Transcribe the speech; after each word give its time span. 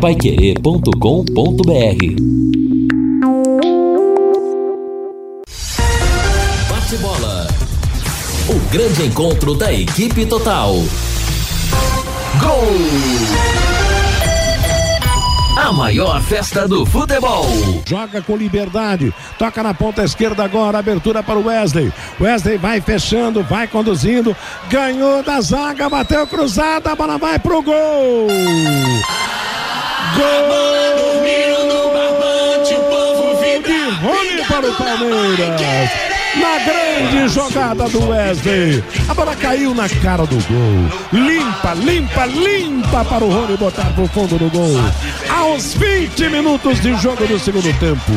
Paiquerê.com.br 0.00 0.92
Bate 6.70 6.96
bola. 6.98 7.48
O 8.48 8.70
grande 8.70 9.06
encontro 9.06 9.54
da 9.54 9.72
equipe 9.72 10.24
total. 10.24 10.74
Gol! 12.40 12.68
A 15.56 15.72
maior 15.72 16.22
festa 16.22 16.68
do 16.68 16.86
futebol. 16.86 17.46
Joga 17.84 18.22
com 18.22 18.36
liberdade. 18.36 19.12
Toca 19.36 19.64
na 19.64 19.74
ponta 19.74 20.04
esquerda 20.04 20.44
agora. 20.44 20.78
Abertura 20.78 21.24
para 21.24 21.40
o 21.40 21.46
Wesley. 21.46 21.92
Wesley 22.20 22.56
vai 22.56 22.80
fechando, 22.80 23.42
vai 23.42 23.66
conduzindo. 23.66 24.36
Ganhou 24.70 25.24
da 25.24 25.40
zaga, 25.40 25.88
bateu 25.88 26.24
cruzada. 26.28 26.92
A 26.92 26.94
bola 26.94 27.18
vai 27.18 27.40
pro 27.40 27.60
gol. 27.62 28.28
Gol! 30.16 30.48
De 33.68 33.90
Rony 34.00 34.44
para 34.48 34.70
o 34.70 34.74
Palmeiras 34.74 35.90
na 36.36 36.58
grande 36.58 37.28
jogada 37.28 37.88
do 37.88 38.08
Wesley. 38.08 38.82
A 39.08 39.14
bola 39.14 39.34
caiu 39.34 39.74
na 39.74 39.88
cara 39.88 40.24
do 40.24 40.36
gol. 40.36 41.00
Limpa, 41.12 41.74
limpa, 41.74 42.26
limpa 42.26 43.04
para 43.04 43.24
o 43.24 43.30
Rony 43.30 43.56
botar 43.56 43.92
pro 43.94 44.06
fundo 44.08 44.38
do 44.38 44.48
gol. 44.50 44.80
Aos 45.28 45.74
20 45.74 46.28
minutos 46.28 46.80
de 46.80 46.94
jogo 46.96 47.26
do 47.26 47.38
segundo 47.38 47.72
tempo. 47.78 48.12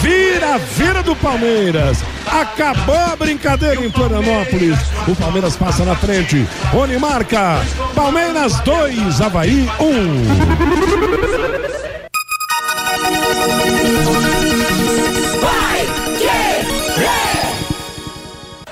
Vira, 0.00 0.58
vira 0.58 1.02
do 1.02 1.16
Palmeiras. 1.16 1.98
Acabou 2.26 2.94
a 2.94 3.16
brincadeira 3.16 3.84
em 3.84 3.90
Florianópolis. 3.90 4.78
O 5.08 5.14
Palmeiras 5.16 5.56
passa 5.56 5.84
na 5.84 5.94
frente. 5.94 6.46
Rony 6.72 6.98
marca. 6.98 7.60
Palmeiras 7.94 8.60
2, 8.60 9.20
Havaí 9.20 9.68
1. 9.80 9.84
Um. 9.84 11.26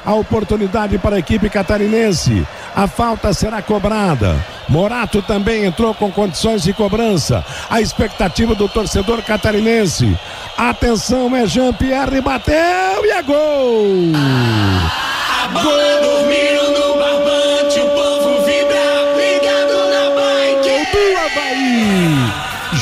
a 0.04 0.14
oportunidade 0.14 0.98
para 0.98 1.16
a 1.16 1.18
equipe 1.18 1.48
catarinense. 1.48 2.46
A 2.74 2.88
falta 2.88 3.32
será 3.32 3.62
cobrada. 3.62 4.44
Morato 4.68 5.22
também 5.22 5.64
entrou 5.64 5.94
com 5.94 6.10
condições 6.10 6.62
de 6.62 6.72
cobrança. 6.72 7.44
A 7.70 7.80
expectativa 7.80 8.54
do 8.54 8.68
torcedor 8.68 9.22
catarinense. 9.22 10.18
Atenção, 10.56 11.36
é 11.36 11.46
Jean-Pierre, 11.46 12.20
bateu 12.20 13.04
e 13.04 13.10
é 13.10 13.22
gol! 13.22 14.12
A 14.14 15.48
bola 15.48 15.62
gol! 15.62 16.02
dormiu 16.02 16.70
no 16.72 16.98
barbante, 16.98 17.80
o 17.80 17.88
povo 17.90 18.42
vibra, 18.44 19.14
ligado 19.16 19.76
na 19.90 20.10
bike. 20.16 20.86
Do 20.90 21.18
Havaí, 21.18 22.32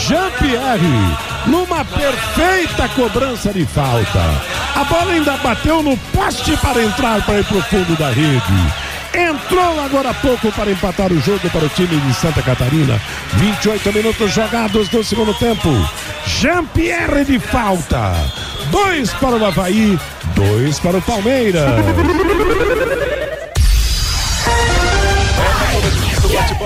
Jean-Pierre 0.07 1.33
numa 1.47 1.85
perfeita 1.85 2.89
cobrança 2.91 3.53
de 3.53 3.67
falta. 3.67 4.21
A 4.75 4.85
bola 4.85 5.13
ainda 5.13 5.37
bateu 5.39 5.83
no 5.83 5.97
poste 5.97 6.57
para 6.59 6.83
entrar 6.83 7.25
para 7.27 7.41
ir 7.41 7.45
para 7.45 7.57
o 7.57 7.63
fundo 7.63 7.97
da 7.99 8.11
rede. 8.11 8.92
Entrou 9.15 9.81
agora 9.81 10.11
há 10.11 10.15
pouco 10.15 10.51
para 10.53 10.71
empatar 10.71 11.13
o 11.13 11.21
jogo 11.21 11.51
para 11.51 11.65
o 11.65 11.69
time 11.69 11.97
de 12.01 12.15
Santa 12.15 12.43
Catarina. 12.43 13.01
28 13.35 13.93
minutos 13.93 14.33
jogados 14.33 14.91
no 14.91 15.05
segundo 15.05 15.35
tempo. 15.35 15.69
Jean-Pierre 16.27 17.25
de 17.25 17.39
falta. 17.39 18.15
Dois 18.71 19.11
para 19.15 19.37
o 19.37 19.45
Havaí, 19.45 19.99
dois 20.35 20.79
para 20.81 20.99
o 20.99 21.03
Palmeiras. 21.03 21.63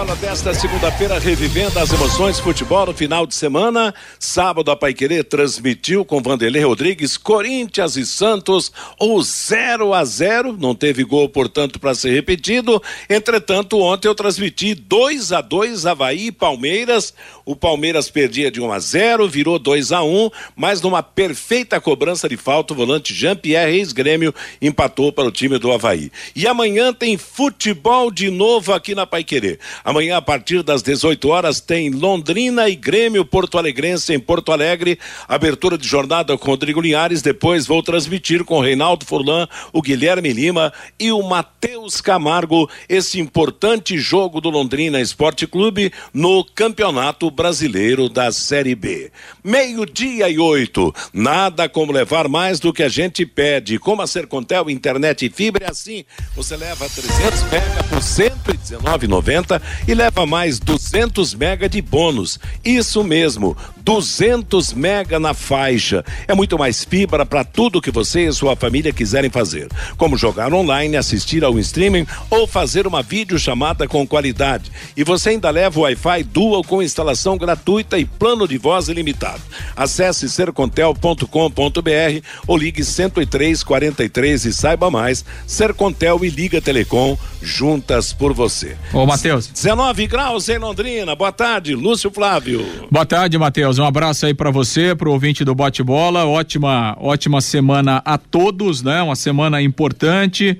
Bate-bola 0.06 0.16
desta 0.16 0.54
segunda-feira, 0.54 1.18
revivendo 1.18 1.78
as 1.80 1.92
emoções 1.92 2.38
futebol 2.38 2.86
no 2.86 2.94
final 2.94 3.26
de 3.26 3.34
semana. 3.34 3.92
Sábado, 4.20 4.70
a 4.70 4.76
Paiquerê 4.76 5.24
transmitiu 5.24 6.04
com 6.04 6.22
Vanderlei 6.22 6.62
Rodrigues, 6.62 7.16
Corinthians 7.16 7.96
e 7.96 8.06
Santos, 8.06 8.70
o 9.00 9.20
0 9.20 9.92
a 9.92 10.04
0 10.04 10.56
Não 10.58 10.74
teve 10.74 11.02
gol, 11.02 11.28
portanto, 11.28 11.80
para 11.80 11.94
ser 11.94 12.10
repetido. 12.10 12.80
Entretanto, 13.10 13.80
ontem 13.80 14.06
eu 14.06 14.14
transmiti 14.14 14.74
2 14.74 15.32
a 15.32 15.40
2 15.40 15.86
Havaí 15.86 16.26
e 16.26 16.32
Palmeiras. 16.32 17.12
O 17.44 17.56
Palmeiras 17.56 18.08
perdia 18.08 18.50
de 18.50 18.60
1 18.60 18.72
a 18.72 18.78
0 18.78 19.28
virou 19.28 19.58
2 19.58 19.92
a 19.92 20.02
1 20.02 20.30
mas 20.54 20.80
numa 20.80 21.02
perfeita 21.02 21.80
cobrança 21.80 22.28
de 22.28 22.36
falta, 22.36 22.72
o 22.74 22.76
volante 22.76 23.12
Jean-Pierre 23.12 23.72
Reis 23.72 23.92
Grêmio 23.92 24.34
empatou 24.62 25.12
para 25.12 25.26
o 25.26 25.32
time 25.32 25.58
do 25.58 25.72
Havaí. 25.72 26.12
E 26.34 26.46
amanhã 26.46 26.92
tem 26.92 27.16
futebol 27.16 28.10
de 28.10 28.30
novo 28.30 28.72
aqui 28.72 28.94
na 28.94 29.06
Paiquerê. 29.06 29.58
Amanhã, 29.84 29.95
a 29.96 30.20
partir 30.20 30.62
das 30.62 30.82
18 30.82 31.28
horas, 31.28 31.58
tem 31.58 31.88
Londrina 31.88 32.68
e 32.68 32.76
Grêmio 32.76 33.24
Porto 33.24 33.56
Alegrense 33.56 34.12
em 34.12 34.20
Porto 34.20 34.52
Alegre. 34.52 34.98
Abertura 35.26 35.78
de 35.78 35.88
jornada 35.88 36.36
com 36.36 36.50
Rodrigo 36.50 36.82
Linhares. 36.82 37.22
Depois 37.22 37.66
vou 37.66 37.82
transmitir 37.82 38.44
com 38.44 38.58
o 38.58 38.60
Reinaldo 38.60 39.06
Furlan, 39.06 39.48
o 39.72 39.80
Guilherme 39.80 40.32
Lima 40.32 40.70
e 41.00 41.10
o 41.10 41.22
Matheus 41.22 42.00
Camargo 42.02 42.68
esse 42.88 43.18
importante 43.18 43.98
jogo 43.98 44.40
do 44.40 44.50
Londrina 44.50 45.00
Esporte 45.00 45.46
Clube 45.46 45.90
no 46.12 46.44
Campeonato 46.44 47.30
Brasileiro 47.30 48.10
da 48.10 48.30
Série 48.30 48.74
B. 48.74 49.10
Meio-dia 49.42 50.28
e 50.28 50.38
oito. 50.38 50.94
Nada 51.12 51.68
como 51.68 51.90
levar 51.90 52.28
mais 52.28 52.60
do 52.60 52.72
que 52.72 52.82
a 52.82 52.88
gente 52.88 53.24
pede. 53.24 53.78
Como 53.78 54.02
a 54.02 54.06
Sercontel 54.06 54.68
Internet 54.68 55.24
e 55.24 55.30
Fibra 55.30 55.64
é 55.66 55.70
assim. 55.70 56.04
Você 56.34 56.54
leva 56.54 56.86
300 56.86 57.42
mega 57.44 57.84
por 57.88 57.98
119,90 57.98 59.62
e 59.86 59.94
leva 59.94 60.26
mais 60.26 60.58
200 60.58 61.34
mega 61.34 61.68
de 61.68 61.80
bônus. 61.80 62.38
Isso 62.64 63.02
mesmo, 63.02 63.56
200 63.78 64.72
mega 64.72 65.20
na 65.20 65.32
faixa. 65.32 66.04
É 66.26 66.34
muito 66.34 66.58
mais 66.58 66.84
fibra 66.84 67.24
para 67.24 67.44
tudo 67.44 67.80
que 67.80 67.90
você 67.90 68.26
e 68.26 68.32
sua 68.32 68.56
família 68.56 68.92
quiserem 68.92 69.30
fazer, 69.30 69.68
como 69.96 70.16
jogar 70.16 70.52
online, 70.52 70.96
assistir 70.96 71.44
ao 71.44 71.58
streaming 71.58 72.06
ou 72.28 72.46
fazer 72.46 72.86
uma 72.86 73.02
videochamada 73.02 73.86
com 73.86 74.06
qualidade. 74.06 74.70
E 74.96 75.04
você 75.04 75.30
ainda 75.30 75.50
leva 75.50 75.78
o 75.78 75.82
Wi-Fi 75.82 76.24
Dual 76.24 76.64
com 76.64 76.82
instalação 76.82 77.38
gratuita 77.38 77.98
e 77.98 78.04
plano 78.04 78.48
de 78.48 78.58
voz 78.58 78.88
ilimitado. 78.88 79.42
Acesse 79.76 80.28
sercontel.com.br 80.28 82.26
ou 82.46 82.56
ligue 82.56 82.84
103 82.84 83.62
43 83.62 84.44
e 84.46 84.52
saiba 84.52 84.90
mais. 84.90 85.24
Sercontel 85.46 86.24
e 86.24 86.28
Liga 86.28 86.60
Telecom 86.60 87.16
juntas 87.40 88.12
por 88.12 88.32
você. 88.32 88.76
Ô, 88.92 89.06
Matheus. 89.06 89.50
19 89.66 90.06
graus 90.06 90.48
em 90.48 90.58
Londrina. 90.58 91.16
Boa 91.16 91.32
tarde, 91.32 91.74
Lúcio 91.74 92.08
Flávio. 92.08 92.64
Boa 92.88 93.04
tarde, 93.04 93.36
Matheus. 93.36 93.80
Um 93.80 93.84
abraço 93.84 94.24
aí 94.24 94.32
para 94.32 94.48
você, 94.48 94.94
pro 94.94 95.10
ouvinte 95.10 95.44
do 95.44 95.56
Bote 95.56 95.82
Bola. 95.82 96.24
Ótima, 96.24 96.96
ótima 97.00 97.40
semana 97.40 98.00
a 98.04 98.16
todos, 98.16 98.80
né? 98.80 99.02
Uma 99.02 99.16
semana 99.16 99.60
importante. 99.60 100.56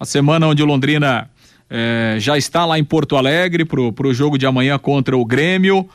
A 0.00 0.04
semana 0.04 0.48
onde 0.48 0.60
Londrina 0.64 1.30
eh, 1.70 2.16
já 2.18 2.36
está 2.36 2.66
lá 2.66 2.76
em 2.76 2.82
Porto 2.82 3.16
Alegre 3.16 3.64
pro, 3.64 3.92
pro 3.92 4.12
jogo 4.12 4.36
de 4.36 4.44
amanhã 4.44 4.76
contra 4.76 5.16
o 5.16 5.24
Grêmio. 5.24 5.88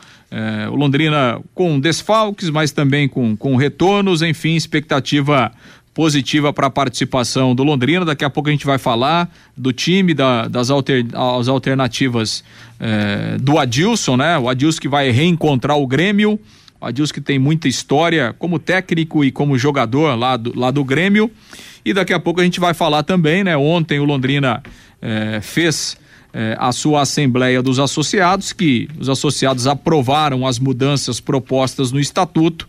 O 0.72 0.76
Londrina 0.76 1.40
com 1.54 1.80
desfalques, 1.80 2.50
mas 2.50 2.72
também 2.72 3.08
com, 3.10 3.36
com 3.36 3.56
retornos, 3.58 4.24
enfim, 4.24 4.56
expectativa 4.56 5.52
positiva 5.94 6.52
para 6.52 6.68
a 6.68 6.70
participação 6.70 7.54
do 7.54 7.64
Londrina. 7.64 8.04
Daqui 8.04 8.26
a 8.26 8.30
pouco 8.30 8.50
a 8.50 8.52
gente 8.52 8.66
vai 8.66 8.78
falar 8.78 9.32
do 9.56 9.72
time, 9.72 10.14
da, 10.14 10.48
das 10.48 10.70
alter, 10.70 11.06
as 11.14 11.48
alternativas 11.48 12.44
é, 12.80 13.38
do 13.38 13.60
Adilson, 13.60 14.18
né? 14.18 14.38
O 14.38 14.50
Adilson 14.50 14.82
que 14.82 14.88
vai 14.88 15.12
reencontrar 15.12 15.78
o 15.78 15.86
Grêmio. 15.86 16.40
O 16.82 16.86
Adilson 16.86 17.14
que 17.14 17.22
tem 17.22 17.38
muita 17.38 17.68
história 17.68 18.34
como 18.40 18.58
técnico 18.58 19.24
e 19.24 19.32
como 19.32 19.58
jogador 19.58 20.18
lá 20.18 20.36
do, 20.36 20.58
lá 20.58 20.72
do 20.72 20.84
Grêmio. 20.84 21.30
E 21.86 21.94
daqui 21.94 22.14
a 22.14 22.20
pouco 22.20 22.42
a 22.42 22.44
gente 22.44 22.60
vai 22.60 22.74
falar 22.74 23.04
também, 23.04 23.44
né? 23.44 23.56
Ontem 23.56 24.00
o 24.00 24.06
Londrina 24.06 24.64
é, 25.00 25.42
fez 25.42 25.96
é, 26.34 26.56
a 26.58 26.72
sua 26.72 27.02
Assembleia 27.02 27.62
dos 27.62 27.78
Associados, 27.78 28.52
que 28.52 28.90
os 29.00 29.10
associados 29.10 29.68
aprovaram 29.68 30.48
as 30.48 30.58
mudanças 30.58 31.20
propostas 31.20 31.92
no 31.92 32.00
estatuto 32.00 32.68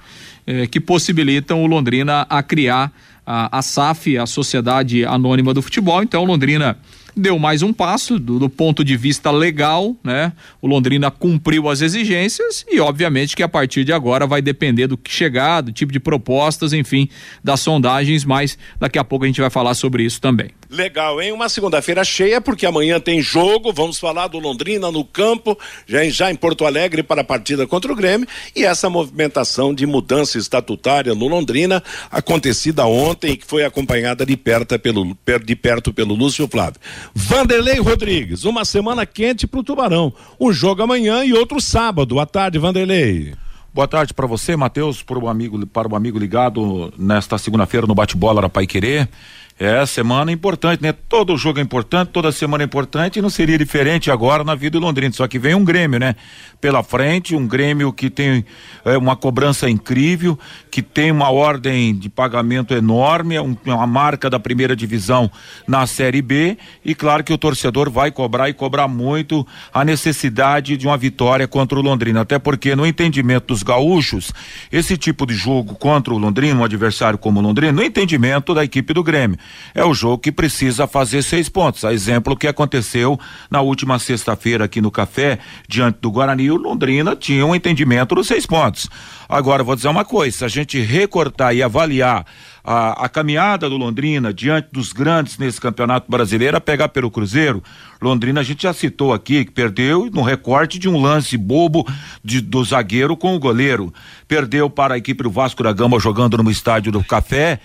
que 0.70 0.79
possibilitam 0.79 1.65
o 1.65 1.67
Londrina 1.67 2.27
a 2.29 2.43
criar 2.43 2.93
a, 3.26 3.59
a 3.59 3.62
SAF, 3.62 4.17
a 4.19 4.26
Sociedade 4.26 5.05
Anônima 5.05 5.55
do 5.55 5.62
Futebol. 5.62 6.03
Então, 6.03 6.25
Londrina 6.25 6.79
deu 7.17 7.38
mais 7.38 7.62
um 7.62 7.73
passo 7.73 8.19
do, 8.19 8.38
do, 8.38 8.49
ponto 8.49 8.85
de 8.85 8.97
vista 8.97 9.31
legal, 9.31 9.97
né? 10.03 10.32
O 10.61 10.67
Londrina 10.67 11.11
cumpriu 11.11 11.69
as 11.69 11.81
exigências 11.81 12.65
e, 12.69 12.81
obviamente, 12.81 13.37
que 13.37 13.43
a 13.43 13.49
partir 13.49 13.85
de 13.85 13.93
agora 13.93 14.26
vai 14.26 14.43
depender 14.43 14.87
do 14.87 14.97
que 14.97 15.11
chegar, 15.11 15.61
do 15.61 15.73
tipo 15.73 15.93
de 15.93 16.00
propostas, 16.00 16.73
enfim, 16.73 17.09
das 17.43 17.61
sondagens, 17.61 18.25
mas 18.25 18.59
daqui 18.81 18.99
a 18.99 19.05
pouco 19.05 19.25
a 19.25 19.29
gente 19.29 19.41
vai 19.41 19.50
falar 19.50 19.75
sobre 19.75 20.03
isso 20.03 20.20
também. 20.20 20.50
Legal, 20.75 21.23
hein? 21.23 21.31
Uma 21.31 21.49
segunda-feira 21.49 22.03
cheia, 22.03 22.41
porque 22.41 22.67
amanhã 22.67 22.99
tem 22.99 23.23
jogo. 23.23 23.73
Vamos 23.73 23.97
falar 23.97 24.26
do 24.26 24.41
Londrina 24.41 24.91
no 24.91 25.05
campo, 25.05 25.56
já 25.87 26.05
em, 26.05 26.11
já 26.11 26.32
em 26.32 26.35
Porto 26.35 26.67
Alegre 26.67 27.00
para 27.00 27.21
a 27.21 27.25
partida 27.25 27.65
contra 27.65 27.93
o 27.93 27.94
Grêmio. 27.94 28.26
E 28.56 28.65
essa 28.65 28.91
movimentação 28.91 29.73
de 29.73 29.87
mudança 29.87 30.37
estatutária 30.37 31.15
no 31.15 31.29
Londrina, 31.29 31.81
acontecida 32.11 32.85
ontem, 32.87 33.37
que 33.37 33.47
foi 33.47 33.65
acompanhada 33.65 34.26
de 34.26 34.37
perto 34.37 34.76
pelo, 34.76 35.17
de 35.44 35.55
perto 35.55 35.93
pelo 35.93 36.12
Lúcio 36.12 36.49
Flávio. 36.49 36.81
Vanderlei 37.15 37.79
Rodrigues, 37.79 38.43
uma 38.43 38.65
semana 38.65 39.06
quente 39.06 39.47
para 39.47 39.61
o 39.61 39.65
Tubarão. 39.65 40.12
Um 40.41 40.53
jogo 40.53 40.82
amanhã 40.82 41.25
e 41.25 41.32
outro 41.32 41.61
sábado. 41.61 42.19
À 42.19 42.27
tarde, 42.27 42.59
Vanderlei. 42.59 43.32
Boa 43.73 43.87
tarde 43.87 44.12
para 44.12 44.27
você, 44.27 44.56
Matheus, 44.56 45.03
para 45.03 45.19
o 45.19 45.29
amigo, 45.29 45.65
para 45.67 45.88
o 45.88 45.97
amigo 45.97 46.19
ligado 46.19 46.93
nesta 46.99 47.38
segunda-feira 47.38 47.87
no 47.87 47.94
bate-bola 47.94 48.43
da 48.43 48.49
Pai 48.49 48.67
Querer. 48.67 49.09
É, 49.56 49.87
semana 49.87 50.33
importante, 50.33 50.83
né? 50.83 50.93
Todo 50.93 51.37
jogo 51.37 51.61
é 51.61 51.62
importante, 51.62 52.09
toda 52.09 52.33
semana 52.33 52.65
é 52.65 52.67
importante 52.67 53.21
e 53.21 53.23
não 53.23 53.31
seria 53.31 53.56
diferente 53.56 54.11
agora 54.11 54.43
na 54.43 54.56
vida 54.56 54.81
do 54.81 54.85
Londrina. 54.85 55.12
Só 55.12 55.29
que 55.29 55.39
vem 55.39 55.55
um 55.55 55.65
Grêmio, 55.65 56.01
né? 56.01 56.17
Pela 56.61 56.83
frente, 56.83 57.37
um 57.37 57.47
Grêmio 57.47 57.93
que 57.93 58.11
tem 58.11 58.45
é, 58.85 58.99
uma 58.99 59.15
cobrança 59.15 59.71
incrível, 59.71 60.37
que 60.73 60.83
tem 60.83 61.12
uma 61.12 61.31
ordem 61.31 61.95
de 61.95 62.09
pagamento 62.09 62.75
enorme, 62.75 63.37
é 63.37 63.43
um, 63.43 63.56
é 63.65 63.73
uma 63.73 63.87
marca 63.87 64.29
da 64.29 64.41
primeira 64.41 64.75
divisão 64.75 65.31
na 65.69 65.87
Série 65.87 66.21
B. 66.21 66.59
E 66.85 66.93
claro 66.93 67.23
que 67.23 67.33
o 67.33 67.39
torcedor 67.39 67.89
vai 67.89 68.11
cobrar 68.11 68.49
e 68.49 68.55
cobrar 68.55 68.89
muito 68.89 69.47
a 69.73 69.85
necessidade 69.85 70.77
de 70.77 70.85
uma 70.85 70.97
vitória 70.97 71.47
contra 71.47 71.79
o 71.79 71.83
Londrina. 71.83 72.23
Até 72.23 72.41
porque, 72.41 72.75
no 72.75 72.85
entendimento 72.85 73.55
dos 73.55 73.62
gaúchos, 73.62 74.33
esse 74.73 74.97
tipo 74.97 75.25
de 75.25 75.35
jogo 75.35 75.77
contra 75.77 76.12
o 76.12 76.19
Londrina, 76.19 76.59
um 76.59 76.65
adversário 76.65 77.17
como 77.21 77.39
o 77.39 77.43
Londrina, 77.43 77.71
no 77.71 77.85
entendimento 77.85 78.53
da 78.53 78.65
equipe 78.65 78.93
do 78.93 79.05
Grêmio 79.05 79.39
é 79.75 79.85
o 79.85 79.94
jogo 79.94 80.19
que 80.19 80.32
precisa 80.32 80.87
fazer 80.87 81.23
seis 81.23 81.49
pontos. 81.49 81.85
A 81.85 81.93
exemplo 81.93 82.37
que 82.37 82.46
aconteceu 82.46 83.19
na 83.50 83.61
última 83.61 83.99
sexta-feira 83.99 84.64
aqui 84.64 84.81
no 84.81 84.91
Café, 84.91 85.38
diante 85.69 85.99
do 86.00 86.11
Guarani, 86.11 86.50
o 86.50 86.56
Londrina 86.56 87.17
tinha 87.17 87.44
um 87.44 87.55
entendimento 87.55 88.14
dos 88.14 88.26
seis 88.26 88.46
pontos. 88.46 88.88
Agora, 89.29 89.62
vou 89.62 89.75
dizer 89.75 89.88
uma 89.88 90.05
coisa: 90.05 90.38
se 90.38 90.44
a 90.44 90.49
gente 90.49 90.81
recortar 90.81 91.55
e 91.55 91.62
avaliar 91.62 92.25
a, 92.64 93.05
a, 93.05 93.08
caminhada 93.08 93.69
do 93.69 93.76
Londrina 93.76 94.32
diante 94.32 94.69
dos 94.73 94.93
grandes 94.93 95.37
nesse 95.37 95.61
campeonato 95.61 96.11
brasileiro, 96.11 96.56
a 96.56 96.61
pegar 96.61 96.88
pelo 96.88 97.11
Cruzeiro, 97.11 97.62
Londrina 98.00 98.41
a 98.41 98.44
gente 98.44 98.62
já 98.62 98.73
citou 98.73 99.12
aqui 99.12 99.44
que 99.44 99.50
perdeu 99.50 100.08
no 100.12 100.23
recorte 100.23 100.79
de 100.79 100.88
um 100.88 101.00
lance 101.00 101.37
bobo 101.37 101.87
de, 102.25 102.41
do 102.41 102.64
zagueiro 102.64 103.17
com 103.17 103.35
o 103.35 103.38
goleiro. 103.38 103.93
Perdeu 104.26 104.70
para 104.70 104.94
a 104.94 104.99
equipe 104.99 105.23
do 105.23 105.31
Vasco 105.31 105.62
da 105.62 105.73
Gama 105.73 106.00
jogando 106.00 106.43
no 106.43 106.50
estádio 106.50 106.91
do 106.91 107.05
Café 107.05 107.61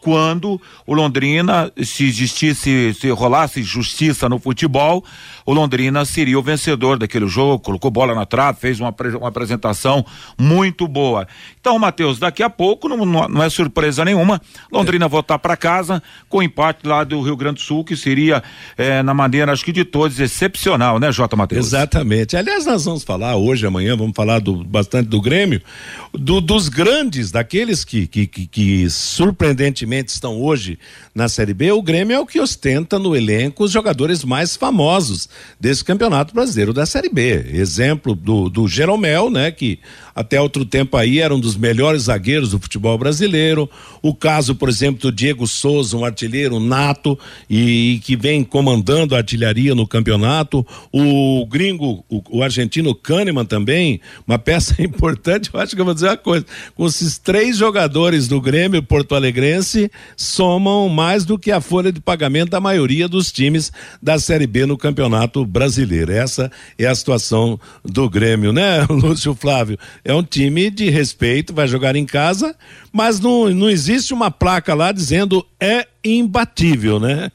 quando 0.00 0.60
o 0.86 0.94
Londrina, 0.94 1.70
se 1.82 2.06
existisse, 2.06 2.94
se 2.94 3.10
rolasse 3.10 3.62
justiça 3.62 4.28
no 4.28 4.38
futebol, 4.38 5.04
o 5.44 5.52
Londrina 5.52 6.04
seria 6.04 6.38
o 6.38 6.42
vencedor 6.42 6.98
daquele 6.98 7.26
jogo, 7.26 7.58
colocou 7.58 7.90
bola 7.90 8.14
na 8.14 8.24
trave, 8.24 8.58
fez 8.58 8.80
uma, 8.80 8.94
uma 9.18 9.28
apresentação 9.28 10.04
muito 10.38 10.88
boa. 10.88 11.26
Então, 11.60 11.78
Matheus, 11.78 12.18
daqui 12.18 12.42
a 12.42 12.50
pouco, 12.50 12.88
não, 12.88 13.04
não 13.04 13.42
é 13.42 13.50
surpresa 13.50 14.04
nenhuma, 14.04 14.40
Londrina 14.72 15.06
é. 15.06 15.08
voltar 15.08 15.38
para 15.38 15.56
casa 15.56 16.02
com 16.28 16.42
empate 16.42 16.86
lá 16.86 17.04
do 17.04 17.20
Rio 17.20 17.36
Grande 17.36 17.56
do 17.56 17.60
Sul, 17.60 17.84
que 17.84 17.96
seria, 17.96 18.42
é, 18.76 19.02
na 19.02 19.12
maneira, 19.12 19.52
acho 19.52 19.64
que 19.64 19.72
de 19.72 19.84
todos, 19.84 20.18
excepcional, 20.18 20.98
né, 20.98 21.12
Jota 21.12 21.36
Matheus? 21.36 21.66
Exatamente. 21.66 22.36
Aliás, 22.36 22.64
nós 22.64 22.84
vamos 22.84 23.04
falar 23.04 23.36
hoje, 23.36 23.66
amanhã, 23.66 23.96
vamos 23.96 24.14
falar 24.14 24.38
do, 24.40 24.64
bastante 24.64 25.08
do 25.08 25.20
Grêmio, 25.20 25.60
do, 26.12 26.40
dos 26.40 26.68
grandes, 26.68 27.30
daqueles 27.30 27.84
que, 27.84 28.06
que, 28.06 28.26
que, 28.26 28.46
que 28.46 28.90
surpreendentemente 28.90 29.89
estão 29.98 30.40
hoje 30.40 30.78
na 31.14 31.28
Série 31.28 31.54
B, 31.54 31.72
o 31.72 31.82
Grêmio 31.82 32.14
é 32.14 32.20
o 32.20 32.26
que 32.26 32.40
ostenta 32.40 32.98
no 32.98 33.16
elenco 33.16 33.64
os 33.64 33.70
jogadores 33.70 34.24
mais 34.24 34.56
famosos 34.56 35.28
desse 35.58 35.84
campeonato 35.84 36.34
brasileiro 36.34 36.72
da 36.72 36.86
Série 36.86 37.08
B. 37.08 37.46
Exemplo 37.52 38.14
do, 38.14 38.48
do 38.48 38.68
Jeromel, 38.68 39.30
né? 39.30 39.50
Que 39.50 39.78
até 40.20 40.40
outro 40.40 40.64
tempo 40.64 40.96
aí 40.96 41.18
era 41.18 41.34
um 41.34 41.40
dos 41.40 41.56
melhores 41.56 42.02
zagueiros 42.02 42.50
do 42.50 42.60
futebol 42.60 42.96
brasileiro. 42.96 43.68
O 44.02 44.14
caso, 44.14 44.54
por 44.54 44.68
exemplo, 44.68 45.00
do 45.00 45.12
Diego 45.12 45.46
Souza, 45.46 45.96
um 45.96 46.04
artilheiro 46.04 46.60
nato 46.60 47.18
e, 47.48 47.94
e 47.94 47.98
que 48.00 48.16
vem 48.16 48.44
comandando 48.44 49.14
a 49.14 49.18
artilharia 49.18 49.74
no 49.74 49.86
campeonato. 49.86 50.66
O 50.92 51.46
gringo, 51.46 52.04
o, 52.08 52.22
o 52.38 52.42
argentino 52.42 52.94
Kahneman 52.94 53.44
também, 53.44 54.00
uma 54.26 54.38
peça 54.38 54.80
importante. 54.82 55.50
Eu 55.52 55.60
acho 55.60 55.74
que 55.74 55.80
eu 55.80 55.84
vou 55.84 55.94
dizer 55.94 56.08
uma 56.08 56.16
coisa: 56.16 56.46
com 56.74 56.86
esses 56.86 57.18
três 57.18 57.56
jogadores 57.56 58.28
do 58.28 58.40
Grêmio 58.40 58.82
Porto 58.82 59.14
Alegrense 59.14 59.90
somam 60.16 60.88
mais 60.88 61.24
do 61.24 61.38
que 61.38 61.50
a 61.50 61.60
folha 61.60 61.92
de 61.92 62.00
pagamento 62.00 62.50
da 62.50 62.60
maioria 62.60 63.08
dos 63.08 63.32
times 63.32 63.72
da 64.02 64.18
Série 64.18 64.46
B 64.46 64.66
no 64.66 64.76
Campeonato 64.76 65.44
Brasileiro. 65.44 66.12
Essa 66.12 66.50
é 66.78 66.86
a 66.86 66.94
situação 66.94 67.58
do 67.84 68.08
Grêmio, 68.08 68.52
né, 68.52 68.86
Lúcio 68.90 69.34
Flávio? 69.34 69.78
É 70.10 70.14
um 70.14 70.24
time 70.24 70.70
de 70.70 70.90
respeito, 70.90 71.54
vai 71.54 71.68
jogar 71.68 71.94
em 71.94 72.04
casa, 72.04 72.56
mas 72.92 73.20
não, 73.20 73.48
não 73.50 73.70
existe 73.70 74.12
uma 74.12 74.28
placa 74.28 74.74
lá 74.74 74.90
dizendo 74.90 75.46
é 75.60 75.86
imbatível, 76.04 76.98
né? 76.98 77.30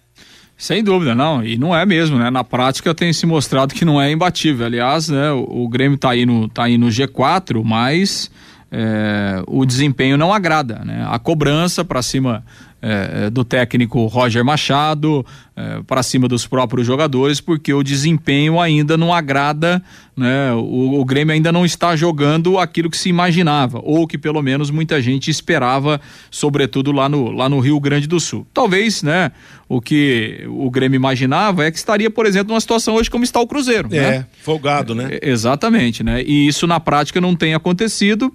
Sem 0.58 0.84
dúvida, 0.84 1.16
não. 1.16 1.42
E 1.42 1.58
não 1.58 1.74
é 1.74 1.86
mesmo, 1.86 2.18
né? 2.18 2.30
Na 2.30 2.44
prática 2.44 2.94
tem 2.94 3.14
se 3.14 3.26
mostrado 3.26 3.74
que 3.74 3.86
não 3.86 4.02
é 4.02 4.12
imbatível. 4.12 4.66
Aliás, 4.66 5.08
né, 5.08 5.32
o, 5.32 5.64
o 5.64 5.70
Grêmio 5.70 5.96
está 5.96 6.12
aí, 6.12 6.26
no, 6.26 6.50
tá 6.50 6.66
aí 6.66 6.78
no 6.78 6.88
G4, 6.88 7.64
mas 7.64 8.30
é, 8.70 9.42
o 9.48 9.66
desempenho 9.66 10.18
não 10.18 10.34
agrada, 10.34 10.82
né? 10.84 11.06
A 11.08 11.18
cobrança 11.18 11.86
para 11.86 12.02
cima 12.02 12.44
é, 12.88 13.26
é, 13.26 13.30
do 13.32 13.44
técnico 13.44 14.06
Roger 14.06 14.46
Machado 14.46 15.26
é, 15.56 15.82
para 15.88 16.04
cima 16.04 16.28
dos 16.28 16.46
próprios 16.46 16.86
jogadores, 16.86 17.42
porque 17.42 17.74
o 17.74 17.82
desempenho 17.82 18.62
ainda 18.62 18.96
não 18.96 19.12
agrada, 19.12 19.82
né? 20.16 20.54
O, 20.54 21.00
o, 21.00 21.04
Grêmio 21.04 21.34
ainda 21.34 21.52
não 21.52 21.66
está 21.66 21.96
jogando 21.96 22.60
aquilo 22.60 22.88
que 22.88 22.98
se 22.98 23.10
imaginava, 23.10 23.82
ou 23.84 24.06
que 24.06 24.20
pelo 24.20 24.40
menos 24.40 24.70
muita 24.70 25.02
gente 25.02 25.32
esperava, 25.32 26.00
sobretudo 26.30 26.92
lá 26.92 27.10
no, 27.10 27.32
lá 27.32 27.50
no 27.50 27.60
Rio 27.60 27.80
Grande 27.80 28.06
do 28.06 28.20
Sul. 28.20 28.46
Talvez, 28.54 29.02
né? 29.02 29.32
O 29.68 29.82
que 29.82 30.46
o 30.48 30.70
Grêmio 30.70 30.96
imaginava 30.96 31.66
é 31.66 31.72
que 31.72 31.78
estaria, 31.78 32.12
por 32.12 32.28
exemplo, 32.28 32.50
numa 32.50 32.62
situação 32.62 32.94
hoje 32.94 33.10
como 33.10 33.24
está 33.24 33.40
o 33.40 33.48
Cruzeiro. 33.48 33.90
É, 33.92 34.00
né? 34.00 34.26
folgado, 34.44 34.94
né? 34.94 35.18
É, 35.20 35.28
exatamente, 35.28 36.04
né? 36.04 36.22
E 36.22 36.48
isso 36.48 36.68
na 36.68 36.80
prática 36.80 37.20
não 37.20 37.36
tem 37.36 37.56
acontecido. 37.56 38.32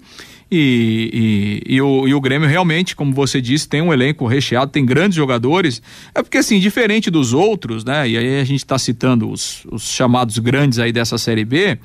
E, 0.52 1.62
e, 1.69 1.75
e, 1.76 1.82
o, 1.82 2.08
e 2.08 2.14
o 2.14 2.20
Grêmio 2.20 2.49
realmente, 2.49 2.97
como 2.97 3.14
você 3.14 3.41
disse, 3.41 3.69
tem 3.69 3.81
um 3.81 3.93
elenco 3.93 4.26
recheado, 4.26 4.73
tem 4.73 4.85
grandes 4.85 5.14
jogadores. 5.14 5.81
É 6.12 6.23
porque, 6.23 6.38
assim, 6.38 6.58
diferente 6.58 7.11
dos 7.11 7.32
outros, 7.32 7.85
né? 7.85 8.08
E 8.08 8.19
aí 8.19 8.41
a 8.41 8.44
gente 8.44 8.58
está 8.58 8.76
citando 8.76 9.31
os, 9.31 9.64
os 9.70 9.85
chamados 9.85 10.38
grandes 10.38 10.79
aí 10.81 10.91
dessa 10.91 11.17
Série 11.19 11.44
B. 11.44 11.79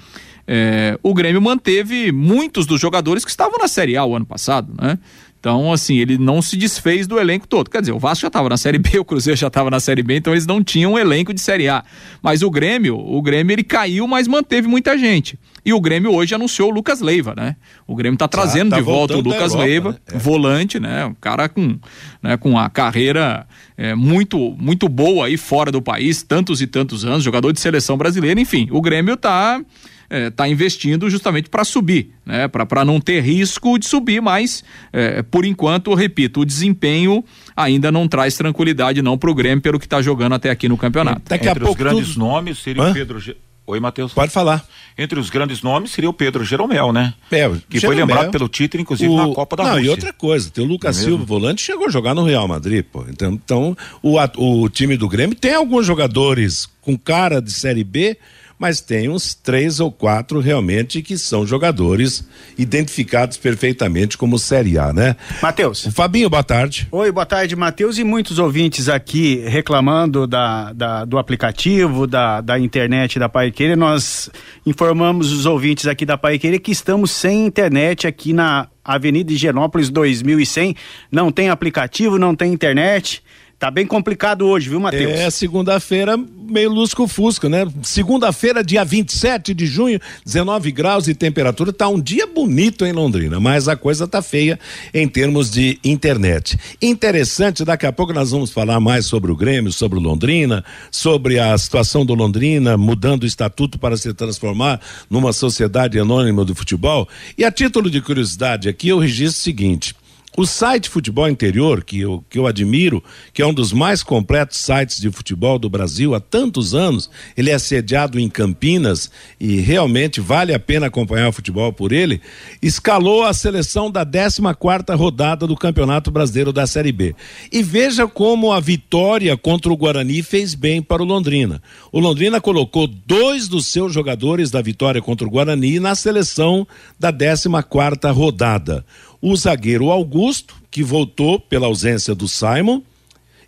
É, 0.47 0.97
o 1.03 1.13
Grêmio 1.13 1.41
manteve 1.41 2.11
muitos 2.11 2.65
dos 2.65 2.81
jogadores 2.81 3.23
que 3.23 3.31
estavam 3.31 3.59
na 3.59 3.67
Série 3.67 3.97
A 3.97 4.05
o 4.05 4.15
ano 4.15 4.25
passado, 4.25 4.73
né? 4.79 4.97
Então, 5.39 5.71
assim, 5.71 5.97
ele 5.97 6.17
não 6.17 6.41
se 6.41 6.57
desfez 6.57 7.05
do 7.05 7.19
elenco 7.19 7.47
todo. 7.47 7.69
Quer 7.69 7.79
dizer, 7.79 7.91
o 7.91 7.99
Vasco 7.99 8.23
já 8.23 8.29
estava 8.29 8.49
na 8.49 8.57
Série 8.57 8.79
B, 8.79 8.97
o 8.97 9.05
Cruzeiro 9.05 9.39
já 9.39 9.45
estava 9.45 9.69
na 9.69 9.79
Série 9.79 10.01
B, 10.01 10.17
então 10.17 10.33
eles 10.33 10.47
não 10.47 10.63
tinham 10.63 10.93
um 10.93 10.97
elenco 10.97 11.31
de 11.31 11.39
Série 11.39 11.69
A. 11.69 11.83
Mas 12.19 12.41
o 12.41 12.49
Grêmio, 12.49 12.97
o 12.97 13.21
Grêmio 13.21 13.53
ele 13.53 13.63
caiu, 13.63 14.07
mas 14.07 14.27
manteve 14.27 14.67
muita 14.67 14.97
gente. 14.97 15.37
E 15.65 15.73
o 15.73 15.81
Grêmio 15.81 16.13
hoje 16.13 16.35
anunciou 16.35 16.69
o 16.69 16.73
Lucas 16.73 17.01
Leiva, 17.01 17.33
né? 17.35 17.55
O 17.87 17.95
Grêmio 17.95 18.15
está 18.15 18.27
trazendo 18.27 18.69
tá, 18.69 18.75
tá 18.75 18.81
de 18.81 18.85
volta 18.85 19.17
o 19.17 19.21
Lucas 19.21 19.53
Europa, 19.53 19.63
Leiva, 19.63 19.91
né? 19.91 19.97
é. 20.13 20.17
volante, 20.17 20.79
né? 20.79 21.05
Um 21.05 21.15
cara 21.15 21.49
com, 21.49 21.79
né, 22.21 22.37
com 22.37 22.57
a 22.57 22.69
carreira 22.69 23.47
é, 23.75 23.95
muito, 23.95 24.55
muito 24.59 24.87
boa 24.87 25.25
aí 25.25 25.37
fora 25.37 25.71
do 25.71 25.81
país, 25.81 26.21
tantos 26.21 26.61
e 26.61 26.67
tantos 26.67 27.03
anos, 27.03 27.23
jogador 27.23 27.51
de 27.51 27.59
seleção 27.59 27.97
brasileira, 27.97 28.39
enfim. 28.39 28.67
O 28.71 28.79
Grêmio 28.79 29.15
está 29.15 29.35
está 29.35 29.65
é, 30.09 30.29
tá 30.29 30.47
investindo 30.47 31.09
justamente 31.09 31.49
para 31.49 31.63
subir, 31.63 32.11
né? 32.25 32.47
para 32.47 32.85
não 32.85 32.99
ter 32.99 33.21
risco 33.21 33.77
de 33.77 33.85
subir, 33.85 34.21
mas 34.21 34.63
é, 34.93 35.23
por 35.23 35.45
enquanto, 35.45 35.91
eu 35.91 35.95
repito, 35.95 36.41
o 36.41 36.45
desempenho 36.45 37.23
ainda 37.55 37.91
não 37.91 38.07
traz 38.07 38.37
tranquilidade 38.37 39.01
não 39.01 39.17
para 39.17 39.31
o 39.31 39.35
Grêmio 39.35 39.61
pelo 39.61 39.79
que 39.79 39.85
está 39.85 40.01
jogando 40.01 40.33
até 40.33 40.49
aqui 40.49 40.69
no 40.69 40.77
campeonato. 40.77 41.23
Daqui 41.27 41.47
Entre 41.47 41.63
a 41.63 41.65
pouco 41.65 41.81
os 41.81 41.87
grandes 41.87 42.07
tudo... 42.09 42.19
nomes 42.19 42.59
seria 42.59 42.83
Hã? 42.83 42.91
o 42.91 42.93
Pedro. 42.93 43.19
Oi, 43.67 43.79
Matheus. 43.79 44.13
Pode 44.13 44.31
falar. 44.31 44.63
Entre 44.95 45.19
os 45.19 45.29
grandes 45.29 45.63
nomes 45.63 45.91
seria 45.91 46.09
o 46.09 46.13
Pedro 46.13 46.45
Jeromel, 46.45 46.93
né? 46.93 47.15
É, 47.31 47.49
que 47.67 47.79
Jeromel, 47.79 47.79
foi 47.79 47.95
lembrado 47.95 48.31
pelo 48.31 48.47
título, 48.47 48.81
inclusive, 48.81 49.11
o... 49.11 49.17
na 49.17 49.33
Copa 49.33 49.55
da 49.55 49.63
Não, 49.63 49.71
Rússia. 49.71 49.85
e 49.85 49.89
outra 49.89 50.13
coisa, 50.13 50.51
tem 50.51 50.63
o 50.63 50.67
Lucas 50.67 50.99
é 50.99 51.03
Silva, 51.03 51.25
volante, 51.25 51.63
chegou 51.63 51.87
a 51.87 51.89
jogar 51.89 52.13
no 52.13 52.23
Real 52.23 52.47
Madrid, 52.47 52.85
pô. 52.85 53.03
Então, 53.09 53.33
então 53.33 53.77
o, 54.03 54.17
o 54.37 54.69
time 54.69 54.95
do 54.95 55.09
Grêmio 55.09 55.35
tem 55.35 55.55
alguns 55.55 55.85
jogadores 55.85 56.69
com 56.79 56.95
cara 56.95 57.41
de 57.41 57.51
Série 57.51 57.83
B, 57.83 58.17
mas 58.57 58.79
tem 58.79 59.09
uns 59.09 59.33
três 59.33 59.79
ou 59.79 59.91
quatro 59.91 60.39
realmente 60.39 61.01
que 61.01 61.17
são 61.17 61.45
jogadores 61.45 62.27
identificados 62.57 63.37
perfeitamente 63.37 64.17
como 64.17 64.39
Série 64.39 64.77
A, 64.77 64.93
né? 64.93 65.15
Matheus. 65.41 65.87
Fabinho, 65.93 66.29
boa 66.29 66.43
tarde. 66.43 66.87
Oi, 66.91 67.11
boa 67.11 67.25
tarde, 67.25 67.55
Matheus. 67.55 67.97
E 67.97 68.03
muitos 68.03 68.39
ouvintes 68.39 68.87
aqui 68.87 69.43
reclamando 69.47 70.25
da, 70.25 70.71
da 70.73 71.05
do 71.05 71.17
aplicativo, 71.17 72.07
da, 72.07 72.41
da 72.41 72.57
internet 72.57 73.19
da 73.19 73.27
Paiqueira. 73.27 73.75
Nós 73.75 74.29
informamos 74.65 75.31
os 75.31 75.45
ouvintes 75.45 75.87
aqui 75.87 76.05
da 76.05 76.17
Paiqueira 76.17 76.57
que 76.57 76.71
estamos 76.71 77.11
sem 77.11 77.45
internet 77.45 78.07
aqui 78.07 78.31
na 78.31 78.67
Avenida 78.83 79.33
Higienópolis 79.33 79.89
2100. 79.89 80.75
Não 81.11 81.31
tem 81.31 81.49
aplicativo, 81.49 82.17
não 82.17 82.35
tem 82.35 82.53
internet 82.53 83.21
Tá 83.57 83.71
bem 83.71 83.85
complicado 83.85 84.45
hoje, 84.45 84.69
viu, 84.69 84.81
Matheus? 84.81 85.13
É, 85.13 85.29
segunda-feira, 85.29 86.17
meio 86.17 86.69
lusco-fusco, 86.69 87.47
né? 87.47 87.65
Segunda-feira, 87.83 88.61
dia 88.61 88.83
27 88.83 89.53
de 89.53 89.65
junho, 89.65 89.99
19 90.25 90.71
graus 90.73 91.05
de 91.05 91.15
temperatura. 91.15 91.71
Tá 91.71 91.87
um 91.87 91.99
dia 91.99 92.27
bonito 92.27 92.85
em 92.85 92.91
Londrina, 92.91 93.39
mas 93.39 93.69
a 93.69 93.77
coisa 93.77 94.05
tá 94.07 94.21
feia 94.21 94.59
em 94.93 95.07
termos 95.07 95.49
de 95.49 95.79
internet. 95.85 96.57
Interessante, 96.81 97.63
daqui 97.63 97.85
a 97.85 97.93
pouco 97.93 98.11
nós 98.11 98.31
vamos 98.31 98.51
falar 98.51 98.81
mais 98.81 99.05
sobre 99.05 99.31
o 99.31 99.35
Grêmio, 99.35 99.71
sobre 99.71 99.97
o 99.97 100.01
Londrina, 100.01 100.63
sobre 100.91 101.39
a 101.39 101.57
situação 101.57 102.05
do 102.05 102.13
Londrina 102.13 102.75
mudando 102.77 103.23
o 103.23 103.27
estatuto 103.27 103.79
para 103.79 103.95
se 103.95 104.13
transformar 104.13 104.81
numa 105.09 105.31
sociedade 105.31 105.97
anônima 105.97 106.43
do 106.43 106.53
futebol. 106.53 107.07
E 107.37 107.45
a 107.45 107.51
título 107.51 107.89
de 107.89 108.01
curiosidade 108.01 108.67
aqui, 108.67 108.89
eu 108.89 108.99
registro 108.99 109.39
o 109.39 109.43
seguinte. 109.43 109.95
O 110.37 110.45
site 110.45 110.89
Futebol 110.89 111.29
Interior, 111.29 111.81
que 111.81 112.01
eu, 112.01 112.21
que 112.29 112.37
eu 112.37 112.45
admiro, 112.45 113.01
que 113.33 113.41
é 113.41 113.47
um 113.47 113.53
dos 113.53 113.71
mais 113.71 114.03
completos 114.03 114.57
sites 114.57 114.99
de 114.99 115.09
futebol 115.09 115.57
do 115.57 115.69
Brasil 115.69 116.13
há 116.13 116.19
tantos 116.19 116.75
anos, 116.75 117.09
ele 117.37 117.49
é 117.49 117.57
sediado 117.57 118.19
em 118.19 118.27
Campinas 118.27 119.09
e 119.39 119.61
realmente 119.61 120.19
vale 120.19 120.53
a 120.53 120.59
pena 120.59 120.87
acompanhar 120.87 121.29
o 121.29 121.31
futebol 121.31 121.71
por 121.71 121.93
ele, 121.93 122.19
escalou 122.61 123.23
a 123.23 123.33
seleção 123.33 123.89
da 123.89 124.05
14 124.05 124.41
quarta 124.59 124.93
rodada 124.93 125.47
do 125.47 125.55
Campeonato 125.55 126.11
Brasileiro 126.11 126.51
da 126.51 126.67
Série 126.67 126.91
B. 126.91 127.15
E 127.49 127.63
veja 127.63 128.05
como 128.05 128.51
a 128.51 128.59
vitória 128.59 129.37
contra 129.37 129.71
o 129.71 129.77
Guarani 129.77 130.21
fez 130.21 130.53
bem 130.53 130.81
para 130.81 131.01
o 131.01 131.05
Londrina. 131.05 131.61
O 131.93 131.99
Londrina 132.01 132.41
colocou 132.41 132.87
dois 132.87 133.47
dos 133.47 133.67
seus 133.67 133.93
jogadores 133.93 134.51
da 134.51 134.61
vitória 134.61 135.01
contra 135.01 135.25
o 135.25 135.31
Guarani 135.31 135.79
na 135.79 135.95
seleção 135.95 136.67
da 136.99 137.09
14 137.09 137.47
quarta 137.69 138.11
rodada 138.11 138.85
o 139.21 139.35
zagueiro 139.35 139.89
Augusto, 139.89 140.55
que 140.69 140.83
voltou 140.83 141.39
pela 141.39 141.67
ausência 141.67 142.13
do 142.13 142.27
Simon 142.27 142.81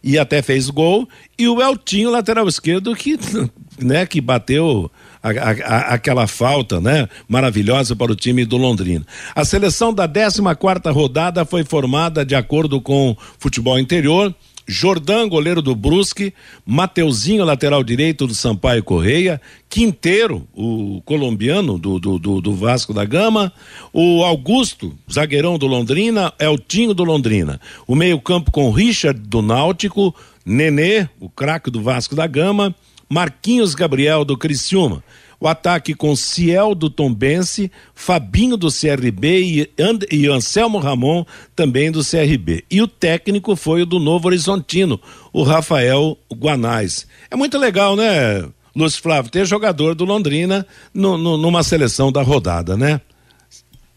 e 0.04 0.18
até 0.18 0.42
fez 0.42 0.70
gol, 0.70 1.08
e 1.38 1.48
o 1.48 1.62
Eltinho, 1.62 2.12
lateral 2.12 2.48
esquerdo, 2.48 2.96
que, 2.96 3.18
né, 3.80 4.06
que 4.06 4.22
bateu 4.22 4.90
a, 5.22 5.30
a, 5.30 5.78
aquela 5.94 6.28
falta, 6.28 6.80
né, 6.80 7.10
maravilhosa 7.28 7.96
para 7.96 8.12
o 8.12 8.16
time 8.16 8.46
do 8.46 8.58
Londrina. 8.58 9.06
A 9.36 9.44
seleção 9.44 9.94
da 9.94 10.08
14 10.08 10.42
quarta 10.56 10.92
rodada 10.92 11.46
foi 11.46 11.64
formada 11.64 12.26
de 12.26 12.36
acordo 12.36 12.80
com 12.80 13.12
o 13.12 13.18
futebol 13.40 13.78
interior, 13.78 14.34
Jordan, 14.68 15.30
goleiro 15.30 15.62
do 15.62 15.74
Brusque, 15.74 16.34
Mateuzinho, 16.66 17.46
lateral 17.46 17.84
direito 17.84 18.28
do 18.28 18.36
Sampaio 18.36 18.84
Correia, 18.84 19.40
Quinteiro, 19.70 20.46
o 20.54 21.02
colombiano 21.06 21.78
do, 21.78 21.98
do, 21.98 22.20
do, 22.20 22.42
do, 22.42 22.54
Vasco 22.54 22.94
da 22.94 23.06
Gama, 23.06 23.54
o 23.94 24.24
Augusto, 24.24 24.94
zagueirão 25.10 25.58
do 25.58 25.68
Londrina, 25.68 26.34
Eltinho 26.38 26.94
do 26.94 27.06
Londrina. 27.06 27.62
O 27.88 27.96
meio-campo 27.96 28.52
com 28.52 28.70
Richard 28.70 29.18
do 29.20 29.42
Náutico, 29.42 30.14
Nenê, 30.46 31.08
o 31.20 31.30
craque 31.30 31.72
do 31.72 31.82
Vasco 31.82 32.14
da 32.14 32.28
Gama, 32.28 32.76
Marquinhos 33.10 33.74
Gabriel 33.74 34.26
do 34.26 34.38
Criciúma. 34.38 35.02
O 35.40 35.48
ataque 35.48 35.94
com 35.94 36.16
Ciel 36.16 36.74
do 36.74 36.90
Tombense, 36.90 37.72
Fabinho 37.94 38.58
do 38.58 38.70
CRB 38.70 39.42
e, 39.42 39.70
And 39.80 40.00
e 40.12 40.28
Anselmo 40.28 40.80
Ramon 40.80 41.24
também 41.56 41.92
do 41.92 42.04
CRB. 42.04 42.64
E 42.72 42.82
o 42.82 42.88
técnico 42.88 43.56
foi 43.56 43.84
o 43.84 43.86
do 43.86 44.00
Novo 44.00 44.28
Horizontino, 44.28 45.00
o 45.32 45.44
Rafael 45.44 46.18
Guanais. 46.34 47.06
É 47.30 47.36
muito 47.36 47.58
legal, 47.58 47.96
né, 47.96 48.48
Lúcio 48.76 49.02
Flávio, 49.02 49.32
ter 49.32 49.46
jogador 49.46 49.94
do 49.94 50.06
Londrina 50.06 50.66
no, 50.94 51.18
no, 51.18 51.38
numa 51.38 51.62
seleção 51.64 52.12
da 52.12 52.22
rodada, 52.22 52.76
né? 52.76 53.02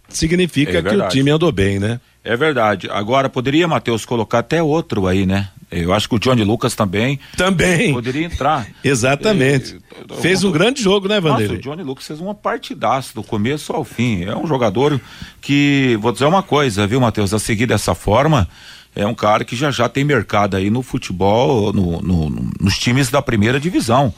Significa 0.08 0.78
é 0.78 0.82
que 0.82 0.96
o 0.96 1.08
time 1.08 1.30
andou 1.30 1.52
bem, 1.52 1.78
né? 1.78 2.00
É 2.22 2.36
verdade. 2.36 2.88
Agora, 2.90 3.28
poderia, 3.28 3.66
Matheus, 3.66 4.04
colocar 4.04 4.40
até 4.40 4.62
outro 4.62 5.06
aí, 5.06 5.24
né? 5.24 5.48
Eu 5.70 5.92
acho 5.92 6.08
que 6.08 6.16
o 6.16 6.18
Johnny 6.18 6.42
Lucas 6.44 6.74
também. 6.74 7.18
Também. 7.36 7.92
Poderia 7.92 8.26
entrar. 8.26 8.66
Exatamente. 8.84 9.78
E, 10.10 10.20
fez 10.20 10.42
um 10.42 10.50
grande 10.50 10.82
jogo, 10.82 11.08
né, 11.08 11.20
Vanderlei? 11.20 11.56
Nossa, 11.56 11.60
o 11.60 11.62
Johnny 11.62 11.82
Lucas 11.82 12.06
fez 12.06 12.20
uma 12.20 12.34
partidaça 12.34 13.14
do 13.14 13.22
começo 13.22 13.72
ao 13.72 13.84
fim. 13.84 14.24
É 14.24 14.36
um 14.36 14.46
jogador 14.46 15.00
que, 15.40 15.96
vou 16.00 16.12
dizer 16.12 16.24
uma 16.24 16.42
coisa, 16.42 16.86
viu, 16.86 17.00
Matheus? 17.00 17.32
A 17.32 17.38
seguir 17.38 17.66
dessa 17.66 17.94
forma, 17.94 18.48
é 18.94 19.06
um 19.06 19.14
cara 19.14 19.44
que 19.44 19.54
já 19.54 19.70
já 19.70 19.88
tem 19.88 20.02
mercado 20.02 20.56
aí 20.56 20.68
no 20.70 20.82
futebol, 20.82 21.72
no, 21.72 22.02
no, 22.02 22.28
no, 22.28 22.50
nos 22.60 22.76
times 22.76 23.08
da 23.08 23.22
primeira 23.22 23.60
divisão. 23.60 24.12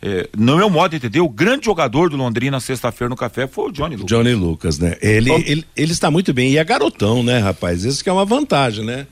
É, 0.00 0.28
no 0.36 0.56
meu 0.56 0.70
modo 0.70 0.90
de 0.90 0.96
entender, 0.96 1.20
o 1.20 1.28
grande 1.28 1.66
jogador 1.66 2.08
do 2.08 2.16
Londrina 2.16 2.60
sexta-feira 2.60 3.08
no 3.08 3.16
café 3.16 3.46
foi 3.46 3.68
o 3.68 3.72
Johnny 3.72 3.96
Lucas. 3.96 4.10
Johnny 4.10 4.34
Lucas, 4.34 4.78
né? 4.78 4.96
Ele, 5.02 5.30
ele, 5.32 5.64
ele 5.76 5.92
está 5.92 6.10
muito 6.10 6.32
bem. 6.32 6.52
E 6.52 6.58
é 6.58 6.64
garotão, 6.64 7.22
né, 7.22 7.38
rapaz? 7.38 7.84
Isso 7.84 8.02
que 8.02 8.08
é 8.08 8.12
uma 8.12 8.24
vantagem, 8.24 8.84
né? 8.84 9.06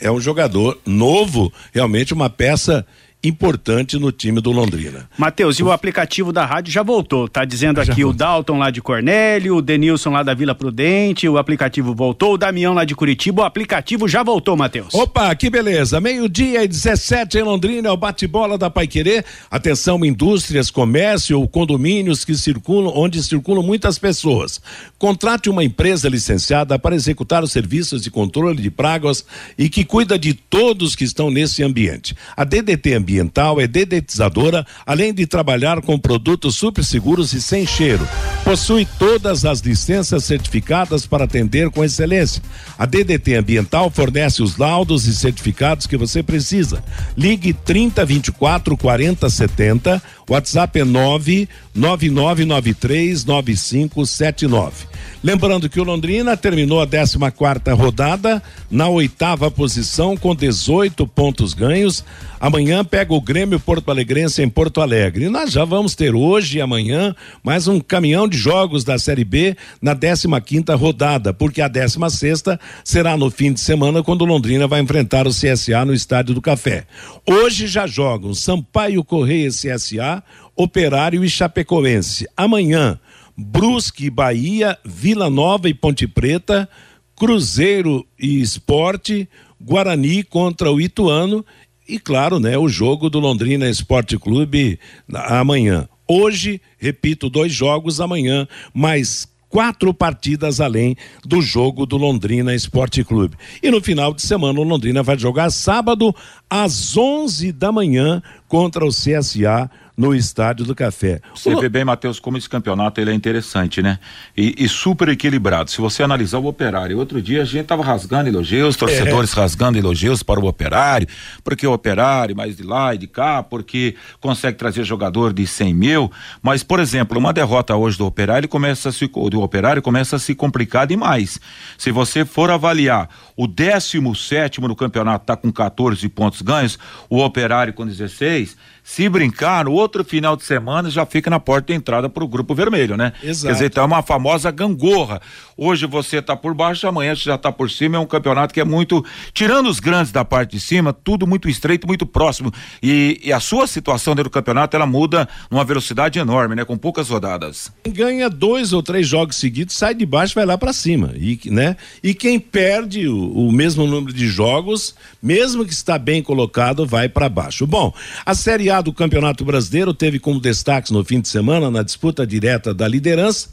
É 0.00 0.10
um 0.10 0.20
jogador 0.20 0.78
novo, 0.84 1.52
realmente 1.72 2.12
uma 2.12 2.28
peça 2.28 2.86
importante 3.28 3.98
no 3.98 4.10
time 4.10 4.40
do 4.40 4.50
Londrina. 4.50 5.08
Matheus, 5.18 5.58
e 5.58 5.62
o 5.62 5.70
aplicativo 5.70 6.32
da 6.32 6.44
rádio 6.44 6.72
já 6.72 6.82
voltou, 6.82 7.28
tá 7.28 7.44
dizendo 7.44 7.80
aqui 7.80 8.04
o 8.04 8.12
Dalton 8.12 8.58
lá 8.58 8.70
de 8.70 8.80
Cornélio, 8.80 9.56
o 9.56 9.62
Denilson 9.62 10.10
lá 10.10 10.22
da 10.22 10.34
Vila 10.34 10.54
Prudente, 10.54 11.28
o 11.28 11.36
aplicativo 11.36 11.94
voltou, 11.94 12.34
o 12.34 12.38
Damião 12.38 12.72
lá 12.72 12.84
de 12.84 12.94
Curitiba, 12.94 13.42
o 13.42 13.44
aplicativo 13.44 14.08
já 14.08 14.22
voltou, 14.22 14.56
Matheus. 14.56 14.94
Opa, 14.94 15.34
que 15.34 15.50
beleza, 15.50 16.00
meio-dia 16.00 16.64
e 16.64 16.68
17 16.68 17.38
em 17.38 17.42
Londrina, 17.42 17.88
é 17.88 17.92
o 17.92 17.96
bate-bola 17.96 18.56
da 18.56 18.70
Paiquerê, 18.70 19.24
atenção 19.50 20.02
indústrias, 20.04 20.70
comércio, 20.70 21.46
condomínios 21.48 22.24
que 22.24 22.34
circulam, 22.34 22.92
onde 22.96 23.22
circulam 23.22 23.62
muitas 23.62 23.98
pessoas. 23.98 24.60
Contrate 24.98 25.50
uma 25.50 25.62
empresa 25.62 26.08
licenciada 26.08 26.78
para 26.78 26.94
executar 26.94 27.44
os 27.44 27.52
serviços 27.52 28.02
de 28.02 28.10
controle 28.10 28.62
de 28.62 28.70
pragas 28.70 29.24
e 29.58 29.68
que 29.68 29.84
cuida 29.84 30.18
de 30.18 30.32
todos 30.32 30.96
que 30.96 31.04
estão 31.04 31.30
nesse 31.30 31.62
ambiente. 31.62 32.16
A 32.36 32.44
DDT 32.44 32.94
Ambiente 32.94 33.17
ambiental, 33.18 33.60
é 33.60 33.66
dedetizadora, 33.66 34.64
além 34.86 35.12
de 35.12 35.26
trabalhar 35.26 35.82
com 35.82 35.98
produtos 35.98 36.54
super 36.56 36.84
seguros 36.84 37.32
e 37.32 37.42
sem 37.42 37.66
cheiro. 37.66 38.06
Possui 38.44 38.86
todas 38.98 39.44
as 39.44 39.58
licenças 39.60 40.24
certificadas 40.24 41.06
para 41.06 41.24
atender 41.24 41.70
com 41.70 41.84
excelência. 41.84 42.42
A 42.78 42.86
DDT 42.86 43.34
Ambiental 43.34 43.90
fornece 43.90 44.42
os 44.42 44.56
laudos 44.56 45.06
e 45.06 45.14
certificados 45.14 45.86
que 45.86 45.96
você 45.96 46.22
precisa. 46.22 46.82
Ligue 47.16 47.52
30 47.52 48.04
24 48.04 48.76
40 48.76 49.28
70. 49.28 50.00
WhatsApp 50.28 50.80
é 50.80 50.84
99993 50.84 53.24
9579. 53.24 54.86
Lembrando 55.22 55.68
que 55.68 55.80
o 55.80 55.84
Londrina 55.84 56.36
terminou 56.36 56.80
a 56.80 56.86
14 56.86 57.18
quarta 57.36 57.74
rodada 57.74 58.40
na 58.70 58.88
oitava 58.88 59.50
posição 59.50 60.16
com 60.16 60.34
18 60.34 61.06
pontos 61.08 61.54
ganhos. 61.54 62.04
Amanhã 62.40 62.84
pega 62.84 63.12
o 63.12 63.20
Grêmio 63.20 63.58
Porto 63.58 63.90
Alegrense 63.90 64.40
em 64.42 64.48
Porto 64.48 64.80
Alegre. 64.80 65.24
E 65.24 65.28
nós 65.28 65.50
já 65.50 65.64
vamos 65.64 65.96
ter 65.96 66.14
hoje 66.14 66.58
e 66.58 66.60
amanhã 66.60 67.16
mais 67.42 67.66
um 67.66 67.80
caminhão 67.80 68.28
de 68.28 68.38
jogos 68.38 68.84
da 68.84 68.96
Série 68.96 69.24
B 69.24 69.56
na 69.82 69.96
15 69.96 70.28
quinta 70.44 70.76
rodada, 70.76 71.34
porque 71.34 71.60
a 71.60 71.66
16 71.66 72.12
sexta 72.12 72.60
será 72.84 73.16
no 73.16 73.28
fim 73.28 73.52
de 73.52 73.58
semana 73.58 74.04
quando 74.04 74.22
o 74.22 74.26
Londrina 74.26 74.68
vai 74.68 74.80
enfrentar 74.80 75.26
o 75.26 75.30
CSA 75.30 75.84
no 75.84 75.92
Estádio 75.92 76.32
do 76.32 76.40
Café. 76.40 76.86
Hoje 77.26 77.66
já 77.66 77.88
jogam 77.88 78.32
Sampaio 78.34 79.02
Correia 79.02 79.48
CSA, 79.50 80.22
Operário 80.54 81.24
e 81.24 81.28
Chapecoense. 81.28 82.28
Amanhã 82.36 83.00
Brusque, 83.40 84.10
Bahia, 84.10 84.76
Vila 84.84 85.30
Nova 85.30 85.68
e 85.68 85.74
Ponte 85.74 86.08
Preta, 86.08 86.68
Cruzeiro 87.14 88.04
e 88.18 88.40
Esporte, 88.40 89.28
Guarani 89.60 90.24
contra 90.24 90.72
o 90.72 90.80
Ituano 90.80 91.46
e, 91.88 92.00
claro, 92.00 92.40
né, 92.40 92.58
o 92.58 92.68
jogo 92.68 93.08
do 93.08 93.20
Londrina 93.20 93.70
Esporte 93.70 94.18
Clube 94.18 94.80
amanhã. 95.12 95.88
Hoje, 96.08 96.60
repito, 96.78 97.30
dois 97.30 97.52
jogos 97.52 98.00
amanhã, 98.00 98.48
mais 98.74 99.28
quatro 99.48 99.94
partidas 99.94 100.60
além 100.60 100.96
do 101.24 101.40
jogo 101.40 101.86
do 101.86 101.96
Londrina 101.96 102.54
Esporte 102.54 103.04
Clube. 103.04 103.36
E 103.62 103.70
no 103.70 103.80
final 103.80 104.12
de 104.12 104.22
semana, 104.22 104.58
o 104.58 104.64
Londrina 104.64 105.02
vai 105.02 105.16
jogar 105.16 105.50
sábado 105.50 106.14
às 106.50 106.96
11 106.96 107.52
da 107.52 107.70
manhã 107.70 108.20
contra 108.48 108.84
o 108.84 108.90
CSA 108.90 109.70
no 109.98 110.14
Estádio 110.14 110.64
do 110.64 110.76
Café. 110.76 111.20
Você 111.34 111.52
o... 111.52 111.60
vê 111.60 111.68
bem, 111.68 111.84
Matheus, 111.84 112.20
como 112.20 112.38
esse 112.38 112.48
campeonato 112.48 113.00
ele 113.00 113.10
é 113.10 113.14
interessante, 113.14 113.82
né? 113.82 113.98
E, 114.36 114.54
e, 114.56 114.68
super 114.68 115.08
equilibrado. 115.08 115.72
Se 115.72 115.80
você 115.80 116.04
analisar 116.04 116.38
o 116.38 116.46
operário, 116.46 116.96
outro 116.96 117.20
dia 117.20 117.42
a 117.42 117.44
gente 117.44 117.66
tava 117.66 117.82
rasgando 117.82 118.28
elogios, 118.28 118.76
torcedores 118.76 119.36
é. 119.36 119.40
rasgando 119.40 119.76
elogios 119.76 120.22
para 120.22 120.38
o 120.38 120.46
operário, 120.46 121.08
porque 121.42 121.66
o 121.66 121.72
operário 121.72 122.36
mais 122.36 122.56
de 122.56 122.62
lá 122.62 122.94
e 122.94 122.98
de 122.98 123.08
cá, 123.08 123.42
porque 123.42 123.96
consegue 124.20 124.56
trazer 124.56 124.84
jogador 124.84 125.32
de 125.32 125.44
100 125.44 125.74
mil. 125.74 126.12
Mas, 126.40 126.62
por 126.62 126.78
exemplo, 126.78 127.18
uma 127.18 127.32
derrota 127.32 127.74
hoje 127.74 127.98
do 127.98 128.06
operário 128.06 128.48
começa 128.48 128.90
a 128.90 128.92
se, 128.92 129.08
do 129.08 129.42
operário 129.42 129.82
começa 129.82 130.14
a 130.14 130.18
se 130.20 130.32
complicar 130.32 130.86
demais. 130.86 131.40
Se 131.76 131.90
você 131.90 132.24
for 132.24 132.50
avaliar 132.50 133.08
o 133.36 133.48
17 133.48 134.60
no 134.60 134.76
campeonato, 134.76 135.24
está 135.24 135.36
com 135.36 135.50
14 135.50 136.08
pontos 136.08 136.40
ganhos, 136.40 136.78
o 137.10 137.20
operário 137.20 137.74
com 137.74 137.84
16 137.84 138.56
Se 138.90 139.06
brincar, 139.06 139.66
no 139.66 139.72
outro 139.72 140.02
final 140.02 140.34
de 140.34 140.44
semana 140.44 140.88
já 140.88 141.04
fica 141.04 141.28
na 141.28 141.38
porta 141.38 141.66
de 141.66 141.74
entrada 141.74 142.08
para 142.08 142.24
o 142.24 142.26
grupo 142.26 142.54
vermelho, 142.54 142.96
né? 142.96 143.12
Exato. 143.22 143.46
Quer 143.46 143.52
dizer, 143.52 143.66
então 143.66 143.84
é 143.84 143.86
uma 143.86 144.02
famosa 144.02 144.50
gangorra. 144.50 145.20
Hoje 145.58 145.84
você 145.84 146.22
tá 146.22 146.34
por 146.34 146.54
baixo, 146.54 146.88
amanhã 146.88 147.14
você 147.14 147.24
já 147.24 147.36
tá 147.36 147.52
por 147.52 147.70
cima. 147.70 147.98
É 147.98 148.00
um 148.00 148.06
campeonato 148.06 148.54
que 148.54 148.60
é 148.60 148.64
muito. 148.64 149.04
Tirando 149.34 149.68
os 149.68 149.78
grandes 149.78 150.10
da 150.10 150.24
parte 150.24 150.52
de 150.52 150.60
cima, 150.60 150.90
tudo 150.90 151.26
muito 151.26 151.50
estreito, 151.50 151.86
muito 151.86 152.06
próximo. 152.06 152.50
E, 152.82 153.20
e 153.22 153.30
a 153.30 153.38
sua 153.38 153.66
situação 153.66 154.14
dentro 154.14 154.30
do 154.30 154.32
campeonato, 154.32 154.74
ela 154.74 154.86
muda 154.86 155.28
numa 155.50 155.64
velocidade 155.64 156.18
enorme, 156.18 156.54
né? 156.54 156.64
Com 156.64 156.78
poucas 156.78 157.10
rodadas. 157.10 157.70
Quem 157.84 157.92
ganha 157.92 158.30
dois 158.30 158.72
ou 158.72 158.82
três 158.82 159.06
jogos 159.06 159.36
seguidos 159.36 159.76
sai 159.76 159.94
de 159.94 160.06
baixo 160.06 160.34
vai 160.34 160.46
lá 160.46 160.56
para 160.56 160.72
cima 160.72 161.12
e 161.14 161.38
né 161.46 161.76
e 162.02 162.14
quem 162.14 162.40
perde 162.40 163.06
o, 163.06 163.48
o, 163.48 163.52
mesmo 163.52 163.86
número 163.86 164.12
de 164.12 164.26
jogos 164.26 164.94
mesmo 165.22 165.64
que 165.64 165.72
está 165.72 165.98
bem 165.98 166.22
colocado 166.22 166.86
vai 166.86 167.08
para 167.08 167.28
baixo 167.28 167.66
bom 167.66 167.92
a 168.24 168.34
série 168.34 168.70
A 168.70 168.77
do 168.80 168.92
Campeonato 168.92 169.44
Brasileiro 169.44 169.92
teve 169.92 170.18
como 170.18 170.40
destaques 170.40 170.90
no 170.90 171.04
fim 171.04 171.20
de 171.20 171.28
semana 171.28 171.70
na 171.70 171.82
disputa 171.82 172.26
direta 172.26 172.72
da 172.72 172.86
liderança 172.88 173.48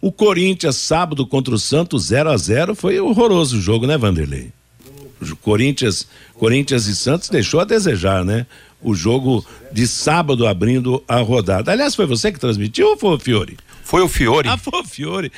o 0.00 0.12
Corinthians 0.12 0.76
sábado 0.76 1.26
contra 1.26 1.54
o 1.54 1.58
Santos 1.58 2.06
0 2.06 2.30
a 2.30 2.36
0 2.36 2.74
foi 2.74 3.00
horroroso 3.00 3.58
o 3.58 3.60
jogo 3.60 3.86
né 3.86 3.96
Vanderlei 3.96 4.52
o 5.20 5.36
Corinthians 5.36 6.06
Corinthians 6.34 6.86
e 6.86 6.94
Santos 6.94 7.28
deixou 7.28 7.60
a 7.60 7.64
desejar 7.64 8.24
né 8.24 8.46
o 8.82 8.94
jogo 8.94 9.44
de 9.72 9.86
sábado 9.86 10.46
abrindo 10.46 11.02
a 11.08 11.16
rodada. 11.16 11.72
Aliás, 11.72 11.94
foi 11.94 12.06
você 12.06 12.30
que 12.30 12.38
transmitiu 12.38 12.90
ou 12.90 12.96
foi 12.96 13.16
o 13.16 13.18
Fiore? 13.18 13.56
Foi 13.86 14.02
o 14.02 14.08
Fiore. 14.08 14.48
Ah, 14.48 14.58
foi 14.58 14.80
o 14.80 14.84
Fiore. 14.84 15.30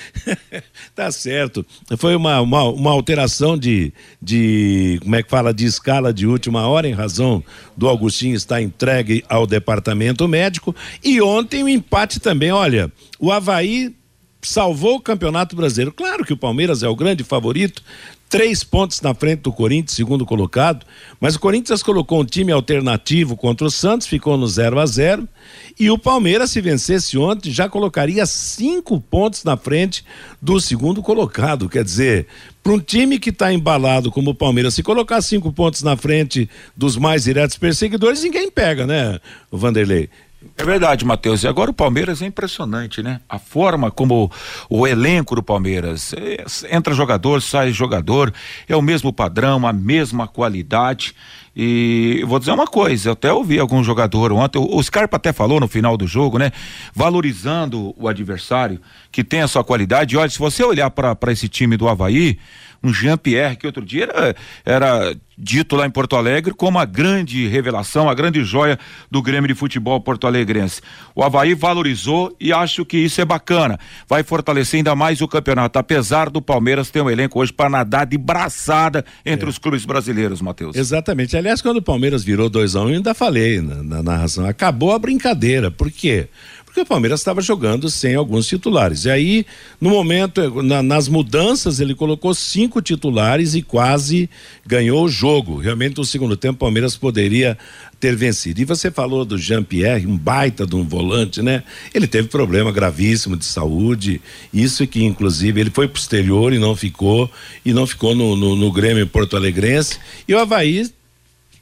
tá 0.96 1.12
certo. 1.12 1.66
Foi 1.98 2.16
uma, 2.16 2.40
uma, 2.40 2.62
uma, 2.64 2.90
alteração 2.90 3.58
de, 3.58 3.92
de, 4.22 4.98
como 5.02 5.16
é 5.16 5.22
que 5.22 5.28
fala, 5.28 5.52
de 5.52 5.66
escala 5.66 6.14
de 6.14 6.26
última 6.26 6.66
hora, 6.66 6.88
em 6.88 6.94
razão 6.94 7.44
do 7.76 7.86
Augustinho 7.86 8.34
estar 8.34 8.62
entregue 8.62 9.22
ao 9.28 9.46
departamento 9.46 10.26
médico. 10.26 10.74
E 11.04 11.20
ontem 11.20 11.62
o 11.62 11.68
empate 11.68 12.18
também, 12.20 12.50
olha, 12.50 12.90
o 13.20 13.30
Havaí 13.30 13.94
salvou 14.40 14.96
o 14.96 15.00
Campeonato 15.00 15.54
Brasileiro. 15.54 15.92
Claro 15.92 16.24
que 16.24 16.32
o 16.32 16.36
Palmeiras 16.36 16.82
é 16.82 16.88
o 16.88 16.96
grande 16.96 17.24
favorito, 17.24 17.82
três 18.28 18.62
pontos 18.62 19.00
na 19.00 19.14
frente 19.14 19.40
do 19.40 19.52
Corinthians, 19.52 19.96
segundo 19.96 20.26
colocado, 20.26 20.84
mas 21.20 21.34
o 21.34 21.40
Corinthians 21.40 21.82
colocou 21.82 22.20
um 22.20 22.24
time 22.24 22.52
alternativo 22.52 23.36
contra 23.36 23.66
o 23.66 23.70
Santos, 23.70 24.06
ficou 24.06 24.36
no 24.36 24.46
0 24.46 24.78
a 24.78 24.86
0 24.86 25.28
e 25.80 25.90
o 25.90 25.98
Palmeiras, 25.98 26.50
se 26.50 26.60
vencesse 26.60 27.16
ontem, 27.16 27.50
já 27.50 27.68
colocaria 27.68 28.26
cinco 28.26 29.00
pontos 29.00 29.44
na 29.44 29.56
frente 29.56 30.04
do 30.40 30.60
segundo 30.60 31.02
colocado. 31.02 31.68
Quer 31.68 31.84
dizer, 31.84 32.26
para 32.62 32.72
um 32.72 32.80
time 32.80 33.18
que 33.18 33.30
está 33.30 33.52
embalado 33.52 34.10
como 34.10 34.30
o 34.30 34.34
Palmeiras, 34.34 34.74
se 34.74 34.82
colocar 34.82 35.22
cinco 35.22 35.52
pontos 35.52 35.82
na 35.82 35.96
frente 35.96 36.50
dos 36.76 36.96
mais 36.96 37.24
diretos 37.24 37.56
perseguidores, 37.56 38.22
ninguém 38.22 38.50
pega, 38.50 38.86
né, 38.86 39.18
Vanderlei? 39.50 40.10
É 40.56 40.64
verdade, 40.64 41.04
Matheus. 41.04 41.42
E 41.42 41.48
agora 41.48 41.70
o 41.70 41.74
Palmeiras 41.74 42.22
é 42.22 42.26
impressionante, 42.26 43.02
né? 43.02 43.20
A 43.28 43.40
forma 43.40 43.90
como 43.90 44.30
o, 44.70 44.86
elenco 44.86 45.34
do 45.34 45.42
Palmeiras 45.42 46.12
é, 46.12 46.44
entra 46.70 46.94
jogador, 46.94 47.42
sai 47.42 47.72
jogador, 47.72 48.32
é 48.68 48.76
o 48.76 48.82
mesmo 48.82 49.12
padrão, 49.12 49.66
a 49.66 49.72
mesma 49.72 50.28
qualidade. 50.28 51.12
E 51.56 52.22
vou 52.24 52.38
dizer 52.38 52.52
uma 52.52 52.68
coisa, 52.68 53.08
eu 53.08 53.12
até 53.14 53.32
ouvi 53.32 53.58
algum 53.58 53.82
jogador 53.82 54.30
ontem, 54.30 54.58
o, 54.60 54.76
o 54.76 54.82
Scarpa 54.82 55.16
até 55.16 55.32
falou 55.32 55.58
no 55.58 55.66
final 55.66 55.96
do 55.96 56.06
jogo, 56.06 56.38
né? 56.38 56.52
Valorizando 56.94 57.92
o 57.96 58.06
adversário 58.06 58.80
que 59.10 59.24
tem 59.24 59.40
a 59.40 59.48
sua 59.48 59.64
qualidade. 59.64 60.14
E 60.14 60.18
olha, 60.18 60.30
se 60.30 60.38
você 60.38 60.62
olhar 60.62 60.88
para 60.90 61.32
esse 61.32 61.48
time 61.48 61.76
do 61.76 61.88
Havaí, 61.88 62.38
um 62.82 62.92
Jean-Pierre, 62.92 63.56
que 63.56 63.66
outro 63.66 63.84
dia 63.84 64.04
era, 64.04 64.36
era 64.64 65.16
dito 65.36 65.76
lá 65.76 65.86
em 65.86 65.90
Porto 65.90 66.16
Alegre 66.16 66.52
como 66.52 66.78
a 66.78 66.84
grande 66.84 67.46
revelação, 67.46 68.08
a 68.08 68.14
grande 68.14 68.42
joia 68.42 68.78
do 69.10 69.22
Grêmio 69.22 69.48
de 69.48 69.54
Futebol 69.54 70.00
Porto 70.00 70.26
Alegrense. 70.26 70.80
O 71.14 71.22
Havaí 71.22 71.54
valorizou 71.54 72.34
e 72.40 72.52
acho 72.52 72.84
que 72.84 72.98
isso 72.98 73.20
é 73.20 73.24
bacana. 73.24 73.78
Vai 74.08 74.22
fortalecer 74.22 74.78
ainda 74.78 74.96
mais 74.96 75.20
o 75.20 75.28
campeonato, 75.28 75.78
apesar 75.78 76.28
do 76.28 76.42
Palmeiras 76.42 76.90
ter 76.90 77.00
um 77.00 77.10
elenco 77.10 77.40
hoje 77.40 77.52
para 77.52 77.70
nadar 77.70 78.06
de 78.06 78.18
braçada 78.18 79.04
entre 79.24 79.46
é. 79.46 79.48
os 79.48 79.58
clubes 79.58 79.84
brasileiros, 79.84 80.40
Matheus. 80.40 80.76
Exatamente. 80.76 81.36
Aliás, 81.36 81.62
quando 81.62 81.76
o 81.76 81.82
Palmeiras 81.82 82.24
virou 82.24 82.48
2 82.48 82.74
a 82.74 82.80
1 82.80 82.84
um, 82.84 82.88
eu 82.88 82.96
ainda 82.96 83.14
falei 83.14 83.60
na, 83.60 83.82
na 83.82 84.02
narração, 84.02 84.46
acabou 84.46 84.92
a 84.92 84.98
brincadeira. 84.98 85.70
Por 85.70 85.90
quê? 85.90 86.08
porque 86.08 86.28
o 86.76 86.86
Palmeiras 86.86 87.20
estava 87.20 87.40
jogando 87.40 87.90
sem 87.90 88.14
alguns 88.14 88.46
titulares. 88.46 89.04
E 89.04 89.10
aí, 89.10 89.46
no 89.80 89.90
momento, 89.90 90.62
na, 90.62 90.82
nas 90.82 91.08
mudanças, 91.08 91.80
ele 91.80 91.94
colocou 91.94 92.34
cinco 92.34 92.80
titulares 92.82 93.54
e 93.54 93.62
quase 93.62 94.28
ganhou 94.66 95.04
o 95.04 95.08
jogo. 95.08 95.56
Realmente, 95.56 95.96
no 95.96 96.04
segundo 96.04 96.36
tempo, 96.36 96.56
o 96.56 96.58
Palmeiras 96.58 96.96
poderia 96.96 97.56
ter 97.98 98.14
vencido. 98.14 98.60
E 98.60 98.64
você 98.64 98.90
falou 98.90 99.24
do 99.24 99.36
Jean-Pierre, 99.36 100.06
um 100.06 100.16
baita 100.16 100.66
de 100.66 100.76
um 100.76 100.84
volante, 100.84 101.42
né? 101.42 101.64
Ele 101.92 102.06
teve 102.06 102.28
problema 102.28 102.70
gravíssimo 102.70 103.36
de 103.36 103.44
saúde, 103.44 104.20
isso 104.52 104.86
que 104.86 105.04
inclusive 105.04 105.60
ele 105.60 105.70
foi 105.70 105.88
posterior 105.88 106.52
e 106.52 106.58
não 106.58 106.76
ficou, 106.76 107.30
e 107.64 107.72
não 107.72 107.86
ficou 107.86 108.14
no, 108.14 108.36
no, 108.36 108.54
no 108.54 108.70
Grêmio 108.70 109.06
Porto 109.06 109.36
Alegrense. 109.36 109.98
E 110.28 110.34
o 110.34 110.38
Havaí, 110.38 110.88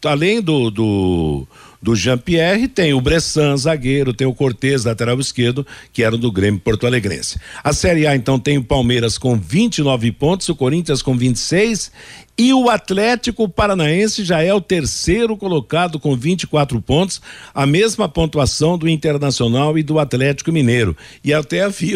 além 0.04 0.42
do, 0.42 0.70
do 0.70 1.46
do 1.80 1.94
Jean-Pierre, 1.94 2.68
tem 2.68 2.92
o 2.92 3.00
Bressan, 3.00 3.56
zagueiro, 3.56 4.12
tem 4.12 4.26
o 4.26 4.34
Cortez, 4.34 4.84
lateral 4.84 5.18
esquerdo, 5.20 5.66
que 5.92 6.02
era 6.02 6.16
do 6.16 6.30
Grêmio 6.32 6.60
Porto 6.60 6.86
Alegrense. 6.86 7.38
A 7.62 7.72
Série 7.72 8.06
A, 8.06 8.14
então, 8.14 8.38
tem 8.38 8.58
o 8.58 8.64
Palmeiras 8.64 9.18
com 9.18 9.36
29 9.36 10.12
pontos, 10.12 10.48
o 10.48 10.54
Corinthians 10.54 11.02
com 11.02 11.16
26 11.16 11.90
e 12.38 12.52
o 12.52 12.68
Atlético 12.68 13.48
Paranaense 13.48 14.22
já 14.22 14.42
é 14.42 14.52
o 14.52 14.60
terceiro 14.60 15.38
colocado 15.38 15.98
com 15.98 16.14
24 16.14 16.80
pontos, 16.82 17.20
a 17.54 17.64
mesma 17.64 18.10
pontuação 18.10 18.76
do 18.76 18.86
Internacional 18.86 19.78
e 19.78 19.82
do 19.82 19.98
Atlético 19.98 20.52
Mineiro. 20.52 20.94
E 21.24 21.32
até 21.32 21.66
vi 21.70 21.94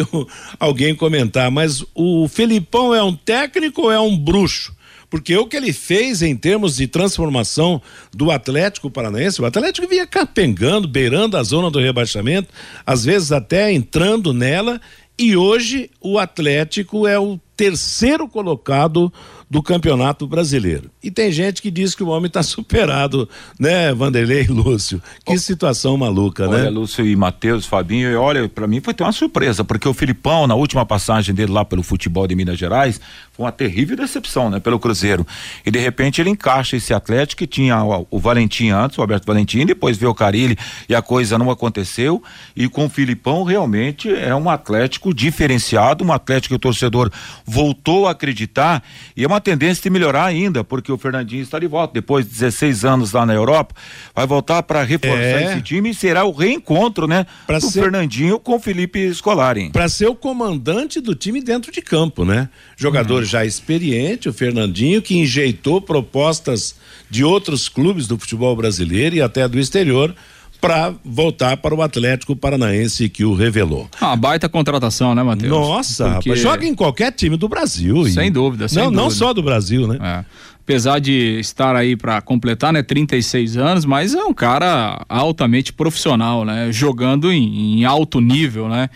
alguém 0.59 0.95
comentar, 0.95 1.51
mas 1.51 1.85
o 1.93 2.27
Felipão 2.27 2.93
é 2.93 3.03
um 3.03 3.15
técnico 3.15 3.83
ou 3.83 3.91
é 3.91 3.99
um 3.99 4.17
bruxo? 4.17 4.75
Porque 5.11 5.35
o 5.35 5.45
que 5.45 5.57
ele 5.57 5.73
fez 5.73 6.21
em 6.21 6.35
termos 6.37 6.77
de 6.77 6.87
transformação 6.87 7.81
do 8.13 8.31
Atlético 8.31 8.89
Paranaense, 8.89 9.41
o 9.41 9.45
Atlético 9.45 9.85
vinha 9.85 10.07
capengando, 10.07 10.87
beirando 10.87 11.35
a 11.35 11.43
zona 11.43 11.69
do 11.69 11.79
rebaixamento, 11.79 12.47
às 12.85 13.03
vezes 13.03 13.33
até 13.33 13.73
entrando 13.73 14.33
nela, 14.33 14.79
e 15.19 15.35
hoje 15.35 15.91
o 15.99 16.17
Atlético 16.17 17.05
é 17.05 17.19
o 17.19 17.37
terceiro 17.57 18.27
colocado 18.27 19.11
do 19.51 19.61
Campeonato 19.61 20.25
Brasileiro. 20.25 20.89
E 21.03 21.11
tem 21.11 21.29
gente 21.29 21.61
que 21.61 21.69
diz 21.69 21.93
que 21.93 22.01
o 22.01 22.07
homem 22.07 22.27
está 22.27 22.41
superado, 22.41 23.27
né, 23.59 23.93
Vanderlei 23.93 24.43
e 24.43 24.47
Lúcio? 24.47 25.03
Que 25.25 25.37
situação 25.37 25.97
maluca, 25.97 26.47
olha, 26.47 26.63
né? 26.63 26.69
Lúcio 26.69 27.05
e 27.05 27.13
Matheus, 27.17 27.65
Fabinho, 27.65 28.09
e 28.09 28.15
olha, 28.15 28.47
para 28.47 28.65
mim 28.65 28.79
foi 28.79 28.93
ter 28.93 29.03
uma 29.03 29.11
surpresa, 29.11 29.65
porque 29.65 29.85
o 29.85 29.93
Filipão, 29.93 30.47
na 30.47 30.55
última 30.55 30.85
passagem 30.85 31.35
dele 31.35 31.51
lá 31.51 31.65
pelo 31.65 31.83
futebol 31.83 32.25
de 32.25 32.33
Minas 32.33 32.57
Gerais, 32.57 33.01
foi 33.33 33.43
uma 33.43 33.51
terrível 33.51 33.97
decepção, 33.97 34.49
né, 34.49 34.61
pelo 34.61 34.79
Cruzeiro. 34.79 35.27
E 35.65 35.69
de 35.69 35.79
repente 35.79 36.21
ele 36.21 36.29
encaixa 36.29 36.77
esse 36.77 36.93
Atlético 36.93 37.39
que 37.39 37.47
tinha 37.47 37.83
o, 37.83 38.07
o 38.09 38.19
Valentim 38.19 38.69
antes, 38.69 38.97
o 38.97 39.01
Alberto 39.01 39.27
Valentim, 39.27 39.65
depois 39.65 39.97
veio 39.97 40.11
o 40.11 40.15
Carilli 40.15 40.57
e 40.87 40.95
a 40.95 41.01
coisa 41.01 41.37
não 41.37 41.51
aconteceu. 41.51 42.23
E 42.55 42.69
com 42.69 42.85
o 42.85 42.89
Filipão 42.89 43.43
realmente 43.43 44.09
é 44.09 44.33
um 44.33 44.49
Atlético 44.49 45.13
diferenciado, 45.13 46.05
um 46.05 46.13
Atlético 46.13 46.53
que 46.53 46.55
o 46.55 46.59
torcedor 46.59 47.11
voltou 47.45 48.07
a 48.07 48.11
acreditar 48.11 48.81
e 49.17 49.25
é 49.25 49.27
uma 49.27 49.40
tendência 49.41 49.83
de 49.83 49.89
melhorar 49.89 50.25
ainda, 50.25 50.63
porque 50.63 50.91
o 50.91 50.97
Fernandinho 50.97 51.41
está 51.41 51.59
de 51.59 51.67
volta. 51.67 51.93
Depois 51.93 52.25
de 52.25 52.31
16 52.31 52.85
anos 52.85 53.11
lá 53.11 53.25
na 53.25 53.33
Europa, 53.33 53.75
vai 54.15 54.25
voltar 54.25 54.63
para 54.63 54.83
reforçar 54.83 55.19
é. 55.19 55.51
esse 55.51 55.61
time 55.61 55.89
e 55.89 55.93
será 55.93 56.23
o 56.23 56.31
reencontro, 56.31 57.07
né? 57.07 57.25
Pra 57.45 57.59
do 57.59 57.69
ser... 57.69 57.81
Fernandinho 57.81 58.39
com 58.39 58.55
o 58.55 58.59
Felipe 58.59 59.13
Scolari. 59.13 59.69
Para 59.71 59.89
ser 59.89 60.07
o 60.07 60.15
comandante 60.15 61.01
do 61.01 61.13
time 61.13 61.41
dentro 61.41 61.71
de 61.71 61.81
campo, 61.81 62.23
né? 62.23 62.47
Jogador 62.77 63.19
uhum. 63.19 63.25
já 63.25 63.43
experiente, 63.43 64.29
o 64.29 64.33
Fernandinho, 64.33 65.01
que 65.01 65.17
enjeitou 65.17 65.81
propostas 65.81 66.75
de 67.09 67.23
outros 67.23 67.67
clubes 67.67 68.07
do 68.07 68.17
futebol 68.17 68.55
brasileiro 68.55 69.15
e 69.15 69.21
até 69.21 69.47
do 69.47 69.59
exterior 69.59 70.15
para 70.61 70.93
voltar 71.03 71.57
para 71.57 71.73
o 71.73 71.81
Atlético 71.81 72.35
Paranaense 72.35 73.09
que 73.09 73.25
o 73.25 73.33
revelou. 73.33 73.89
Ah, 73.99 74.15
baita 74.15 74.47
contratação, 74.47 75.15
né, 75.15 75.23
Matheus? 75.23 75.51
Nossa, 75.51 76.03
Porque... 76.11 76.29
rapaz, 76.29 76.39
joga 76.39 76.65
em 76.65 76.75
qualquer 76.75 77.11
time 77.11 77.35
do 77.35 77.49
Brasil. 77.49 78.05
Sem 78.05 78.27
e... 78.27 78.29
dúvida, 78.31 78.67
sem 78.67 78.77
não, 78.77 78.85
dúvida. 78.85 79.01
Não 79.01 79.09
só 79.09 79.33
do 79.33 79.41
Brasil, 79.41 79.87
né? 79.87 79.97
É. 79.99 80.25
Apesar 80.63 80.99
de 80.99 81.39
estar 81.39 81.75
aí 81.75 81.97
para 81.97 82.21
completar, 82.21 82.71
né, 82.71 82.83
36 82.83 83.57
anos, 83.57 83.83
mas 83.83 84.13
é 84.13 84.23
um 84.23 84.33
cara 84.33 85.03
altamente 85.09 85.73
profissional, 85.73 86.45
né? 86.45 86.71
Jogando 86.71 87.31
em, 87.31 87.79
em 87.79 87.83
alto 87.83 88.21
nível, 88.21 88.69
né? 88.69 88.87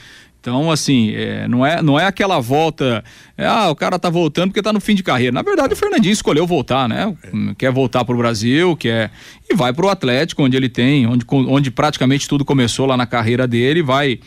Então, 0.45 0.69
assim, 0.69 1.09
é, 1.15 1.47
não, 1.47 1.65
é, 1.65 1.81
não 1.81 1.99
é 1.99 2.05
aquela 2.05 2.39
volta, 2.39 3.03
é, 3.35 3.47
ah, 3.47 3.71
o 3.71 3.75
cara 3.75 3.97
tá 3.97 4.11
voltando 4.11 4.49
porque 4.49 4.61
tá 4.61 4.71
no 4.71 4.79
fim 4.79 4.93
de 4.93 5.01
carreira. 5.01 5.31
Na 5.31 5.41
verdade, 5.41 5.73
o 5.73 5.75
Fernandinho 5.75 6.13
escolheu 6.13 6.45
voltar, 6.45 6.87
né? 6.87 7.11
Quer 7.57 7.71
voltar 7.71 8.05
pro 8.05 8.15
Brasil, 8.15 8.77
quer. 8.77 9.09
E 9.49 9.55
vai 9.55 9.73
pro 9.73 9.89
Atlético, 9.89 10.43
onde 10.43 10.55
ele 10.55 10.69
tem, 10.69 11.07
onde, 11.07 11.25
onde 11.31 11.71
praticamente 11.71 12.27
tudo 12.27 12.45
começou 12.45 12.85
lá 12.85 12.95
na 12.95 13.07
carreira 13.07 13.47
dele, 13.47 13.81
vai 13.81 14.19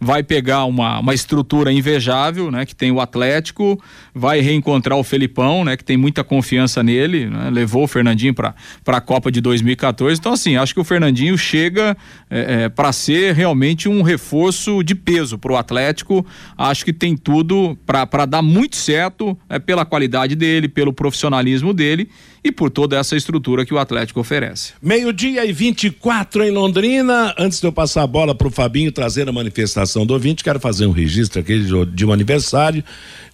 vai 0.00 0.22
pegar 0.22 0.64
uma, 0.64 0.98
uma 1.00 1.14
estrutura 1.14 1.72
invejável, 1.72 2.50
né? 2.50 2.66
Que 2.66 2.74
tem 2.74 2.90
o 2.90 3.00
Atlético, 3.00 3.80
vai 4.14 4.40
reencontrar 4.40 4.98
o 4.98 5.04
Felipão, 5.04 5.64
né? 5.64 5.76
Que 5.76 5.84
tem 5.84 5.96
muita 5.96 6.22
confiança 6.22 6.82
nele, 6.82 7.26
né? 7.26 7.50
levou 7.50 7.84
o 7.84 7.86
Fernandinho 7.86 8.34
para 8.34 8.54
a 8.86 9.00
Copa 9.00 9.30
de 9.30 9.40
2014. 9.40 10.18
Então, 10.18 10.32
assim, 10.32 10.56
acho 10.56 10.74
que 10.74 10.80
o 10.80 10.84
Fernandinho 10.84 11.36
chega 11.36 11.96
é, 12.30 12.64
é, 12.64 12.68
para 12.68 12.92
ser 12.92 13.34
realmente 13.34 13.88
um 13.88 14.02
reforço 14.02 14.82
de 14.82 14.94
peso 14.94 15.38
para 15.38 15.52
o 15.52 15.56
Atlético. 15.56 16.26
Acho 16.56 16.84
que 16.84 16.92
tem 16.92 17.16
tudo 17.16 17.76
para 17.86 18.26
dar 18.26 18.42
muito 18.42 18.76
certo 18.76 19.36
é, 19.48 19.58
pela 19.58 19.84
qualidade 19.84 20.34
dele, 20.34 20.68
pelo 20.68 20.92
profissionalismo 20.92 21.72
dele 21.72 22.08
e 22.42 22.52
por 22.52 22.70
toda 22.70 22.96
essa 22.96 23.16
estrutura 23.16 23.64
que 23.64 23.74
o 23.74 23.78
Atlético 23.78 24.20
oferece. 24.20 24.72
Meio-dia 24.80 25.44
e 25.44 25.52
24 25.52 26.44
em 26.44 26.50
Londrina. 26.50 27.34
Antes 27.38 27.60
de 27.60 27.66
eu 27.66 27.72
passar 27.72 28.02
a 28.02 28.06
bola 28.06 28.34
para 28.34 28.48
o 28.48 28.50
Fabinho 28.50 28.92
trazer 28.92 29.28
a 29.28 29.32
manifestação 29.32 30.06
do 30.06 30.14
ouvinte, 30.14 30.44
quero 30.44 30.60
fazer 30.60 30.86
um 30.86 30.92
registro 30.92 31.40
aqui 31.40 31.58
de, 31.58 32.04
um 32.04 32.12
aniversário 32.12 32.82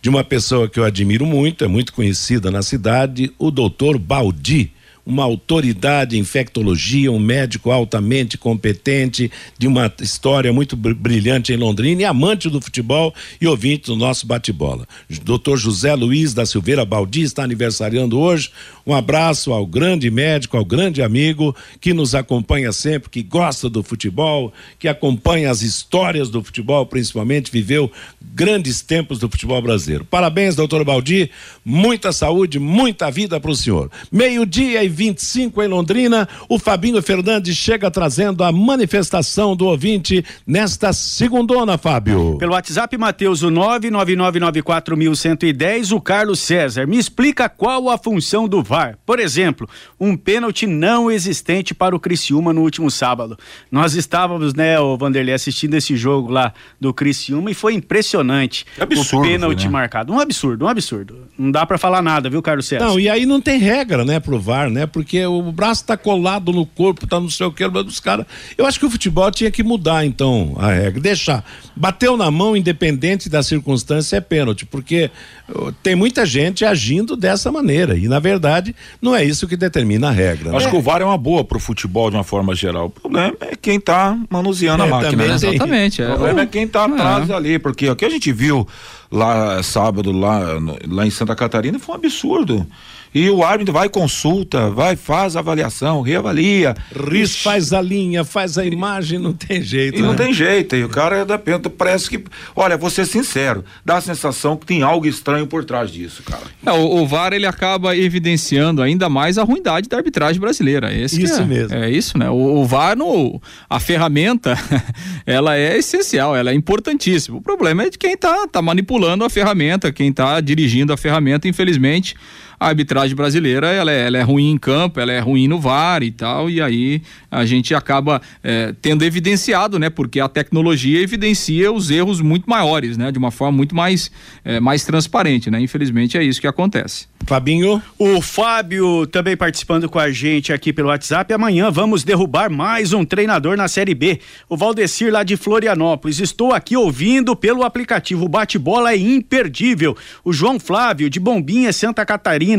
de 0.00 0.08
uma 0.08 0.24
pessoa 0.24 0.68
que 0.68 0.80
eu 0.80 0.84
admiro 0.84 1.24
muito, 1.24 1.64
é 1.64 1.68
muito 1.68 1.92
conhecida 1.92 2.50
na 2.50 2.62
cidade, 2.62 3.32
o 3.38 3.50
doutor 3.50 3.98
Baldi 3.98 4.72
uma 5.04 5.24
autoridade 5.24 6.16
em 6.16 6.20
infectologia, 6.20 7.10
um 7.10 7.18
médico 7.18 7.70
altamente 7.70 8.38
competente, 8.38 9.30
de 9.58 9.66
uma 9.66 9.92
história 10.00 10.52
muito 10.52 10.76
brilhante 10.76 11.52
em 11.52 11.56
Londrina 11.56 12.02
e 12.02 12.04
amante 12.04 12.48
do 12.48 12.60
futebol 12.60 13.12
e 13.40 13.46
ouvinte 13.46 13.86
do 13.86 13.96
nosso 13.96 14.26
bate-bola. 14.26 14.86
Dr. 15.08 15.56
José 15.56 15.94
Luiz 15.94 16.32
da 16.32 16.46
Silveira 16.46 16.84
Baldi 16.84 17.22
está 17.22 17.42
aniversariando 17.42 18.18
hoje. 18.18 18.50
Um 18.86 18.94
abraço 18.94 19.52
ao 19.52 19.66
grande 19.66 20.10
médico, 20.10 20.56
ao 20.56 20.64
grande 20.64 21.02
amigo 21.02 21.54
que 21.80 21.92
nos 21.92 22.14
acompanha 22.14 22.72
sempre, 22.72 23.10
que 23.10 23.22
gosta 23.22 23.68
do 23.68 23.82
futebol, 23.82 24.52
que 24.78 24.88
acompanha 24.88 25.50
as 25.50 25.62
histórias 25.62 26.30
do 26.30 26.42
futebol, 26.42 26.86
principalmente 26.86 27.50
viveu 27.50 27.90
grandes 28.20 28.80
tempos 28.82 29.18
do 29.18 29.28
futebol 29.28 29.60
brasileiro. 29.60 30.04
Parabéns, 30.04 30.54
doutor 30.54 30.84
Baldi. 30.84 31.30
Muita 31.64 32.12
saúde, 32.12 32.58
muita 32.58 33.10
vida 33.10 33.38
para 33.38 33.50
o 33.50 33.56
senhor. 33.56 33.90
Meio-dia 34.10 34.82
e 34.82 34.91
25 34.92 35.62
em 35.62 35.68
Londrina, 35.68 36.28
o 36.48 36.58
Fabinho 36.58 37.00
Fernandes 37.02 37.56
chega 37.56 37.90
trazendo 37.90 38.44
a 38.44 38.52
manifestação 38.52 39.56
do 39.56 39.66
ouvinte 39.66 40.24
nesta 40.46 40.92
segundona, 40.92 41.78
Fábio. 41.78 42.36
Pelo 42.38 42.52
WhatsApp, 42.52 42.96
Matheus, 42.96 43.42
o 43.42 43.50
99994110, 43.50 45.90
o 45.92 46.00
Carlos 46.00 46.38
César. 46.38 46.86
Me 46.86 46.98
explica 46.98 47.48
qual 47.48 47.88
a 47.88 47.98
função 47.98 48.46
do 48.46 48.62
VAR. 48.62 48.96
Por 49.04 49.18
exemplo, 49.18 49.68
um 49.98 50.16
pênalti 50.16 50.64
não 50.66 51.10
existente 51.10 51.74
para 51.74 51.96
o 51.96 52.00
Criciúma 52.00 52.52
no 52.52 52.60
último 52.60 52.90
sábado. 52.90 53.38
Nós 53.70 53.94
estávamos, 53.94 54.52
né, 54.54 54.78
o 54.78 54.96
Vanderlei, 54.96 55.34
assistindo 55.34 55.74
esse 55.74 55.96
jogo 55.96 56.30
lá 56.30 56.52
do 56.80 56.92
Criciúma 56.92 57.50
e 57.50 57.54
foi 57.54 57.74
impressionante. 57.74 58.66
É 58.78 58.82
absurdo, 58.82 59.26
o 59.26 59.28
pênalti 59.28 59.64
né? 59.64 59.70
marcado. 59.70 60.12
Um 60.12 60.20
absurdo, 60.20 60.66
um 60.66 60.68
absurdo. 60.68 61.16
Não 61.38 61.50
dá 61.50 61.64
para 61.64 61.78
falar 61.78 62.02
nada, 62.02 62.28
viu, 62.28 62.42
Carlos 62.42 62.66
César? 62.66 62.84
Não, 62.84 63.00
e 63.00 63.08
aí 63.08 63.24
não 63.24 63.40
tem 63.40 63.58
regra, 63.58 64.04
né, 64.04 64.20
pro 64.20 64.38
VAR, 64.38 64.70
né? 64.70 64.81
Porque 64.86 65.24
o 65.24 65.52
braço 65.52 65.84
tá 65.84 65.96
colado 65.96 66.52
no 66.52 66.66
corpo, 66.66 67.06
tá 67.06 67.18
não 67.20 67.30
sei 67.30 67.46
o 67.46 67.52
que, 67.52 67.68
dos 67.68 68.00
caras. 68.00 68.26
Eu 68.56 68.66
acho 68.66 68.78
que 68.78 68.86
o 68.86 68.90
futebol 68.90 69.30
tinha 69.30 69.50
que 69.50 69.62
mudar, 69.62 70.04
então, 70.04 70.54
a 70.58 70.72
regra. 70.72 71.00
Deixar. 71.00 71.44
Bateu 71.74 72.16
na 72.16 72.30
mão, 72.30 72.56
independente 72.56 73.28
da 73.28 73.42
circunstância, 73.42 74.16
é 74.16 74.20
pênalti, 74.20 74.66
porque 74.66 75.10
uh, 75.48 75.72
tem 75.82 75.94
muita 75.94 76.26
gente 76.26 76.64
agindo 76.64 77.16
dessa 77.16 77.50
maneira. 77.50 77.96
E, 77.96 78.08
na 78.08 78.18
verdade, 78.18 78.74
não 79.00 79.14
é 79.14 79.24
isso 79.24 79.48
que 79.48 79.56
determina 79.56 80.08
a 80.08 80.12
regra. 80.12 80.56
Acho 80.56 80.66
né? 80.66 80.70
que 80.70 80.76
o 80.76 80.82
VAR 80.82 81.02
é 81.02 81.04
uma 81.04 81.18
boa 81.18 81.44
pro 81.44 81.58
futebol 81.58 82.10
de 82.10 82.16
uma 82.16 82.24
forma 82.24 82.54
geral. 82.54 82.86
O 82.86 82.90
problema 82.90 83.34
é 83.40 83.56
quem 83.56 83.80
tá 83.80 84.18
manuseando 84.30 84.82
É, 84.82 84.86
a 84.86 84.90
máquina, 84.90 85.10
também 85.10 85.28
né? 85.28 85.34
Exatamente. 85.34 86.02
O 86.02 86.06
problema 86.06 86.40
é 86.42 86.46
quem 86.46 86.68
tá 86.68 86.84
atrás 86.84 87.30
ali, 87.30 87.58
porque 87.58 87.88
o 87.88 87.96
que 87.96 88.04
a 88.04 88.10
gente 88.10 88.32
viu 88.32 88.66
lá 89.10 89.62
sábado, 89.62 90.10
lá, 90.10 90.40
lá 90.88 91.06
em 91.06 91.10
Santa 91.10 91.34
Catarina, 91.34 91.78
foi 91.78 91.94
um 91.94 91.98
absurdo. 91.98 92.66
E 93.14 93.28
o 93.28 93.44
árbitro 93.44 93.74
vai, 93.74 93.88
consulta, 93.88 94.70
vai, 94.70 94.96
faz 94.96 95.36
avaliação, 95.36 96.00
reavalia. 96.00 96.74
Riz 96.94 97.42
faz 97.42 97.72
a 97.72 97.80
linha, 97.80 98.24
faz 98.24 98.56
a 98.56 98.64
imagem, 98.64 99.18
não 99.18 99.32
tem 99.32 99.60
jeito. 99.62 99.98
E 99.98 100.02
não 100.02 100.12
né? 100.12 100.16
tem 100.16 100.32
jeito, 100.32 100.74
e 100.74 100.84
o 100.84 100.88
cara 100.88 101.18
é 101.18 101.24
da 101.24 101.38
penta, 101.38 101.68
parece 101.68 102.08
que, 102.08 102.24
olha, 102.56 102.76
vou 102.76 102.88
ser 102.88 103.06
sincero, 103.06 103.64
dá 103.84 103.98
a 103.98 104.00
sensação 104.00 104.56
que 104.56 104.64
tem 104.64 104.82
algo 104.82 105.06
estranho 105.06 105.46
por 105.46 105.64
trás 105.64 105.90
disso, 105.90 106.22
cara. 106.22 106.42
É, 106.64 106.72
o, 106.72 107.02
o 107.02 107.06
VAR 107.06 107.32
ele 107.32 107.46
acaba 107.46 107.96
evidenciando 107.96 108.80
ainda 108.80 109.08
mais 109.08 109.36
a 109.36 109.42
ruindade 109.42 109.88
da 109.88 109.98
arbitragem 109.98 110.40
brasileira. 110.40 110.92
Esse 110.92 111.18
que 111.18 111.24
Isso 111.24 111.42
é, 111.42 111.44
mesmo. 111.44 111.76
É 111.76 111.90
isso, 111.90 112.16
né? 112.16 112.30
O, 112.30 112.60
o 112.60 112.64
VAR, 112.64 112.96
no, 112.96 113.40
a 113.68 113.78
ferramenta, 113.78 114.56
ela 115.26 115.56
é 115.56 115.76
essencial, 115.76 116.34
ela 116.34 116.50
é 116.50 116.54
importantíssima. 116.54 117.36
O 117.36 117.42
problema 117.42 117.84
é 117.84 117.90
de 117.90 117.98
quem 117.98 118.16
tá, 118.16 118.46
tá 118.46 118.62
manipulando 118.62 119.24
a 119.24 119.30
ferramenta, 119.30 119.92
quem 119.92 120.12
tá 120.12 120.40
dirigindo 120.40 120.92
a 120.92 120.96
ferramenta, 120.96 121.46
infelizmente. 121.46 122.14
A 122.62 122.68
arbitragem 122.68 123.16
brasileira 123.16 123.72
ela 123.72 123.90
é, 123.90 124.06
ela 124.06 124.18
é 124.18 124.22
ruim 124.22 124.52
em 124.52 124.56
campo, 124.56 125.00
ela 125.00 125.10
é 125.10 125.18
ruim 125.18 125.48
no 125.48 125.58
VAR 125.58 126.00
e 126.04 126.12
tal, 126.12 126.48
e 126.48 126.62
aí 126.62 127.02
a 127.28 127.44
gente 127.44 127.74
acaba 127.74 128.22
eh, 128.44 128.72
tendo 128.80 129.04
evidenciado, 129.04 129.80
né? 129.80 129.90
Porque 129.90 130.20
a 130.20 130.28
tecnologia 130.28 131.00
evidencia 131.02 131.72
os 131.72 131.90
erros 131.90 132.20
muito 132.20 132.48
maiores, 132.48 132.96
né? 132.96 133.10
De 133.10 133.18
uma 133.18 133.32
forma 133.32 133.56
muito 133.56 133.74
mais, 133.74 134.12
eh, 134.44 134.60
mais 134.60 134.84
transparente, 134.84 135.50
né? 135.50 135.60
Infelizmente 135.60 136.16
é 136.16 136.22
isso 136.22 136.40
que 136.40 136.46
acontece. 136.46 137.08
Fabinho, 137.24 137.80
O 137.98 138.20
Fábio 138.20 139.06
também 139.06 139.36
participando 139.36 139.88
com 139.88 139.98
a 139.98 140.10
gente 140.10 140.52
aqui 140.52 140.72
pelo 140.72 140.88
WhatsApp. 140.88 141.32
Amanhã 141.32 141.70
vamos 141.70 142.04
derrubar 142.04 142.50
mais 142.50 142.92
um 142.92 143.04
treinador 143.04 143.56
na 143.56 143.68
Série 143.68 143.94
B. 143.94 144.20
O 144.48 144.56
Valdecir 144.56 145.12
lá 145.12 145.22
de 145.22 145.36
Florianópolis. 145.36 146.18
Estou 146.18 146.52
aqui 146.52 146.76
ouvindo 146.76 147.34
pelo 147.36 147.62
aplicativo. 147.62 148.24
O 148.24 148.28
bate-bola 148.28 148.92
é 148.92 148.96
imperdível. 148.96 149.96
O 150.24 150.32
João 150.32 150.58
Flávio 150.58 151.08
de 151.08 151.20
Bombinha, 151.20 151.72
Santa 151.72 152.04
Catarina. 152.04 152.51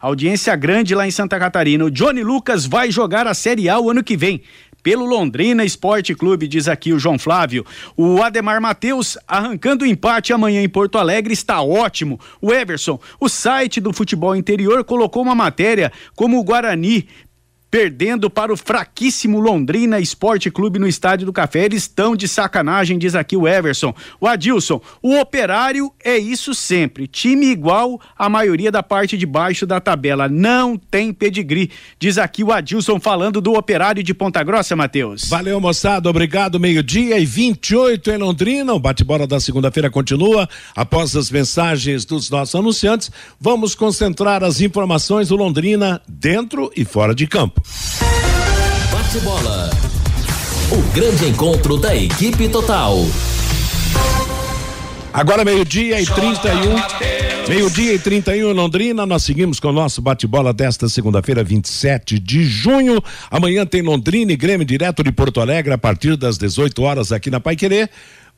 Audiência 0.00 0.54
grande 0.56 0.94
lá 0.94 1.06
em 1.06 1.10
Santa 1.10 1.38
Catarina. 1.38 1.84
O 1.84 1.90
Johnny 1.90 2.22
Lucas 2.22 2.66
vai 2.66 2.90
jogar 2.90 3.26
a 3.26 3.34
Série 3.34 3.68
A 3.68 3.78
o 3.78 3.90
ano 3.90 4.04
que 4.04 4.16
vem. 4.16 4.42
Pelo 4.82 5.04
Londrina 5.04 5.62
Esporte 5.62 6.14
Clube, 6.14 6.48
diz 6.48 6.66
aqui 6.66 6.92
o 6.92 6.98
João 6.98 7.18
Flávio. 7.18 7.66
O 7.96 8.22
Ademar 8.22 8.60
Matheus, 8.62 9.18
arrancando 9.28 9.84
o 9.84 9.86
empate 9.86 10.32
amanhã 10.32 10.62
em 10.62 10.68
Porto 10.68 10.96
Alegre, 10.96 11.34
está 11.34 11.60
ótimo. 11.60 12.18
O 12.40 12.52
Everson, 12.52 12.98
o 13.20 13.28
site 13.28 13.80
do 13.80 13.92
futebol 13.92 14.34
interior 14.34 14.82
colocou 14.84 15.22
uma 15.22 15.34
matéria 15.34 15.92
como 16.16 16.38
o 16.38 16.44
Guarani 16.44 17.06
perdendo 17.70 18.28
para 18.28 18.52
o 18.52 18.56
fraquíssimo 18.56 19.38
Londrina 19.38 20.00
Esporte 20.00 20.50
Clube 20.50 20.78
no 20.78 20.88
Estádio 20.88 21.26
do 21.26 21.32
Café. 21.32 21.64
Eles 21.64 21.82
estão 21.82 22.16
de 22.16 22.26
sacanagem, 22.26 22.98
diz 22.98 23.14
aqui 23.14 23.36
o 23.36 23.46
Everson. 23.46 23.94
O 24.20 24.26
Adilson, 24.26 24.80
o 25.00 25.18
operário 25.18 25.92
é 26.04 26.18
isso 26.18 26.52
sempre. 26.54 27.06
Time 27.06 27.46
igual 27.46 28.00
a 28.18 28.28
maioria 28.28 28.72
da 28.72 28.82
parte 28.82 29.16
de 29.16 29.24
baixo 29.24 29.66
da 29.66 29.80
tabela. 29.80 30.28
Não 30.28 30.76
tem 30.76 31.12
pedigree, 31.12 31.70
diz 31.98 32.18
aqui 32.18 32.42
o 32.42 32.52
Adilson 32.52 32.98
falando 32.98 33.40
do 33.40 33.54
operário 33.54 34.02
de 34.02 34.12
Ponta 34.12 34.42
Grossa, 34.42 34.74
Matheus. 34.74 35.28
Valeu, 35.28 35.60
moçada. 35.60 36.10
Obrigado. 36.10 36.58
Meio-dia 36.58 37.18
e 37.18 37.26
28 37.26 38.10
em 38.10 38.16
Londrina. 38.16 38.72
O 38.72 38.80
bate-bola 38.80 39.26
da 39.26 39.38
segunda-feira 39.38 39.90
continua. 39.90 40.48
Após 40.74 41.14
as 41.14 41.30
mensagens 41.30 42.04
dos 42.04 42.28
nossos 42.30 42.54
anunciantes, 42.54 43.10
vamos 43.40 43.74
concentrar 43.74 44.42
as 44.42 44.60
informações 44.60 45.28
do 45.28 45.36
Londrina 45.36 46.00
dentro 46.08 46.70
e 46.76 46.84
fora 46.84 47.14
de 47.14 47.26
campo. 47.26 47.59
Bate-bola. 48.92 49.70
O 50.70 50.82
grande 50.94 51.26
encontro 51.28 51.76
da 51.76 51.94
equipe 51.94 52.48
total. 52.48 52.98
Agora 55.12 55.44
meio-dia 55.44 56.00
e 56.00 56.06
31. 56.06 57.48
Meio-dia 57.48 57.94
e 57.94 57.98
31 57.98 58.50
em 58.50 58.54
Londrina, 58.54 59.04
nós 59.04 59.24
seguimos 59.24 59.58
com 59.58 59.68
o 59.68 59.72
nosso 59.72 60.00
bate-bola 60.00 60.52
desta 60.52 60.88
segunda-feira, 60.88 61.42
27 61.42 62.18
de 62.20 62.44
junho. 62.44 63.02
Amanhã 63.28 63.66
tem 63.66 63.82
Londrina 63.82 64.30
e 64.32 64.36
Grêmio 64.36 64.64
direto 64.64 65.02
de 65.02 65.10
Porto 65.10 65.40
Alegre 65.40 65.72
a 65.72 65.78
partir 65.78 66.16
das 66.16 66.38
18 66.38 66.80
horas 66.82 67.10
aqui 67.10 67.28
na 67.28 67.40
Pai 67.40 67.56
Querer. 67.56 67.90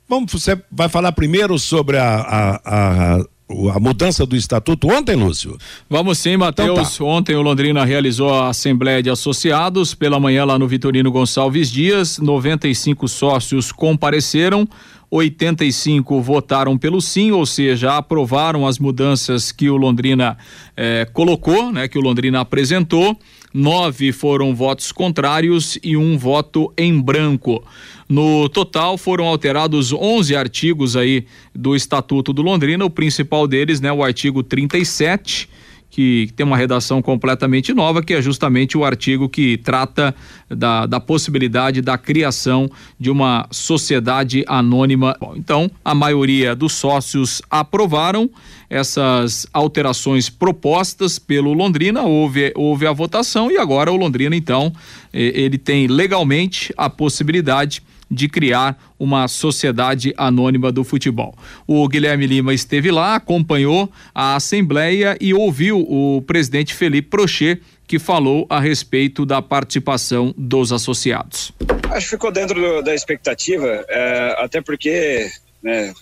Vamos, 0.08 0.32
você 0.32 0.58
vai 0.70 0.88
falar 0.88 1.12
primeiro 1.12 1.58
sobre 1.58 1.98
a, 1.98 2.16
a, 2.16 2.60
a, 2.64 3.24
a 3.70 3.78
mudança 3.78 4.24
do 4.26 4.36
estatuto 4.36 4.88
ontem, 4.88 5.16
Lúcio? 5.16 5.56
Vamos 5.88 6.18
sim, 6.18 6.36
Matheus. 6.36 6.94
Então 6.94 7.06
Ontem 7.06 7.36
o 7.36 7.42
Londrina 7.42 7.84
realizou 7.84 8.32
a 8.32 8.48
Assembleia 8.48 9.02
de 9.02 9.10
Associados 9.10 9.94
pela 9.94 10.18
manhã 10.18 10.44
lá 10.44 10.58
no 10.58 10.66
Vitorino 10.66 11.10
Gonçalves 11.10 11.70
Dias. 11.70 12.18
95 12.18 13.08
sócios 13.08 13.72
compareceram. 13.72 14.68
85 15.10 16.22
votaram 16.22 16.78
pelo 16.78 16.98
sim, 16.98 17.32
ou 17.32 17.44
seja, 17.44 17.98
aprovaram 17.98 18.66
as 18.66 18.78
mudanças 18.78 19.52
que 19.52 19.68
o 19.68 19.76
Londrina 19.76 20.38
eh, 20.74 21.06
colocou, 21.12 21.70
né, 21.70 21.86
que 21.86 21.98
o 21.98 22.00
Londrina 22.00 22.40
apresentou. 22.40 23.14
Nove 23.52 24.12
foram 24.12 24.54
votos 24.54 24.92
contrários 24.92 25.78
e 25.82 25.96
um 25.96 26.16
voto 26.16 26.72
em 26.76 27.00
branco. 27.00 27.62
No 28.08 28.48
total 28.48 28.96
foram 28.96 29.26
alterados 29.26 29.92
11 29.92 30.34
artigos 30.34 30.96
aí 30.96 31.26
do 31.54 31.76
Estatuto 31.76 32.32
do 32.32 32.42
Londrina, 32.42 32.84
o 32.84 32.90
principal 32.90 33.46
deles, 33.46 33.80
né, 33.80 33.92
o 33.92 34.02
artigo 34.02 34.42
37 34.42 35.48
que 35.92 36.30
tem 36.34 36.46
uma 36.46 36.56
redação 36.56 37.02
completamente 37.02 37.74
nova, 37.74 38.02
que 38.02 38.14
é 38.14 38.22
justamente 38.22 38.78
o 38.78 38.84
artigo 38.84 39.28
que 39.28 39.58
trata 39.58 40.14
da, 40.48 40.86
da 40.86 40.98
possibilidade 40.98 41.82
da 41.82 41.98
criação 41.98 42.66
de 42.98 43.10
uma 43.10 43.46
sociedade 43.50 44.42
anônima. 44.48 45.14
Bom, 45.20 45.34
então, 45.36 45.70
a 45.84 45.94
maioria 45.94 46.56
dos 46.56 46.72
sócios 46.72 47.42
aprovaram 47.50 48.30
essas 48.70 49.46
alterações 49.52 50.30
propostas 50.30 51.18
pelo 51.18 51.52
Londrina, 51.52 52.04
houve, 52.04 52.54
houve 52.56 52.86
a 52.86 52.92
votação 52.92 53.50
e 53.50 53.58
agora 53.58 53.92
o 53.92 53.96
Londrina, 53.96 54.34
então, 54.34 54.72
eh, 55.12 55.30
ele 55.34 55.58
tem 55.58 55.86
legalmente 55.88 56.72
a 56.74 56.88
possibilidade 56.88 57.82
de 58.12 58.28
criar 58.28 58.78
uma 58.98 59.26
sociedade 59.26 60.12
anônima 60.18 60.70
do 60.70 60.84
futebol. 60.84 61.34
O 61.66 61.88
Guilherme 61.88 62.26
Lima 62.26 62.52
esteve 62.52 62.90
lá, 62.90 63.14
acompanhou 63.14 63.90
a 64.14 64.36
assembleia 64.36 65.16
e 65.18 65.32
ouviu 65.32 65.80
o 65.80 66.22
presidente 66.22 66.74
Felipe 66.74 67.08
Prochet 67.08 67.62
que 67.86 67.98
falou 67.98 68.46
a 68.48 68.60
respeito 68.60 69.26
da 69.26 69.42
participação 69.42 70.34
dos 70.36 70.72
associados. 70.72 71.52
Acho 71.90 72.06
que 72.06 72.10
ficou 72.10 72.30
dentro 72.30 72.60
do, 72.60 72.82
da 72.82 72.94
expectativa, 72.94 73.84
é, 73.88 74.36
até 74.38 74.60
porque, 74.60 75.30
né, 75.62 75.92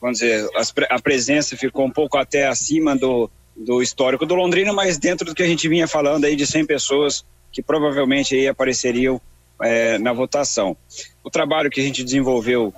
vamos 0.00 0.18
dizer, 0.18 0.48
a 0.90 1.00
presença 1.00 1.56
ficou 1.56 1.86
um 1.86 1.90
pouco 1.90 2.18
até 2.18 2.46
acima 2.46 2.94
do, 2.94 3.30
do 3.56 3.82
histórico 3.82 4.26
do 4.26 4.34
Londrina, 4.34 4.72
mas 4.72 4.98
dentro 4.98 5.24
do 5.26 5.34
que 5.34 5.42
a 5.42 5.46
gente 5.46 5.68
vinha 5.68 5.88
falando 5.88 6.24
aí 6.24 6.36
de 6.36 6.46
100 6.46 6.66
pessoas 6.66 7.24
que 7.52 7.62
provavelmente 7.62 8.34
aí 8.34 8.48
apareceriam 8.48 9.20
é, 9.62 9.98
na 9.98 10.12
votação. 10.12 10.76
O 11.22 11.30
trabalho 11.30 11.70
que 11.70 11.80
a 11.80 11.84
gente 11.84 12.04
desenvolveu 12.04 12.72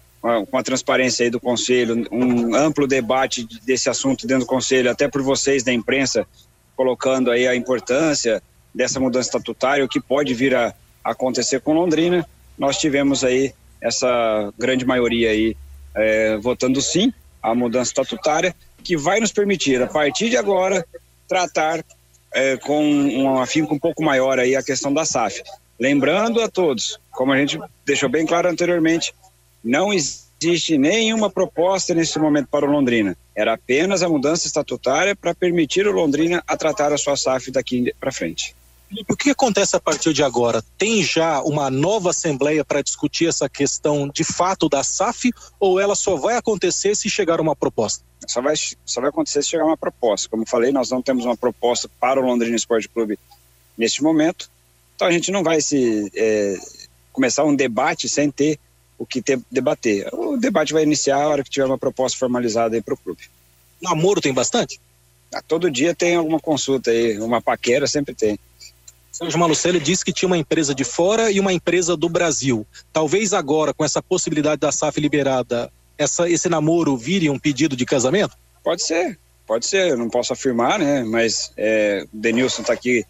com 0.51 0.59
a 0.59 0.62
transparência 0.62 1.25
aí 1.25 1.31
do 1.31 1.39
Conselho, 1.39 2.05
um 2.11 2.55
amplo 2.55 2.87
debate 2.87 3.47
desse 3.65 3.89
assunto 3.89 4.27
dentro 4.27 4.45
do 4.45 4.49
Conselho, 4.49 4.91
até 4.91 5.07
por 5.07 5.23
vocês 5.23 5.62
da 5.62 5.73
imprensa, 5.73 6.27
colocando 6.75 7.31
aí 7.31 7.47
a 7.47 7.55
importância 7.55 8.43
dessa 8.75 8.99
mudança 8.99 9.29
estatutária, 9.29 9.85
o 9.85 9.89
que 9.89 10.01
pode 10.01 10.35
vir 10.35 10.55
a 10.55 10.75
acontecer 11.05 11.61
com 11.61 11.75
Londrina, 11.75 12.27
nós 12.59 12.77
tivemos 12.77 13.23
aí 13.23 13.55
essa 13.81 14.53
grande 14.59 14.85
maioria 14.85 15.31
aí 15.31 15.57
é, 15.95 16.37
votando 16.39 16.81
sim 16.83 17.12
à 17.43 17.55
mudança 17.55 17.91
estatutária, 17.91 18.55
que 18.83 18.97
vai 18.97 19.21
nos 19.21 19.33
permitir, 19.33 19.81
a 19.81 19.87
partir 19.87 20.29
de 20.29 20.37
agora, 20.37 20.85
tratar 21.29 21.85
é, 22.35 22.57
com 22.57 22.85
um 22.85 23.39
afinco 23.39 23.75
um 23.75 23.79
pouco 23.79 24.03
maior 24.03 24.39
aí 24.39 24.57
a 24.57 24.62
questão 24.62 24.93
da 24.93 25.05
SAF. 25.05 25.43
Lembrando 25.79 26.41
a 26.41 26.49
todos, 26.49 26.99
como 27.11 27.33
a 27.33 27.39
gente 27.39 27.59
deixou 27.85 28.09
bem 28.09 28.27
claro 28.27 28.49
anteriormente, 28.49 29.15
não 29.62 29.93
existe 29.93 30.79
nenhuma 30.79 31.29
proposta 31.29 31.95
nesse 31.95 32.19
momento 32.19 32.49
para 32.49 32.67
o 32.67 32.71
Londrina. 32.71 33.17
Era 33.35 33.55
apenas 33.55 34.03
a 34.03 34.09
mudança 34.09 34.47
estatutária 34.47 35.15
para 35.15 35.35
permitir 35.35 35.87
o 35.87 35.93
Londrina 35.93 36.43
a 36.47 36.57
tratar 36.57 36.93
a 36.93 36.99
sua 36.99 37.17
SAF 37.17 37.51
daqui 37.51 37.93
para 38.01 38.12
frente. 38.12 38.55
Felipe, 38.89 39.12
o 39.12 39.17
que 39.17 39.31
acontece 39.31 39.75
a 39.75 39.81
partir 39.81 40.12
de 40.12 40.23
agora? 40.23 40.62
Tem 40.79 41.03
já 41.03 41.43
uma 41.43 41.69
nova 41.69 42.11
assembleia 42.11 42.65
para 42.65 42.83
discutir 42.83 43.29
essa 43.29 43.49
questão 43.49 44.09
de 44.09 44.23
fato 44.23 44.69
da 44.69 44.85
SAF 44.85 45.33
ou 45.59 45.81
ela 45.81 45.97
só 45.97 46.17
vai 46.17 46.37
acontecer 46.37 46.95
se 46.95 47.11
chegar 47.11 47.41
uma 47.41 47.57
proposta? 47.57 48.05
Só 48.27 48.41
vai, 48.41 48.55
só 48.85 49.01
vai 49.01 49.11
acontecer 49.11 49.43
se 49.43 49.51
chegar 49.51 49.65
uma 49.65 49.77
proposta. 49.77 50.29
Como 50.29 50.47
falei, 50.47 50.71
nós 50.71 50.91
não 50.91 51.03
temos 51.03 51.25
uma 51.25 51.37
proposta 51.37 51.91
para 52.01 52.21
o 52.21 52.25
Londrina 52.25 52.55
Esporte 52.55 52.89
Clube 52.89 53.19
neste 53.77 54.03
momento. 54.03 54.49
Então 54.96 55.06
a 55.06 55.12
gente 55.12 55.30
não 55.30 55.42
vai 55.44 55.61
se 55.61 56.11
é, 56.14 56.56
começar 57.12 57.44
um 57.44 57.54
debate 57.54 58.09
sem 58.09 58.30
ter 58.30 58.59
o 58.98 59.06
que 59.06 59.20
ter, 59.20 59.38
debater. 59.52 60.09
O 60.12 60.38
debate 60.38 60.72
vai 60.72 60.82
iniciar 60.82 61.16
a 61.16 61.28
hora 61.28 61.44
que 61.44 61.50
tiver 61.50 61.66
uma 61.66 61.78
proposta 61.78 62.18
formalizada 62.18 62.74
aí 62.74 62.82
para 62.82 62.94
o 62.94 62.96
clube. 62.96 63.20
Namoro 63.80 64.22
tem 64.22 64.32
bastante? 64.32 64.80
Ah, 65.35 65.42
todo 65.42 65.70
dia 65.70 65.94
tem 65.94 66.16
alguma 66.16 66.40
consulta 66.40 66.90
aí, 66.90 67.18
uma 67.20 67.42
paquera 67.42 67.87
sempre 67.87 68.14
tem. 68.14 68.38
Sérgio 69.12 69.38
Malucelli 69.38 69.80
disse 69.80 70.04
que 70.04 70.12
tinha 70.12 70.26
uma 70.26 70.38
empresa 70.38 70.74
de 70.74 70.85
fora 70.85 71.30
e 71.30 71.40
uma 71.40 71.52
empresa 71.52 71.96
do 71.96 72.09
Brasil. 72.09 72.66
Talvez 72.92 73.32
agora, 73.32 73.74
com 73.74 73.85
essa 73.85 74.02
possibilidade 74.02 74.61
da 74.61 74.72
SAF 74.72 75.00
liberada, 75.00 75.70
essa, 75.98 76.28
esse 76.28 76.48
namoro 76.48 76.96
vire 76.96 77.28
um 77.28 77.38
pedido 77.38 77.76
de 77.76 77.85
casamento? 77.85 78.37
Pode 78.62 78.82
ser, 78.82 79.18
pode 79.46 79.66
ser, 79.66 79.88
eu 79.88 79.96
não 79.96 80.11
posso 80.11 80.32
afirmar, 80.32 80.78
né? 80.78 81.02
Mas 81.02 81.50
é, 81.56 82.06
o 82.12 82.16
Denilson 82.16 82.62
está 82.62 82.74
aqui 82.74 83.04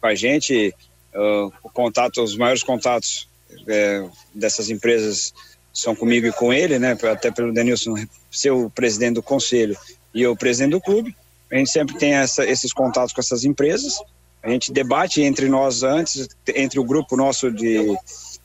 com 0.00 0.06
a 0.06 0.14
gente, 0.14 0.74
o 1.14 1.70
contato, 1.70 2.22
os 2.22 2.36
maiores 2.36 2.62
contatos 2.62 3.28
é, 3.68 4.04
dessas 4.34 4.70
empresas 4.70 5.32
são 5.72 5.94
comigo 5.94 6.26
e 6.26 6.32
com 6.32 6.52
ele, 6.52 6.78
né? 6.78 6.96
Até 7.10 7.30
pelo 7.30 7.52
Denilson 7.52 7.94
ser 8.30 8.50
o 8.50 8.70
presidente 8.70 9.14
do 9.14 9.22
conselho 9.22 9.76
e 10.14 10.22
eu 10.22 10.36
presidente 10.36 10.72
do 10.72 10.80
clube. 10.80 11.14
A 11.50 11.56
gente 11.56 11.70
sempre 11.70 11.96
tem 11.96 12.14
essa, 12.14 12.44
esses 12.44 12.72
contatos 12.72 13.12
com 13.12 13.20
essas 13.20 13.44
empresas. 13.44 14.00
A 14.42 14.50
gente 14.50 14.72
debate 14.72 15.22
entre 15.22 15.48
nós 15.48 15.82
antes, 15.82 16.28
entre 16.54 16.80
o 16.80 16.84
grupo 16.84 17.16
nosso 17.16 17.50
de, 17.50 17.94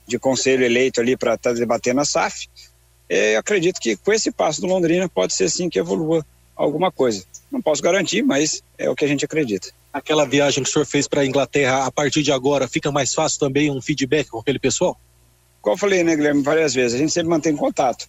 de 0.05 0.19
conselho 0.19 0.63
eleito 0.63 1.01
ali 1.01 1.17
para 1.17 1.35
estar 1.35 1.51
tá 1.51 1.55
debatendo 1.55 2.01
a 2.01 2.05
SAF. 2.05 2.47
E 3.09 3.35
acredito 3.35 3.79
que 3.79 3.95
com 3.95 4.11
esse 4.11 4.31
passo 4.31 4.61
do 4.61 4.67
Londrina 4.67 5.07
pode 5.09 5.33
ser 5.33 5.49
sim 5.49 5.69
que 5.69 5.79
evolua 5.79 6.25
alguma 6.57 6.91
coisa. 6.91 7.23
Não 7.51 7.61
posso 7.61 7.81
garantir, 7.81 8.23
mas 8.23 8.63
é 8.77 8.89
o 8.89 8.95
que 8.95 9.05
a 9.05 9.07
gente 9.07 9.23
acredita 9.23 9.69
aquela 9.97 10.25
viagem 10.25 10.63
que 10.63 10.69
o 10.69 10.71
senhor 10.71 10.85
fez 10.85 11.07
para 11.07 11.21
a 11.21 11.25
Inglaterra, 11.25 11.85
a 11.85 11.91
partir 11.91 12.21
de 12.23 12.31
agora, 12.31 12.67
fica 12.67 12.91
mais 12.91 13.13
fácil 13.13 13.39
também 13.39 13.71
um 13.71 13.81
feedback 13.81 14.29
com 14.29 14.39
aquele 14.39 14.59
pessoal? 14.59 14.97
Como 15.61 15.73
eu 15.73 15.77
falei, 15.77 16.03
né, 16.03 16.15
Guilherme, 16.15 16.43
várias 16.43 16.73
vezes, 16.73 16.95
a 16.95 16.97
gente 16.97 17.11
sempre 17.11 17.29
mantém 17.29 17.55
contato. 17.55 18.07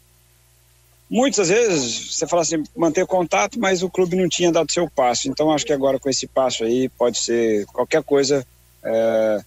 Muitas 1.10 1.48
vezes 1.48 2.14
você 2.14 2.26
fala 2.26 2.42
assim, 2.42 2.62
manter 2.76 3.06
contato, 3.06 3.58
mas 3.58 3.82
o 3.82 3.88
clube 3.88 4.14
não 4.14 4.28
tinha 4.28 4.52
dado 4.52 4.70
seu 4.70 4.88
passo. 4.90 5.28
Então 5.28 5.50
acho 5.50 5.64
que 5.64 5.72
agora 5.72 5.98
com 5.98 6.10
esse 6.10 6.26
passo 6.26 6.64
aí 6.64 6.90
pode 6.90 7.18
ser 7.18 7.64
qualquer 7.66 8.02
coisa 8.02 8.46
é, 8.82 9.40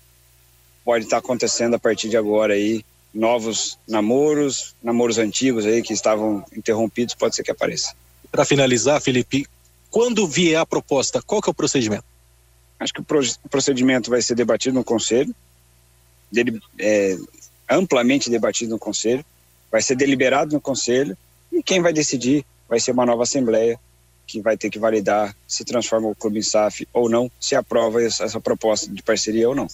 pode 0.83 1.05
estar 1.05 1.17
tá 1.17 1.23
acontecendo 1.23 1.75
a 1.75 1.79
partir 1.79 2.09
de 2.09 2.17
agora 2.17 2.55
aí. 2.55 2.83
Novos 3.13 3.77
namoros, 3.87 4.73
namoros 4.81 5.19
antigos 5.19 5.65
aí 5.65 5.83
que 5.83 5.93
estavam 5.93 6.43
interrompidos, 6.55 7.13
pode 7.13 7.35
ser 7.35 7.43
que 7.43 7.51
apareça. 7.51 7.93
Para 8.31 8.45
finalizar, 8.45 9.01
Felipe, 9.01 9.45
quando 9.89 10.27
vier 10.27 10.59
a 10.59 10.65
proposta, 10.65 11.21
qual 11.21 11.41
que 11.41 11.49
é 11.49 11.51
o 11.51 11.53
procedimento? 11.53 12.05
Acho 12.79 12.93
que 12.93 13.01
o 13.01 13.49
procedimento 13.49 14.09
vai 14.09 14.21
ser 14.21 14.35
debatido 14.35 14.73
no 14.73 14.83
Conselho, 14.83 15.35
dele, 16.31 16.59
é, 16.79 17.17
amplamente 17.69 18.29
debatido 18.29 18.71
no 18.71 18.79
Conselho, 18.79 19.23
vai 19.71 19.81
ser 19.81 19.95
deliberado 19.95 20.53
no 20.53 20.61
Conselho 20.61 21.17
e 21.51 21.61
quem 21.61 21.81
vai 21.81 21.93
decidir 21.93 22.45
vai 22.67 22.79
ser 22.79 22.91
uma 22.91 23.05
nova 23.05 23.23
Assembleia 23.23 23.79
que 24.25 24.41
vai 24.41 24.55
ter 24.55 24.69
que 24.69 24.79
validar 24.79 25.35
se 25.45 25.65
transforma 25.65 26.07
o 26.07 26.15
clube 26.15 26.39
em 26.39 26.43
SAF 26.43 26.87
ou 26.93 27.09
não, 27.09 27.29
se 27.39 27.53
aprova 27.53 28.01
essa, 28.01 28.23
essa 28.23 28.39
proposta 28.39 28.89
de 28.89 29.03
parceria 29.03 29.49
ou 29.49 29.53
não. 29.53 29.67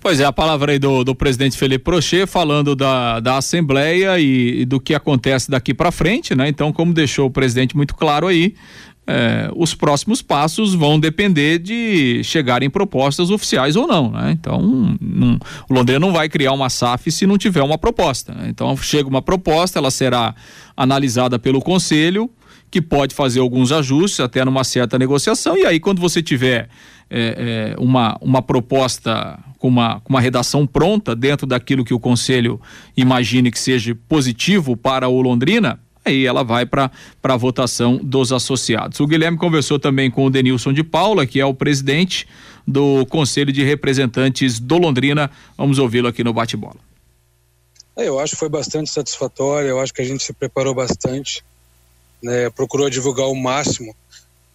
Pois 0.00 0.20
é, 0.20 0.24
a 0.24 0.32
palavra 0.32 0.72
aí 0.72 0.78
do, 0.78 1.04
do 1.04 1.14
presidente 1.14 1.56
Felipe 1.56 1.84
Prochet 1.84 2.26
falando 2.26 2.74
da, 2.74 3.20
da 3.20 3.36
Assembleia 3.38 4.18
e, 4.18 4.62
e 4.62 4.64
do 4.64 4.80
que 4.80 4.94
acontece 4.94 5.50
daqui 5.50 5.74
para 5.74 5.90
frente, 5.90 6.34
né? 6.34 6.48
Então, 6.48 6.72
como 6.72 6.92
deixou 6.92 7.26
o 7.26 7.30
presidente 7.30 7.76
muito 7.76 7.94
claro 7.94 8.26
aí, 8.26 8.54
é, 9.06 9.48
os 9.54 9.72
próximos 9.74 10.20
passos 10.20 10.74
vão 10.74 10.98
depender 10.98 11.58
de 11.58 12.22
chegarem 12.24 12.68
propostas 12.68 13.30
oficiais 13.30 13.76
ou 13.76 13.86
não, 13.86 14.10
né? 14.10 14.32
Então, 14.32 14.60
não, 15.00 15.38
o 15.68 15.74
Londrina 15.74 16.00
não 16.00 16.12
vai 16.12 16.28
criar 16.28 16.52
uma 16.52 16.68
SAF 16.68 17.10
se 17.12 17.26
não 17.26 17.38
tiver 17.38 17.62
uma 17.62 17.78
proposta. 17.78 18.34
Né? 18.34 18.48
Então, 18.48 18.76
chega 18.76 19.08
uma 19.08 19.22
proposta, 19.22 19.78
ela 19.78 19.90
será 19.90 20.34
analisada 20.76 21.38
pelo 21.38 21.60
conselho, 21.60 22.28
que 22.68 22.82
pode 22.82 23.14
fazer 23.14 23.38
alguns 23.38 23.70
ajustes 23.70 24.18
até 24.18 24.44
numa 24.44 24.64
certa 24.64 24.98
negociação, 24.98 25.56
e 25.56 25.64
aí, 25.64 25.78
quando 25.78 26.00
você 26.00 26.20
tiver 26.20 26.68
é, 27.10 27.74
é, 27.76 27.80
uma, 27.80 28.16
uma 28.20 28.42
proposta 28.42 29.38
com 29.58 29.68
uma, 29.68 30.00
com 30.00 30.10
uma 30.10 30.20
redação 30.20 30.66
pronta 30.66 31.14
dentro 31.14 31.46
daquilo 31.46 31.84
que 31.84 31.94
o 31.94 32.00
conselho 32.00 32.60
imagine 32.96 33.50
que 33.50 33.58
seja 33.58 33.96
positivo 34.08 34.76
para 34.76 35.08
o 35.08 35.20
Londrina, 35.20 35.80
aí 36.04 36.26
ela 36.26 36.42
vai 36.42 36.66
para 36.66 36.90
a 37.22 37.36
votação 37.36 37.98
dos 38.02 38.32
associados. 38.32 39.00
O 39.00 39.06
Guilherme 39.06 39.38
conversou 39.38 39.78
também 39.78 40.10
com 40.10 40.24
o 40.24 40.30
Denilson 40.30 40.72
de 40.72 40.84
Paula, 40.84 41.26
que 41.26 41.40
é 41.40 41.46
o 41.46 41.54
presidente 41.54 42.26
do 42.66 43.06
Conselho 43.06 43.52
de 43.52 43.62
Representantes 43.62 44.58
do 44.58 44.78
Londrina. 44.78 45.30
Vamos 45.56 45.78
ouvi-lo 45.78 46.08
aqui 46.08 46.22
no 46.22 46.32
bate-bola. 46.32 46.76
É, 47.96 48.08
eu 48.08 48.20
acho 48.20 48.34
que 48.34 48.38
foi 48.38 48.48
bastante 48.48 48.90
satisfatório, 48.90 49.68
eu 49.68 49.80
acho 49.80 49.92
que 49.94 50.02
a 50.02 50.04
gente 50.04 50.22
se 50.22 50.32
preparou 50.32 50.74
bastante, 50.74 51.42
né, 52.22 52.50
procurou 52.50 52.90
divulgar 52.90 53.26
o 53.26 53.34
máximo 53.34 53.94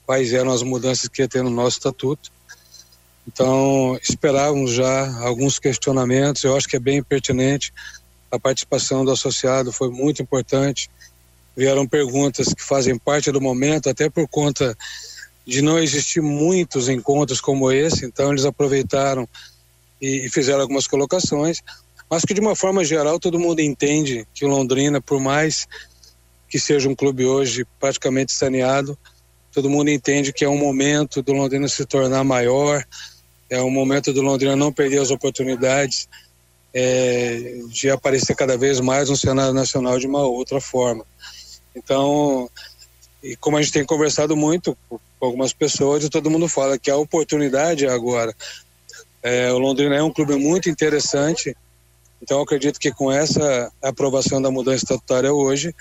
quais 0.06 0.34
eram 0.34 0.52
as 0.52 0.62
mudanças 0.62 1.08
que 1.08 1.22
ia 1.22 1.28
ter 1.28 1.42
no 1.42 1.50
nosso 1.50 1.78
estatuto. 1.78 2.32
Então, 3.27 3.99
esperávamos 4.01 4.71
já 4.71 5.19
alguns 5.19 5.60
questionamentos, 5.60 6.43
eu 6.43 6.55
acho 6.55 6.67
que 6.67 6.75
é 6.75 6.79
bem 6.79 7.03
pertinente. 7.03 7.73
A 8.31 8.39
participação 8.39 9.05
do 9.05 9.12
associado 9.12 9.71
foi 9.71 9.89
muito 9.89 10.21
importante. 10.21 10.89
Vieram 11.55 11.88
perguntas 11.88 12.53
que 12.53 12.63
fazem 12.63 12.97
parte 12.97 13.31
do 13.31 13.41
momento, 13.41 13.89
até 13.89 14.10
por 14.10 14.27
conta 14.27 14.75
de 15.45 15.62
não 15.62 15.77
existir 15.77 16.21
muitos 16.21 16.88
encontros 16.88 17.41
como 17.41 17.71
esse, 17.71 18.05
então 18.05 18.31
eles 18.31 18.45
aproveitaram 18.45 19.27
e, 20.01 20.29
fizeram 20.29 20.62
algumas 20.62 20.88
colocações, 20.88 21.62
mas 22.10 22.23
que 22.23 22.34
de 22.34 22.39
uma 22.39 22.55
forma 22.55 22.84
geral 22.86 23.19
todo 23.19 23.39
mundo 23.39 23.60
entende 23.60 24.25
que 24.34 24.45
o 24.45 24.47
Londrina, 24.47 25.01
por 25.01 25.19
mais 25.19 25.67
que 26.47 26.60
seja 26.60 26.88
um 26.88 26.95
clube 26.95 27.25
hoje 27.25 27.65
praticamente 27.79 28.34
saneado, 28.34 28.97
Todo 29.53 29.69
mundo 29.69 29.89
entende 29.89 30.31
que 30.31 30.45
é 30.45 30.49
um 30.49 30.57
momento 30.57 31.21
do 31.21 31.34
Londrina 31.34 31.67
se 31.67 31.86
tornar 31.86 32.23
maior, 32.23 32.86
é 33.52 33.62
um 33.62 33.70
momento 33.70 34.14
do 34.14 34.22
Londrina 34.22 34.56
não 34.56 34.72
perder 34.72 35.02
as 35.02 35.12
oportunidades 35.12 36.08
é, 36.74 37.60
de 37.68 37.90
aparecer 37.90 38.34
cada 38.34 38.58
vez 38.58 38.80
mais 38.80 39.10
no 39.10 39.18
cenário 39.18 39.54
nacional 39.54 40.00
de 40.00 40.08
uma 40.08 40.26
outra 40.26 40.62
forma. 40.62 41.06
Então, 41.76 42.50
e 43.22 43.36
como 43.36 43.58
a 43.58 43.62
gente 43.62 43.74
tem 43.74 43.86
conversado 43.86 44.38
muito 44.38 44.76
com 44.88 45.00
algumas 45.20 45.52
pessoas, 45.52 46.06
e 46.06 46.10
todo 46.10 46.30
mundo 46.30 46.48
fala 46.48 46.80
que 46.80 46.90
a 46.90 46.96
oportunidade 46.96 47.86
é 47.86 47.92
agora. 47.92 48.34
É, 49.22 49.52
o 49.52 49.60
Londrina 49.60 49.98
é 49.98 50.02
um 50.02 50.14
clube 50.14 50.36
muito 50.36 50.70
interessante, 50.70 51.56
então 52.22 52.42
acredito 52.42 52.80
que 52.80 52.90
com 52.90 53.12
essa 53.12 53.70
aprovação 53.84 54.42
da 54.42 54.50
mudança 54.50 54.86
estatutária 54.86 55.34
hoje, 55.34 55.76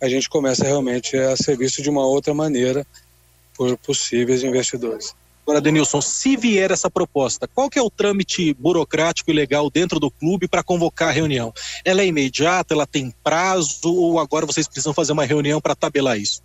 a 0.00 0.08
gente 0.08 0.28
começa 0.28 0.64
realmente 0.64 1.16
a 1.16 1.36
ser 1.36 1.58
visto 1.58 1.82
de 1.82 1.90
uma 1.90 2.06
outra 2.06 2.32
maneira 2.32 2.86
por 3.56 3.76
possíveis 3.78 4.44
investidores. 4.44 5.14
Agora, 5.42 5.60
Denilson, 5.60 6.00
se 6.00 6.36
vier 6.36 6.70
essa 6.70 6.88
proposta, 6.88 7.48
qual 7.48 7.68
que 7.68 7.78
é 7.78 7.82
o 7.82 7.90
trâmite 7.90 8.54
burocrático 8.54 9.30
e 9.30 9.34
legal 9.34 9.68
dentro 9.68 9.98
do 9.98 10.10
clube 10.10 10.46
para 10.46 10.62
convocar 10.62 11.08
a 11.08 11.12
reunião? 11.12 11.52
Ela 11.84 12.02
é 12.02 12.06
imediata, 12.06 12.74
ela 12.74 12.86
tem 12.86 13.12
prazo? 13.24 13.92
Ou 13.92 14.20
agora 14.20 14.46
vocês 14.46 14.68
precisam 14.68 14.94
fazer 14.94 15.12
uma 15.12 15.24
reunião 15.24 15.60
para 15.60 15.74
tabelar 15.74 16.16
isso? 16.16 16.40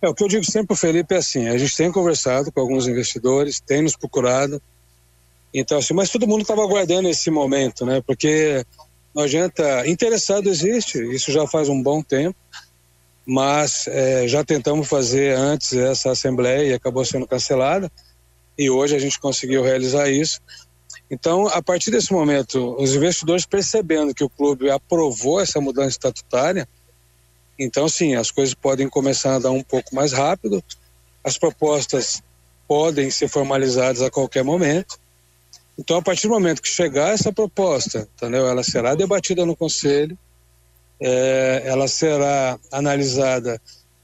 É, 0.00 0.08
o 0.08 0.14
que 0.14 0.22
eu 0.22 0.28
digo 0.28 0.44
sempre, 0.44 0.76
Felipe, 0.76 1.14
é 1.14 1.18
assim, 1.18 1.48
a 1.48 1.58
gente 1.58 1.76
tem 1.76 1.90
conversado 1.90 2.52
com 2.52 2.60
alguns 2.60 2.86
investidores, 2.86 3.58
tem 3.58 3.82
nos 3.82 3.96
procurado, 3.96 4.62
então 5.52 5.78
assim, 5.78 5.92
mas 5.92 6.10
todo 6.10 6.26
mundo 6.26 6.42
estava 6.42 6.62
aguardando 6.62 7.08
esse 7.08 7.30
momento, 7.32 7.84
né, 7.84 8.00
porque 8.06 8.64
não 9.12 9.24
adianta, 9.24 9.84
interessado 9.88 10.48
existe, 10.48 10.98
isso 11.12 11.32
já 11.32 11.48
faz 11.48 11.68
um 11.68 11.82
bom 11.82 12.00
tempo, 12.00 12.36
mas 13.26 13.88
é, 13.88 14.28
já 14.28 14.44
tentamos 14.44 14.86
fazer 14.86 15.36
antes 15.36 15.72
essa 15.72 16.12
assembleia 16.12 16.68
e 16.68 16.74
acabou 16.74 17.04
sendo 17.04 17.26
cancelada, 17.26 17.90
e 18.58 18.68
hoje 18.68 18.96
a 18.96 18.98
gente 18.98 19.20
conseguiu 19.20 19.62
realizar 19.62 20.10
isso. 20.10 20.40
Então, 21.10 21.46
a 21.46 21.62
partir 21.62 21.90
desse 21.90 22.12
momento, 22.12 22.76
os 22.78 22.94
investidores 22.94 23.46
percebendo 23.46 24.14
que 24.14 24.24
o 24.24 24.28
clube 24.28 24.68
aprovou 24.70 25.40
essa 25.40 25.60
mudança 25.60 25.90
estatutária, 25.90 26.68
então 27.58 27.88
sim, 27.88 28.14
as 28.14 28.30
coisas 28.30 28.54
podem 28.54 28.88
começar 28.88 29.32
a 29.32 29.36
andar 29.36 29.50
um 29.50 29.62
pouco 29.62 29.94
mais 29.94 30.12
rápido, 30.12 30.62
as 31.24 31.38
propostas 31.38 32.22
podem 32.66 33.10
ser 33.10 33.28
formalizadas 33.28 34.02
a 34.02 34.10
qualquer 34.10 34.44
momento. 34.44 34.98
Então, 35.78 35.96
a 35.96 36.02
partir 36.02 36.26
do 36.26 36.34
momento 36.34 36.60
que 36.60 36.68
chegar 36.68 37.14
essa 37.14 37.32
proposta, 37.32 38.08
entendeu? 38.16 38.46
ela 38.46 38.62
será 38.62 38.94
debatida 38.94 39.46
no 39.46 39.56
conselho, 39.56 40.18
é, 41.00 41.62
ela 41.64 41.86
será 41.86 42.58
analisada 42.72 43.60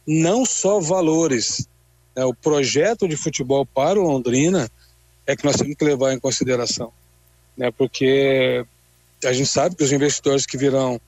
não 0.07 0.47
só 0.47 0.79
valores 0.81 1.69
né, 2.15 2.25
o 2.25 2.35
projeto 2.35 3.09
de 3.09 3.17
futebol 3.17 3.67
para 3.67 3.99
o 3.99 4.03
Londrina 4.03 4.71
é 5.27 5.37
que 5.37 5.45
nós 5.45 5.57
temos 5.57 5.75
que 5.75 5.85
levar 5.85 6.13
em 6.13 6.19
consideração, 6.19 6.93
né, 7.57 7.71
porque 7.71 8.65
a 9.25 9.33
gente 9.33 9.49
sabe 9.49 9.75
que 9.75 9.85
os 9.85 9.93
investidores 9.93 10.47
que 10.47 10.59
virão 10.59 11.01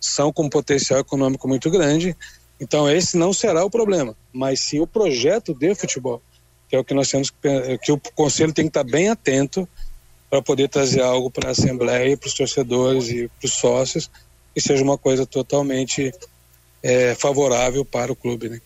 são 0.00 0.32
com 0.32 0.48
potencial 0.48 1.00
econômico 1.00 1.48
muito 1.48 1.70
grande, 1.70 2.16
então 2.60 2.88
esse 2.88 3.16
não 3.16 3.32
será 3.32 3.64
o 3.64 3.70
problema, 3.70 4.16
mas 4.32 4.60
sim 4.60 4.80
o 4.80 4.86
projeto 4.86 5.54
de 5.54 5.74
futebol, 5.74 6.22
que 6.68 6.76
é 6.76 6.78
o 6.78 6.84
que 6.84 6.94
nós 6.94 7.08
temos 7.08 7.30
que, 7.30 7.78
que 7.78 7.92
o 7.92 8.00
conselho 8.14 8.52
tem 8.52 8.64
que 8.64 8.70
estar 8.70 8.84
bem 8.84 9.08
atento 9.08 9.68
para 10.30 10.42
poder 10.42 10.68
trazer 10.68 11.00
algo 11.00 11.30
para 11.30 11.48
a 11.48 11.52
Assembleia, 11.52 12.16
para 12.16 12.26
os 12.26 12.34
torcedores 12.34 13.08
e 13.08 13.28
para 13.28 13.46
os 13.46 13.52
sócios, 13.52 14.10
que 14.54 14.60
seja 14.60 14.84
uma 14.84 14.98
coisa 14.98 15.24
totalmente 15.24 16.12
é, 16.82 17.14
favorável 17.14 17.84
para 17.84 18.12
o 18.12 18.16
clube. 18.16 18.48
Né? 18.50 18.60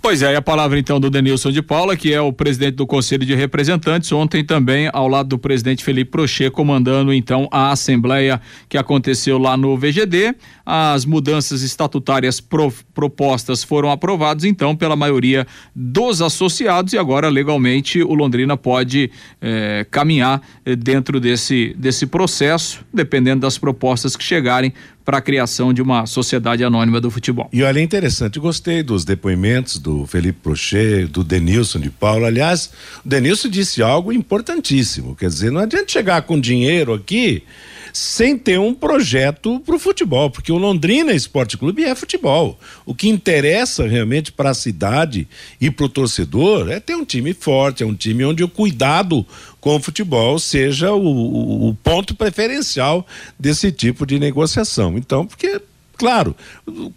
Pois 0.00 0.22
é, 0.22 0.32
e 0.32 0.36
a 0.36 0.42
palavra 0.42 0.78
então 0.78 1.00
do 1.00 1.10
Denilson 1.10 1.50
de 1.50 1.60
Paula, 1.60 1.96
que 1.96 2.12
é 2.12 2.20
o 2.20 2.32
presidente 2.32 2.74
do 2.76 2.86
Conselho 2.86 3.26
de 3.26 3.34
Representantes, 3.34 4.12
ontem 4.12 4.44
também 4.44 4.88
ao 4.92 5.08
lado 5.08 5.30
do 5.30 5.38
presidente 5.38 5.82
Felipe 5.82 6.12
Prochê, 6.12 6.50
comandando 6.50 7.12
então 7.12 7.48
a 7.50 7.72
assembleia 7.72 8.40
que 8.68 8.78
aconteceu 8.78 9.38
lá 9.38 9.56
no 9.56 9.76
VGD. 9.76 10.34
As 10.64 11.04
mudanças 11.04 11.62
estatutárias 11.62 12.40
pro, 12.40 12.72
propostas 12.94 13.64
foram 13.64 13.90
aprovadas 13.90 14.44
então 14.44 14.76
pela 14.76 14.94
maioria 14.94 15.46
dos 15.74 16.22
associados 16.22 16.92
e 16.92 16.98
agora 16.98 17.28
legalmente 17.28 18.02
o 18.02 18.14
Londrina 18.14 18.56
pode 18.56 19.10
eh, 19.40 19.86
caminhar 19.90 20.40
eh, 20.64 20.76
dentro 20.76 21.18
desse, 21.18 21.74
desse 21.76 22.06
processo, 22.06 22.84
dependendo 22.92 23.40
das 23.40 23.58
propostas 23.58 24.16
que 24.16 24.22
chegarem 24.22 24.72
para 25.06 25.18
a 25.18 25.20
criação 25.20 25.72
de 25.72 25.80
uma 25.80 26.04
sociedade 26.04 26.64
anônima 26.64 27.00
do 27.00 27.12
futebol. 27.12 27.48
E 27.52 27.62
olha, 27.62 27.78
é 27.78 27.82
interessante, 27.82 28.40
gostei 28.40 28.82
dos 28.82 29.04
depoimentos 29.04 29.78
do 29.78 30.04
Felipe 30.04 30.40
Prochet, 30.42 31.06
do 31.06 31.22
Denilson 31.22 31.78
de 31.78 31.90
Paulo. 31.90 32.24
Aliás, 32.24 32.70
o 33.04 33.08
Denilson 33.08 33.48
disse 33.48 33.80
algo 33.80 34.12
importantíssimo. 34.12 35.14
Quer 35.14 35.28
dizer, 35.28 35.52
não 35.52 35.60
adianta 35.60 35.92
chegar 35.92 36.22
com 36.22 36.40
dinheiro 36.40 36.92
aqui 36.92 37.44
sem 37.92 38.36
ter 38.36 38.58
um 38.58 38.74
projeto 38.74 39.58
para 39.60 39.74
o 39.74 39.78
futebol, 39.78 40.28
porque 40.28 40.52
o 40.52 40.58
Londrina 40.58 41.12
Esporte 41.12 41.56
Clube 41.56 41.82
é 41.82 41.94
futebol. 41.94 42.58
O 42.84 42.94
que 42.94 43.08
interessa 43.08 43.86
realmente 43.86 44.30
para 44.30 44.50
a 44.50 44.54
cidade 44.54 45.26
e 45.58 45.70
para 45.70 45.86
o 45.86 45.88
torcedor 45.88 46.70
é 46.70 46.78
ter 46.78 46.94
um 46.94 47.06
time 47.06 47.32
forte, 47.32 47.82
é 47.82 47.86
um 47.86 47.94
time 47.94 48.22
onde 48.24 48.44
o 48.44 48.48
cuidado 48.48 49.24
com 49.66 49.74
o 49.74 49.80
futebol 49.80 50.38
seja 50.38 50.92
o, 50.92 51.70
o 51.70 51.74
ponto 51.82 52.14
preferencial 52.14 53.04
desse 53.36 53.72
tipo 53.72 54.06
de 54.06 54.16
negociação. 54.16 54.96
Então, 54.96 55.26
porque 55.26 55.60
Claro, 55.96 56.36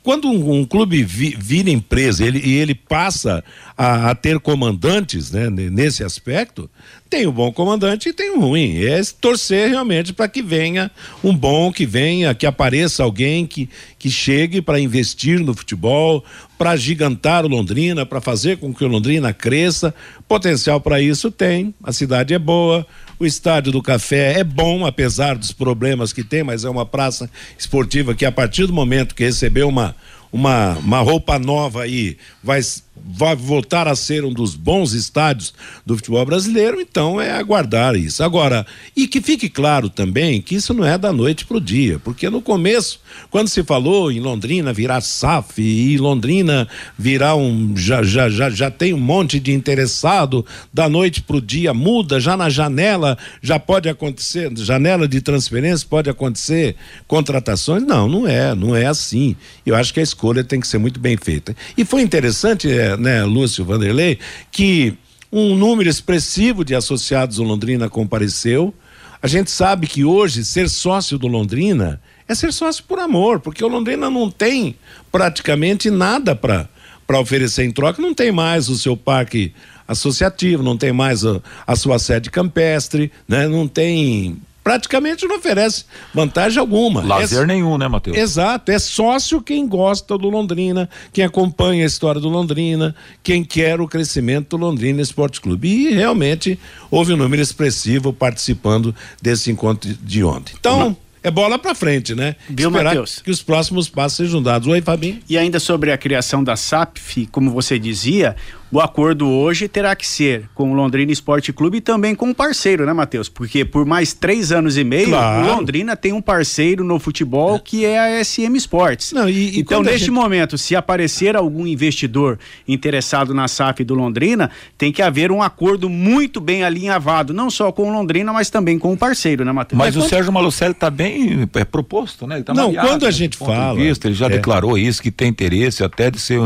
quando 0.03 0.27
um, 0.27 0.59
um 0.59 0.65
clube 0.65 1.03
vi, 1.03 1.35
vira 1.39 1.69
empresa 1.69 2.25
ele, 2.25 2.41
e 2.43 2.55
ele 2.55 2.75
passa 2.75 3.41
a, 3.77 4.09
a, 4.09 4.15
ter 4.15 4.39
comandantes 4.39 5.31
né, 5.31 5.49
nesse 5.49 6.03
aspecto, 6.03 6.69
tem 7.09 7.25
o 7.25 7.29
um 7.29 7.33
bom 7.33 7.51
comandante 7.51 8.09
e 8.09 8.13
tem 8.13 8.31
o 8.31 8.37
um 8.37 8.41
ruim. 8.41 8.83
É 8.83 9.01
torcer 9.21 9.69
realmente 9.69 10.11
para 10.11 10.27
que 10.27 10.41
venha 10.41 10.91
um 11.23 11.33
bom, 11.35 11.71
que 11.71 11.85
venha, 11.85 12.35
que 12.35 12.45
apareça 12.45 13.01
alguém 13.01 13.47
que, 13.47 13.69
que 13.97 14.09
chegue 14.09 14.61
para 14.61 14.79
investir 14.79 15.39
no 15.39 15.53
futebol, 15.53 16.23
para 16.57 16.75
gigantar 16.75 17.45
o 17.45 17.47
Londrina, 17.47 18.05
para 18.05 18.19
fazer 18.19 18.57
com 18.57 18.73
que 18.73 18.83
o 18.83 18.87
Londrina 18.87 19.31
cresça. 19.31 19.95
Potencial 20.27 20.81
para 20.81 21.01
isso 21.01 21.31
tem, 21.31 21.73
a 21.81 21.93
cidade 21.93 22.33
é 22.33 22.39
boa, 22.39 22.85
o 23.19 23.25
estádio 23.25 23.73
do 23.73 23.81
Café 23.81 24.39
é 24.39 24.43
bom, 24.43 24.85
apesar 24.85 25.37
dos 25.37 25.51
problemas 25.51 26.13
que 26.13 26.23
tem, 26.23 26.41
mas 26.41 26.63
é 26.63 26.69
uma 26.69 26.85
praça 26.85 27.29
esportiva 27.57 28.15
que 28.15 28.25
a 28.25 28.31
partir 28.31 28.65
do 28.65 28.73
momento 28.73 29.13
que 29.13 29.25
recebeu 29.25 29.67
uma 29.67 29.93
uma, 30.31 30.77
uma 30.77 30.99
roupa 30.99 31.39
nova 31.39 31.83
aí, 31.83 32.17
vai, 32.43 32.61
vai 32.95 33.35
voltar 33.35 33.87
a 33.87 33.95
ser 33.95 34.23
um 34.23 34.31
dos 34.31 34.55
bons 34.55 34.93
estádios 34.93 35.53
do 35.85 35.95
futebol 35.95 36.25
brasileiro, 36.25 36.79
então 36.79 37.19
é 37.19 37.31
aguardar 37.31 37.95
isso. 37.95 38.23
Agora, 38.23 38.65
e 38.95 39.07
que 39.07 39.21
fique 39.21 39.49
claro 39.49 39.89
também 39.89 40.41
que 40.41 40.55
isso 40.55 40.73
não 40.73 40.85
é 40.85 40.97
da 40.97 41.11
noite 41.11 41.45
para 41.45 41.57
o 41.57 41.61
dia, 41.61 41.99
porque 41.99 42.29
no 42.29 42.41
começo, 42.41 42.99
quando 43.31 43.47
se 43.47 43.63
falou 43.63 44.11
em 44.11 44.19
Londrina 44.19 44.71
virar 44.71 45.01
SAF 45.01 45.61
e 45.61 45.97
Londrina 45.97 46.67
virar 46.97 47.35
um. 47.35 47.75
Já, 47.75 48.03
já, 48.03 48.29
já, 48.29 48.49
já 48.49 48.69
tem 48.69 48.93
um 48.93 48.99
monte 48.99 49.39
de 49.39 49.53
interessado, 49.53 50.45
da 50.73 50.87
noite 50.87 51.21
para 51.21 51.37
o 51.37 51.41
dia 51.41 51.73
muda, 51.73 52.19
já 52.19 52.37
na 52.37 52.49
janela 52.49 53.17
já 53.41 53.59
pode 53.59 53.89
acontecer, 53.89 54.51
janela 54.57 55.07
de 55.07 55.21
transferência 55.21 55.87
pode 55.89 56.09
acontecer 56.09 56.75
contratações. 57.07 57.83
Não, 57.83 58.07
não 58.07 58.27
é, 58.27 58.53
não 58.53 58.75
é 58.75 58.85
assim. 58.85 59.35
Eu 59.65 59.75
acho 59.75 59.93
que 59.93 59.99
a 59.99 60.03
escolha 60.03 60.18
tem 60.43 60.59
que 60.59 60.67
ser 60.67 60.77
muito 60.77 60.99
bem 60.99 61.17
feita. 61.17 61.55
E 61.77 61.85
foi 61.85 62.01
interessante, 62.01 62.71
é, 62.71 62.97
né, 62.97 63.23
Lúcio 63.23 63.65
Vanderlei, 63.65 64.19
que 64.51 64.97
um 65.31 65.55
número 65.55 65.89
expressivo 65.89 66.65
de 66.65 66.75
associados 66.75 67.37
do 67.37 67.43
Londrina 67.43 67.89
compareceu. 67.89 68.73
A 69.21 69.27
gente 69.27 69.51
sabe 69.51 69.87
que 69.87 70.03
hoje 70.03 70.43
ser 70.43 70.69
sócio 70.69 71.17
do 71.17 71.27
Londrina 71.27 72.01
é 72.27 72.35
ser 72.35 72.53
sócio 72.53 72.83
por 72.87 72.99
amor, 72.99 73.39
porque 73.39 73.63
o 73.63 73.67
Londrina 73.67 74.09
não 74.09 74.29
tem 74.29 74.75
praticamente 75.11 75.89
nada 75.89 76.35
para 76.35 76.69
para 77.09 77.19
oferecer 77.19 77.63
em 77.63 77.71
troca, 77.71 77.99
não 77.99 78.13
tem 78.13 78.31
mais 78.31 78.69
o 78.69 78.77
seu 78.77 78.95
parque 78.95 79.51
associativo, 79.87 80.61
não 80.61 80.77
tem 80.77 80.93
mais 80.93 81.25
a, 81.25 81.41
a 81.65 81.75
sua 81.75 81.97
sede 81.97 82.29
campestre, 82.29 83.11
né? 83.27 83.47
Não 83.47 83.67
tem 83.67 84.37
praticamente 84.69 85.25
não 85.25 85.37
oferece 85.37 85.85
vantagem 86.13 86.59
alguma. 86.59 87.01
Lazer 87.01 87.41
é, 87.41 87.45
nenhum, 87.47 87.75
né, 87.75 87.87
Matheus? 87.87 88.15
Exato, 88.15 88.71
é 88.71 88.77
sócio 88.77 89.41
quem 89.41 89.67
gosta 89.67 90.15
do 90.15 90.29
Londrina, 90.29 90.87
quem 91.11 91.25
acompanha 91.25 91.83
a 91.83 91.87
história 91.87 92.21
do 92.21 92.29
Londrina, 92.29 92.95
quem 93.23 93.43
quer 93.43 93.81
o 93.81 93.87
crescimento 93.87 94.55
do 94.55 94.63
Londrina 94.63 95.01
Esporte 95.01 95.41
Clube. 95.41 95.67
E 95.67 95.89
realmente 95.95 96.59
houve 96.91 97.13
um 97.13 97.17
número 97.17 97.41
expressivo 97.41 98.13
participando 98.13 98.93
desse 99.19 99.49
encontro 99.49 99.91
de 99.91 100.23
ontem. 100.23 100.53
Então, 100.59 100.95
é 101.23 101.31
bola 101.31 101.57
pra 101.57 101.73
frente, 101.73 102.13
né? 102.13 102.35
Viu, 102.47 102.69
Esperar 102.69 102.85
Matheus? 102.85 103.21
que 103.23 103.31
os 103.31 103.41
próximos 103.41 103.89
passos 103.89 104.17
sejam 104.17 104.41
dados. 104.41 104.67
Oi, 104.67 104.81
Fabinho. 104.81 105.19
E 105.27 105.35
ainda 105.35 105.59
sobre 105.59 105.91
a 105.91 105.97
criação 105.97 106.43
da 106.43 106.55
SAPF, 106.55 107.25
como 107.31 107.49
você 107.49 107.79
dizia, 107.79 108.35
o 108.71 108.79
acordo 108.79 109.27
hoje 109.27 109.67
terá 109.67 109.95
que 109.95 110.05
ser 110.07 110.47
com 110.53 110.71
o 110.71 110.75
Londrina 110.75 111.11
Esporte 111.11 111.51
Clube 111.51 111.77
e 111.77 111.81
também 111.81 112.13
com 112.13 112.29
o 112.29 112.35
parceiro, 112.35 112.85
né, 112.85 112.93
Matheus? 112.93 113.27
Porque 113.27 113.65
por 113.65 113.85
mais 113.85 114.13
três 114.13 114.51
anos 114.51 114.77
e 114.77 114.83
meio, 114.83 115.07
Claro. 115.09 115.43
o 115.47 115.55
Londrina 115.55 115.95
tem 115.95 116.13
um 116.13 116.21
parceiro 116.21 116.83
no 116.83 116.99
futebol 116.99 117.59
que 117.59 117.83
é 117.85 117.97
a 117.99 118.23
SM 118.23 118.55
Sports. 118.57 119.11
Não, 119.11 119.27
e- 119.27 119.57
e 119.57 119.59
então, 119.61 119.81
neste 119.81 119.99
gente- 120.01 120.11
momento, 120.11 120.57
se 120.57 120.75
aparecer 120.75 121.35
algum 121.35 121.65
investidor 121.65 122.37
interessado 122.67 123.33
na 123.33 123.47
SAF 123.47 123.83
do 123.83 123.95
Londrina, 123.95 124.51
tem 124.77 124.91
que 124.91 125.01
haver 125.01 125.31
um 125.31 125.41
acordo 125.41 125.89
muito 125.89 126.39
bem 126.39 126.63
alinhavado, 126.63 127.33
não 127.33 127.49
só 127.49 127.71
com 127.71 127.89
o 127.89 127.91
Londrina, 127.93 128.31
mas 128.31 128.49
também 128.49 128.77
com 128.77 128.93
o 128.93 128.97
parceiro, 128.97 129.43
né, 129.43 129.51
Matheus? 129.51 129.77
Mas 129.79 129.95
o 129.95 129.99
quando- 130.01 130.09
Sérgio 130.09 130.31
Malucelli 130.31 130.71
está 130.73 130.89
bem 130.89 131.47
é, 131.55 131.63
proposto, 131.65 132.27
né? 132.27 132.35
Ele 132.35 132.43
tá 132.43 132.53
Não, 132.53 132.73
quando 132.73 133.03
a 133.03 133.07
né, 133.07 133.11
gente 133.11 133.37
fala, 133.37 133.73
vista, 133.75 134.07
ele 134.07 134.15
já 134.15 134.27
é. 134.27 134.29
declarou 134.29 134.77
isso, 134.77 135.01
que 135.01 135.09
tem 135.11 135.27
interesse 135.29 135.83
até 135.83 136.11
de 136.11 136.19
ser 136.19 136.39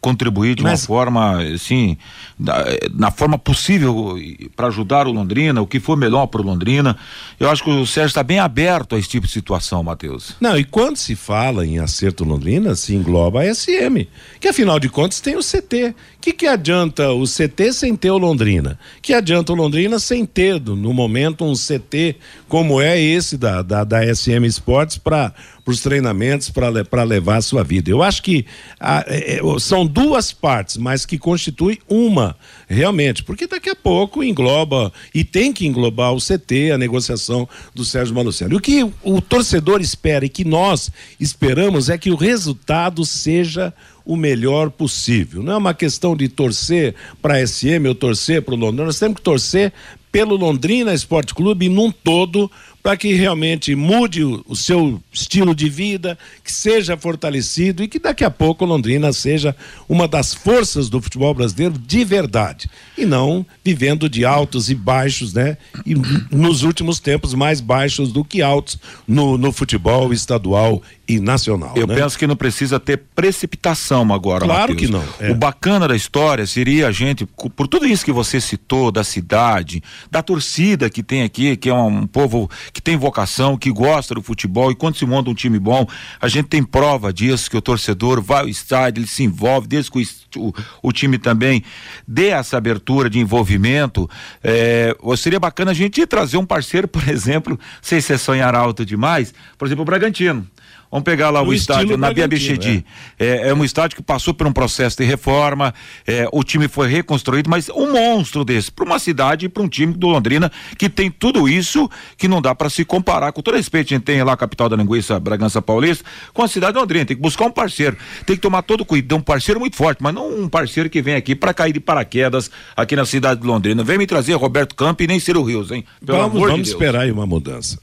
contribuir 0.00 0.54
de 0.54 0.62
Mas- 0.62 0.80
uma 0.82 0.86
forma, 0.86 1.38
assim, 1.68 1.96
da- 2.38 2.64
na 2.94 3.10
forma 3.10 3.38
possível 3.38 4.16
para 4.56 4.68
ajudar 4.68 5.06
o 5.06 5.12
Londrina, 5.12 5.60
o 5.60 5.66
que 5.66 5.78
for 5.78 5.96
melhor 5.96 6.26
para 6.26 6.40
o 6.40 6.44
Londrina. 6.44 6.96
Eu 7.38 7.50
acho 7.50 7.62
que 7.62 7.70
o 7.70 7.86
Sérgio 7.86 8.08
está 8.08 8.22
bem 8.22 8.38
aberto 8.38 8.94
a 8.94 8.98
esse 8.98 9.08
tipo 9.08 9.26
de 9.26 9.32
situação, 9.32 9.82
Matheus. 9.82 10.34
Não, 10.40 10.56
e 10.56 10.64
quando 10.64 10.96
se 10.96 11.14
fala 11.14 11.66
em 11.66 11.78
acerto 11.78 12.24
Londrina, 12.24 12.74
se 12.74 12.94
engloba 12.94 13.40
a 13.42 13.54
SM, 13.54 14.08
que 14.40 14.48
afinal 14.48 14.80
de 14.80 14.88
contas 14.88 15.20
tem 15.20 15.36
o 15.36 15.42
CT. 15.42 15.94
Que, 16.28 16.32
que 16.32 16.46
adianta 16.46 17.10
o 17.10 17.24
CT 17.24 17.72
sem 17.72 17.96
ter 17.96 18.10
o 18.10 18.18
Londrina? 18.18 18.78
Que 19.00 19.14
adianta 19.14 19.50
o 19.52 19.56
Londrina 19.56 19.98
sem 19.98 20.26
ter, 20.26 20.60
no 20.60 20.92
momento, 20.92 21.42
um 21.42 21.54
CT 21.54 22.16
como 22.46 22.80
é 22.80 23.00
esse 23.00 23.38
da, 23.38 23.62
da, 23.62 23.82
da 23.82 24.14
SM 24.14 24.44
Esportes 24.44 24.98
para 24.98 25.32
os 25.64 25.80
treinamentos, 25.80 26.50
para 26.50 27.02
levar 27.02 27.36
a 27.36 27.42
sua 27.42 27.64
vida? 27.64 27.90
Eu 27.90 28.02
acho 28.02 28.22
que 28.22 28.44
ah, 28.78 29.04
é, 29.06 29.36
é, 29.36 29.58
são 29.58 29.86
duas 29.86 30.30
partes, 30.30 30.76
mas 30.76 31.06
que 31.06 31.16
constitui 31.18 31.78
uma, 31.88 32.36
realmente, 32.68 33.24
porque 33.24 33.46
daqui 33.46 33.70
a 33.70 33.76
pouco 33.76 34.22
engloba, 34.22 34.92
e 35.14 35.24
tem 35.24 35.50
que 35.50 35.66
englobar 35.66 36.12
o 36.12 36.20
CT, 36.20 36.72
a 36.72 36.78
negociação 36.78 37.48
do 37.74 37.86
Sérgio 37.86 38.14
Malucelli. 38.14 38.54
O 38.54 38.60
que 38.60 38.86
o 39.02 39.20
torcedor 39.22 39.80
espera 39.80 40.26
e 40.26 40.28
que 40.28 40.44
nós 40.44 40.90
esperamos 41.18 41.88
é 41.88 41.96
que 41.96 42.10
o 42.10 42.16
resultado 42.16 43.02
seja 43.06 43.72
o 44.08 44.16
melhor 44.16 44.70
possível. 44.70 45.42
Não 45.42 45.52
é 45.52 45.56
uma 45.58 45.74
questão 45.74 46.16
de 46.16 46.30
torcer 46.30 46.94
para 47.20 47.34
a 47.34 47.46
SM 47.46 47.86
ou 47.86 47.94
torcer 47.94 48.40
para 48.40 48.54
o 48.54 48.56
Londrina, 48.56 48.86
nós 48.86 48.98
temos 48.98 49.18
que 49.18 49.22
torcer 49.22 49.70
pelo 50.10 50.34
Londrina 50.34 50.94
Esporte 50.94 51.34
Clube 51.34 51.68
num 51.68 51.92
todo 51.92 52.50
para 52.82 52.96
que 52.96 53.12
realmente 53.12 53.74
mude 53.74 54.24
o, 54.24 54.56
seu 54.56 54.98
estilo 55.12 55.54
de 55.54 55.68
vida, 55.68 56.16
que 56.42 56.50
seja 56.50 56.96
fortalecido 56.96 57.82
e 57.82 57.88
que 57.88 57.98
daqui 57.98 58.24
a 58.24 58.30
pouco 58.30 58.64
Londrina 58.64 59.12
seja 59.12 59.54
uma 59.86 60.08
das 60.08 60.32
forças 60.32 60.88
do 60.88 60.98
futebol 60.98 61.34
brasileiro 61.34 61.74
de 61.76 62.04
verdade 62.04 62.70
e 62.96 63.04
não 63.04 63.44
vivendo 63.62 64.08
de 64.08 64.24
altos 64.24 64.70
e 64.70 64.74
baixos, 64.74 65.34
né? 65.34 65.58
E 65.84 65.94
nos 66.34 66.62
últimos 66.62 66.98
tempos 66.98 67.34
mais 67.34 67.60
baixos 67.60 68.10
do 68.10 68.24
que 68.24 68.40
altos 68.40 68.78
no, 69.06 69.36
no 69.36 69.52
futebol 69.52 70.10
estadual 70.12 70.82
e 71.08 71.18
nacional. 71.18 71.72
Eu 71.74 71.86
né? 71.86 71.94
penso 71.94 72.18
que 72.18 72.26
não 72.26 72.36
precisa 72.36 72.78
ter 72.78 72.98
precipitação 73.14 74.12
agora. 74.12 74.44
Claro 74.44 74.74
Matheus. 74.74 74.78
que 74.78 74.92
não, 74.92 75.04
é. 75.18 75.30
O 75.30 75.34
bacana 75.34 75.88
da 75.88 75.96
história 75.96 76.46
seria 76.46 76.88
a 76.88 76.92
gente, 76.92 77.24
por 77.24 77.66
tudo 77.66 77.86
isso 77.86 78.04
que 78.04 78.12
você 78.12 78.38
citou, 78.40 78.92
da 78.92 79.02
cidade, 79.02 79.82
da 80.10 80.22
torcida 80.22 80.90
que 80.90 81.02
tem 81.02 81.22
aqui, 81.22 81.56
que 81.56 81.70
é 81.70 81.74
um 81.74 82.06
povo 82.06 82.50
que 82.74 82.82
tem 82.82 82.96
vocação, 82.98 83.56
que 83.56 83.72
gosta 83.72 84.14
do 84.14 84.22
futebol, 84.22 84.70
e 84.70 84.74
quando 84.74 84.96
se 84.96 85.06
monta 85.06 85.30
um 85.30 85.34
time 85.34 85.58
bom, 85.58 85.86
a 86.20 86.28
gente 86.28 86.48
tem 86.48 86.62
prova 86.62 87.10
disso, 87.10 87.50
que 87.50 87.56
o 87.56 87.62
torcedor 87.62 88.20
vai 88.20 88.42
ao 88.42 88.48
estádio, 88.48 89.00
ele 89.00 89.08
se 89.08 89.22
envolve, 89.22 89.66
desde 89.66 89.90
que 89.90 90.06
o, 90.36 90.52
o, 90.82 90.92
time 90.92 91.16
também 91.16 91.64
dê 92.06 92.28
essa 92.28 92.58
abertura 92.58 93.08
de 93.08 93.18
envolvimento. 93.18 94.08
É, 94.44 94.94
seria 95.16 95.40
bacana 95.40 95.70
a 95.70 95.74
gente 95.74 96.06
trazer 96.06 96.36
um 96.36 96.44
parceiro, 96.44 96.86
por 96.88 97.08
exemplo, 97.08 97.58
sei 97.80 98.02
se 98.02 98.12
é 98.12 98.18
sonhar 98.18 98.54
alto 98.54 98.84
demais, 98.84 99.32
por 99.56 99.66
exemplo, 99.66 99.82
o 99.82 99.86
Bragantino. 99.86 100.46
Vamos 100.90 101.04
pegar 101.04 101.30
lá 101.30 101.42
No 101.42 101.50
o 101.50 101.54
estádio 101.54 101.96
na 101.96 102.12
Bia 102.12 102.26
Bichedi. 102.26 102.84
É, 103.18 103.48
é 103.48 103.54
um 103.54 103.64
estádio 103.64 103.96
que 103.96 104.02
passou 104.02 104.32
por 104.32 104.46
um 104.46 104.52
processo 104.52 104.96
de 104.96 105.04
reforma, 105.04 105.74
é, 106.06 106.26
o 106.32 106.42
time 106.42 106.66
foi 106.66 106.88
reconstruído, 106.88 107.50
mas 107.50 107.68
um 107.68 107.92
monstro 107.92 108.44
desse, 108.44 108.72
para 108.72 108.84
uma 108.84 108.98
cidade 108.98 109.46
e 109.46 109.48
para 109.48 109.62
um 109.62 109.68
time 109.68 109.92
do 109.92 110.08
Londrina 110.08 110.50
que 110.78 110.88
tem 110.88 111.10
tudo 111.10 111.48
isso 111.48 111.90
que 112.16 112.26
não 112.26 112.40
dá 112.40 112.54
para 112.54 112.70
se 112.70 112.84
comparar. 112.84 113.32
Com 113.32 113.42
todo 113.42 113.56
respeito, 113.56 113.92
a 113.92 113.96
gente 113.96 114.04
tem 114.04 114.22
lá 114.22 114.32
a 114.32 114.36
capital 114.36 114.68
da 114.68 114.76
linguiça, 114.76 115.20
Bragança 115.20 115.60
Paulista, 115.60 116.04
com 116.32 116.42
a 116.42 116.48
cidade 116.48 116.72
de 116.72 116.78
Londrina. 116.78 117.04
Tem 117.04 117.16
que 117.16 117.22
buscar 117.22 117.44
um 117.44 117.50
parceiro, 117.50 117.96
tem 118.24 118.36
que 118.36 118.42
tomar 118.42 118.62
todo 118.62 118.84
cuidado, 118.84 119.18
um 119.18 119.22
parceiro 119.22 119.60
muito 119.60 119.76
forte, 119.76 120.02
mas 120.02 120.14
não 120.14 120.28
um 120.28 120.48
parceiro 120.48 120.88
que 120.88 121.02
vem 121.02 121.14
aqui 121.14 121.34
para 121.34 121.52
cair 121.52 121.72
de 121.72 121.80
paraquedas 121.80 122.50
aqui 122.76 122.96
na 122.96 123.04
cidade 123.04 123.40
de 123.40 123.46
Londrina. 123.46 123.84
Vem 123.84 123.98
me 123.98 124.06
trazer 124.06 124.34
Roberto 124.34 124.74
Campo 124.74 125.02
e 125.02 125.06
nem 125.06 125.20
Ciro 125.20 125.42
Rios, 125.42 125.70
hein? 125.70 125.84
Pelo 126.04 126.18
vamos 126.18 126.40
vamos 126.40 126.62
de 126.62 126.68
esperar 126.68 127.02
aí 127.02 127.12
uma 127.12 127.26
mudança. 127.26 127.78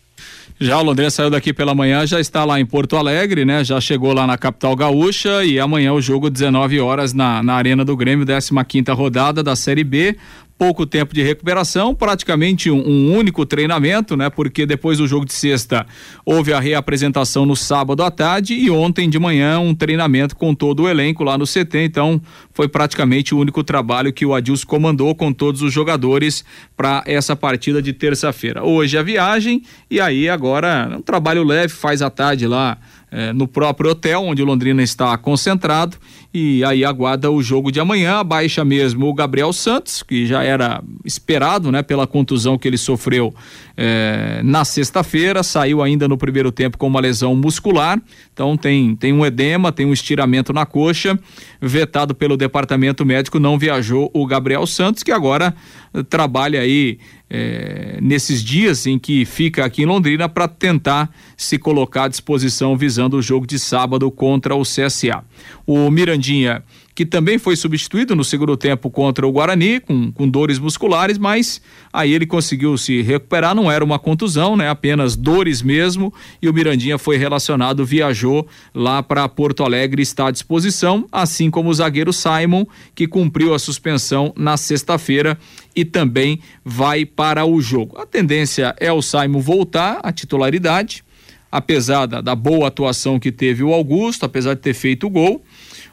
Já 0.60 0.78
o 0.78 0.82
Londrina 0.82 1.10
saiu 1.10 1.30
daqui 1.30 1.52
pela 1.52 1.74
manhã, 1.74 2.06
já 2.06 2.20
está 2.20 2.44
lá 2.44 2.60
em 2.60 2.66
Porto 2.66 2.96
Alegre, 2.96 3.44
né? 3.44 3.64
Já 3.64 3.80
chegou 3.80 4.12
lá 4.12 4.26
na 4.26 4.38
capital 4.38 4.76
gaúcha 4.76 5.44
e 5.44 5.58
amanhã 5.58 5.92
o 5.92 6.00
jogo 6.00 6.30
19 6.30 6.80
horas 6.80 7.12
na, 7.12 7.42
na 7.42 7.54
Arena 7.54 7.84
do 7.84 7.96
Grêmio, 7.96 8.26
15 8.26 8.50
quinta 8.68 8.92
rodada 8.92 9.42
da 9.42 9.56
Série 9.56 9.84
B. 9.84 10.16
Pouco 10.62 10.86
tempo 10.86 11.12
de 11.12 11.24
recuperação, 11.24 11.92
praticamente 11.92 12.70
um, 12.70 12.78
um 12.78 13.16
único 13.16 13.44
treinamento, 13.44 14.16
né? 14.16 14.30
Porque 14.30 14.64
depois 14.64 14.98
do 14.98 15.08
jogo 15.08 15.26
de 15.26 15.32
sexta 15.32 15.84
houve 16.24 16.52
a 16.52 16.60
reapresentação 16.60 17.44
no 17.44 17.56
sábado 17.56 18.00
à 18.00 18.12
tarde 18.12 18.54
e 18.54 18.70
ontem 18.70 19.10
de 19.10 19.18
manhã 19.18 19.58
um 19.58 19.74
treinamento 19.74 20.36
com 20.36 20.54
todo 20.54 20.84
o 20.84 20.88
elenco 20.88 21.24
lá 21.24 21.36
no 21.36 21.44
CT. 21.46 21.82
Então 21.82 22.22
foi 22.52 22.68
praticamente 22.68 23.34
o 23.34 23.38
único 23.40 23.64
trabalho 23.64 24.12
que 24.12 24.24
o 24.24 24.32
Adilson 24.32 24.64
comandou 24.68 25.12
com 25.16 25.32
todos 25.32 25.62
os 25.62 25.72
jogadores 25.72 26.44
para 26.76 27.02
essa 27.08 27.34
partida 27.34 27.82
de 27.82 27.92
terça-feira. 27.92 28.62
Hoje 28.62 28.96
a 28.96 29.02
viagem 29.02 29.64
e 29.90 30.00
aí 30.00 30.28
agora 30.28 30.88
um 30.96 31.02
trabalho 31.02 31.42
leve, 31.42 31.72
faz 31.72 32.02
à 32.02 32.08
tarde 32.08 32.46
lá 32.46 32.78
eh, 33.14 33.30
no 33.34 33.46
próprio 33.46 33.90
hotel 33.90 34.22
onde 34.22 34.42
o 34.42 34.46
Londrina 34.46 34.82
está 34.82 35.16
concentrado 35.18 35.98
e 36.32 36.64
aí 36.64 36.82
aguarda 36.82 37.30
o 37.30 37.42
jogo 37.42 37.70
de 37.70 37.78
amanhã, 37.78 38.24
baixa 38.24 38.64
mesmo 38.64 39.06
o 39.06 39.12
Gabriel 39.12 39.52
Santos, 39.52 40.02
que 40.02 40.24
já 40.24 40.42
era 40.42 40.82
esperado, 41.04 41.70
né, 41.70 41.82
pela 41.82 42.06
contusão 42.06 42.56
que 42.56 42.66
ele 42.66 42.78
sofreu 42.78 43.34
eh, 43.76 44.40
na 44.42 44.64
sexta-feira, 44.64 45.42
saiu 45.42 45.82
ainda 45.82 46.08
no 46.08 46.16
primeiro 46.16 46.50
tempo 46.50 46.78
com 46.78 46.86
uma 46.86 47.00
lesão 47.00 47.36
muscular, 47.36 48.00
então 48.32 48.56
tem, 48.56 48.96
tem 48.96 49.12
um 49.12 49.26
edema, 49.26 49.70
tem 49.70 49.84
um 49.84 49.92
estiramento 49.92 50.50
na 50.54 50.64
coxa, 50.64 51.18
vetado 51.60 52.14
pelo 52.14 52.34
departamento 52.34 53.04
médico, 53.04 53.38
não 53.38 53.58
viajou 53.58 54.10
o 54.14 54.26
Gabriel 54.26 54.66
Santos, 54.66 55.02
que 55.02 55.12
agora 55.12 55.54
trabalha 56.08 56.60
aí 56.60 56.98
eh, 57.34 57.98
nesses 58.02 58.44
dias 58.44 58.86
em 58.86 58.98
que 58.98 59.24
fica 59.24 59.64
aqui 59.64 59.82
em 59.82 59.86
Londrina 59.86 60.28
para 60.28 60.46
tentar 60.46 61.10
se 61.34 61.56
colocar 61.56 62.04
à 62.04 62.08
disposição 62.08 62.76
visando 62.76 63.16
o 63.16 63.22
jogo 63.22 63.46
de 63.46 63.58
sábado 63.58 64.10
contra 64.10 64.54
o 64.54 64.60
CSA. 64.60 65.24
O 65.66 65.90
Mirandinha 65.90 66.62
que 66.94 67.06
também 67.06 67.38
foi 67.38 67.56
substituído 67.56 68.14
no 68.14 68.22
segundo 68.22 68.56
tempo 68.56 68.90
contra 68.90 69.26
o 69.26 69.32
Guarani, 69.32 69.80
com, 69.80 70.12
com 70.12 70.28
dores 70.28 70.58
musculares, 70.58 71.16
mas 71.16 71.60
aí 71.92 72.12
ele 72.12 72.26
conseguiu 72.26 72.76
se 72.76 73.00
recuperar, 73.00 73.54
não 73.54 73.70
era 73.70 73.84
uma 73.84 73.98
contusão, 73.98 74.56
né? 74.56 74.68
Apenas 74.68 75.16
dores 75.16 75.62
mesmo, 75.62 76.12
e 76.40 76.48
o 76.48 76.52
Mirandinha 76.52 76.98
foi 76.98 77.16
relacionado, 77.16 77.84
viajou 77.84 78.46
lá 78.74 79.02
para 79.02 79.28
Porto 79.28 79.64
Alegre, 79.64 80.02
está 80.02 80.26
à 80.26 80.30
disposição, 80.30 81.06
assim 81.10 81.50
como 81.50 81.70
o 81.70 81.74
zagueiro 81.74 82.12
Simon, 82.12 82.66
que 82.94 83.06
cumpriu 83.06 83.54
a 83.54 83.58
suspensão 83.58 84.32
na 84.36 84.56
sexta-feira 84.56 85.38
e 85.74 85.84
também 85.84 86.40
vai 86.62 87.06
para 87.06 87.46
o 87.46 87.60
jogo. 87.60 87.98
A 87.98 88.04
tendência 88.04 88.74
é 88.78 88.92
o 88.92 89.00
Simon 89.00 89.40
voltar 89.40 90.00
à 90.02 90.12
titularidade, 90.12 91.02
apesar 91.50 92.04
da, 92.06 92.20
da 92.20 92.34
boa 92.34 92.68
atuação 92.68 93.18
que 93.18 93.32
teve 93.32 93.62
o 93.62 93.72
Augusto, 93.72 94.24
apesar 94.24 94.54
de 94.54 94.60
ter 94.60 94.74
feito 94.74 95.06
o 95.06 95.10
gol 95.10 95.42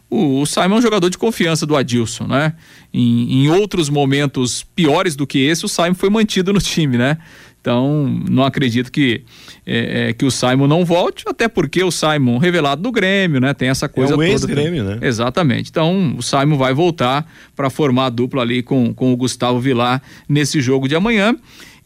o, 0.10 0.42
o 0.42 0.46
Simon 0.46 0.76
é 0.76 0.80
um 0.80 0.82
jogador 0.82 1.10
de 1.10 1.18
confiança 1.18 1.66
do 1.66 1.76
Adilson, 1.76 2.26
né? 2.26 2.54
Em, 2.94 3.44
em, 3.44 3.50
outros 3.50 3.90
momentos 3.90 4.66
piores 4.76 5.16
do 5.16 5.28
que 5.28 5.40
esse, 5.40 5.66
o 5.66 5.70
Simon 5.70 5.94
foi 5.94 6.10
mantido 6.10 6.52
no 6.52 6.60
time, 6.60 6.98
né? 6.98 7.18
Então, 7.62 8.08
não 8.30 8.44
acredito 8.44 8.90
que, 8.90 9.22
é, 9.66 10.10
é, 10.10 10.14
que 10.14 10.24
o 10.24 10.32
Simon 10.32 10.66
não 10.66 10.86
volte, 10.86 11.26
até 11.28 11.48
porque 11.48 11.84
o 11.84 11.92
Simon, 11.92 12.38
revelado 12.38 12.82
do 12.82 12.92
Grêmio, 12.92 13.42
né? 13.42 13.54
Tem 13.54 13.68
essa 13.68 13.90
coisa 13.90 14.14
é 14.14 14.16
o 14.16 14.40
toda. 14.40 14.48
Grêmio, 14.48 14.84
né? 14.84 15.00
Exatamente. 15.02 15.70
Então, 15.70 16.16
o 16.18 16.24
Simon 16.24 16.58
vai 16.58 16.74
voltar 16.74 17.30
para 17.56 17.70
formar 17.70 18.06
a 18.06 18.10
dupla 18.10 18.42
ali 18.42 18.64
com, 18.64 18.94
com 18.94 19.12
o 19.12 19.18
Gustavo 19.18 19.60
Vilar 19.60 20.02
nesse 20.28 20.62
jogo 20.62 20.88
de 20.88 20.96
amanhã. 20.96 21.36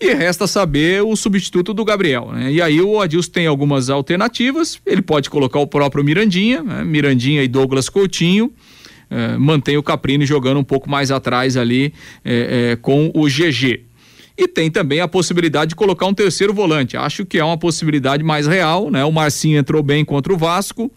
E 0.04 0.14
resta 0.14 0.45
saber 0.47 1.01
o 1.01 1.16
substituto 1.16 1.74
do 1.74 1.86
Gabriel. 1.86 2.30
Né? 2.34 2.51
E 2.51 2.62
aí 2.62 2.82
o 2.82 2.99
Adilson 2.99 3.32
tem 3.32 3.47
algumas 3.47 3.89
alternativas. 3.89 4.78
Ele 4.86 5.01
pode 5.01 5.30
colocar 5.30 5.60
o 5.60 5.66
próprio 5.66 6.04
Mirandinha, 6.04 6.62
né? 6.62 6.84
Mirandinha 6.84 7.41
e 7.41 7.47
Douglas 7.47 7.88
Coutinho. 7.88 8.51
Eh, 9.10 9.38
mantém 9.38 9.78
o 9.78 9.84
Caprini 9.84 10.26
jogando 10.26 10.60
um 10.60 10.64
pouco 10.64 10.89
mais 10.89 11.10
atrás 11.10 11.56
ali 11.56 11.93
eh, 12.26 12.72
eh, 12.72 12.76
com 12.82 13.12
o 13.14 13.28
GG. 13.28 13.86
E 14.38 14.45
tem 14.45 14.70
também 14.70 14.99
a 14.99 15.08
possibilidade 15.08 15.70
de 15.70 15.76
colocar 15.76 16.06
um 16.06 16.14
terceiro 16.14 16.54
volante. 16.54 16.97
Acho 16.97 17.26
que 17.26 17.38
é 17.38 17.45
uma 17.45 17.58
possibilidade 17.58 18.26
mais 18.26 18.45
real, 18.45 18.91
né? 18.91 19.06
O 19.06 19.12
Marcinho 19.12 19.58
entrou 19.58 19.82
bem 19.82 20.04
contra 20.04 20.34
o 20.34 20.38
Vasco. 20.38 20.91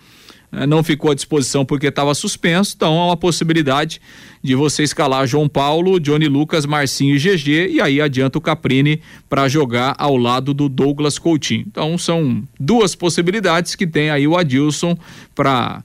É, 0.52 0.66
não 0.66 0.82
ficou 0.82 1.10
à 1.10 1.14
disposição 1.14 1.64
porque 1.64 1.86
estava 1.88 2.14
suspenso, 2.14 2.74
então 2.76 2.96
é 2.96 3.04
uma 3.06 3.16
possibilidade 3.16 4.00
de 4.42 4.54
você 4.54 4.84
escalar 4.84 5.26
João 5.26 5.48
Paulo, 5.48 5.98
Johnny 5.98 6.28
Lucas, 6.28 6.64
Marcinho 6.64 7.16
e 7.16 7.18
GG 7.18 7.72
e 7.72 7.80
aí 7.80 8.00
adianta 8.00 8.38
o 8.38 8.40
Caprini 8.40 9.00
para 9.28 9.48
jogar 9.48 9.94
ao 9.98 10.16
lado 10.16 10.54
do 10.54 10.68
Douglas 10.68 11.18
Coutinho. 11.18 11.64
Então 11.66 11.98
são 11.98 12.42
duas 12.58 12.94
possibilidades 12.94 13.74
que 13.74 13.86
tem 13.86 14.08
aí 14.08 14.26
o 14.26 14.36
Adilson 14.36 14.96
para 15.34 15.82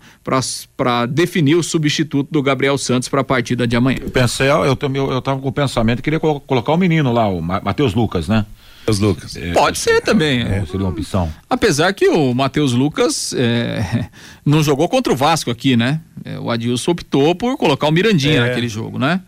para 0.77 1.05
definir 1.07 1.55
o 1.55 1.63
substituto 1.63 2.29
do 2.31 2.41
Gabriel 2.43 2.77
Santos 2.77 3.09
para 3.09 3.21
a 3.21 3.23
partida 3.23 3.67
de 3.67 3.75
amanhã. 3.75 3.97
Eu 4.01 4.11
pensei, 4.11 4.47
eu 4.47 4.75
também 4.75 5.01
eu 5.01 5.21
tava 5.21 5.41
com 5.41 5.47
o 5.47 5.51
pensamento 5.51 6.03
queria 6.03 6.19
colocar 6.19 6.71
o 6.71 6.77
menino 6.77 7.11
lá, 7.11 7.27
o 7.27 7.41
Matheus 7.41 7.93
Lucas, 7.93 8.27
né? 8.27 8.45
Matheus 8.81 8.99
Lucas. 8.99 9.35
É, 9.35 9.53
Pode 9.53 9.77
ser 9.77 10.01
também. 10.01 10.41
É, 10.41 10.65
seria 10.65 10.85
uma 10.85 10.89
opção. 10.89 11.31
Apesar 11.49 11.93
que 11.93 12.07
o 12.07 12.33
Matheus 12.33 12.73
Lucas 12.73 13.33
é, 13.33 14.09
não 14.45 14.63
jogou 14.63 14.89
contra 14.89 15.13
o 15.13 15.15
Vasco 15.15 15.51
aqui, 15.51 15.77
né? 15.77 16.01
É, 16.25 16.39
o 16.39 16.49
Adilson 16.49 16.91
optou 16.91 17.35
por 17.35 17.57
colocar 17.57 17.87
o 17.87 17.91
Mirandinha 17.91 18.37
é. 18.37 18.47
naquele 18.47 18.67
jogo, 18.67 18.97
né? 18.97 19.21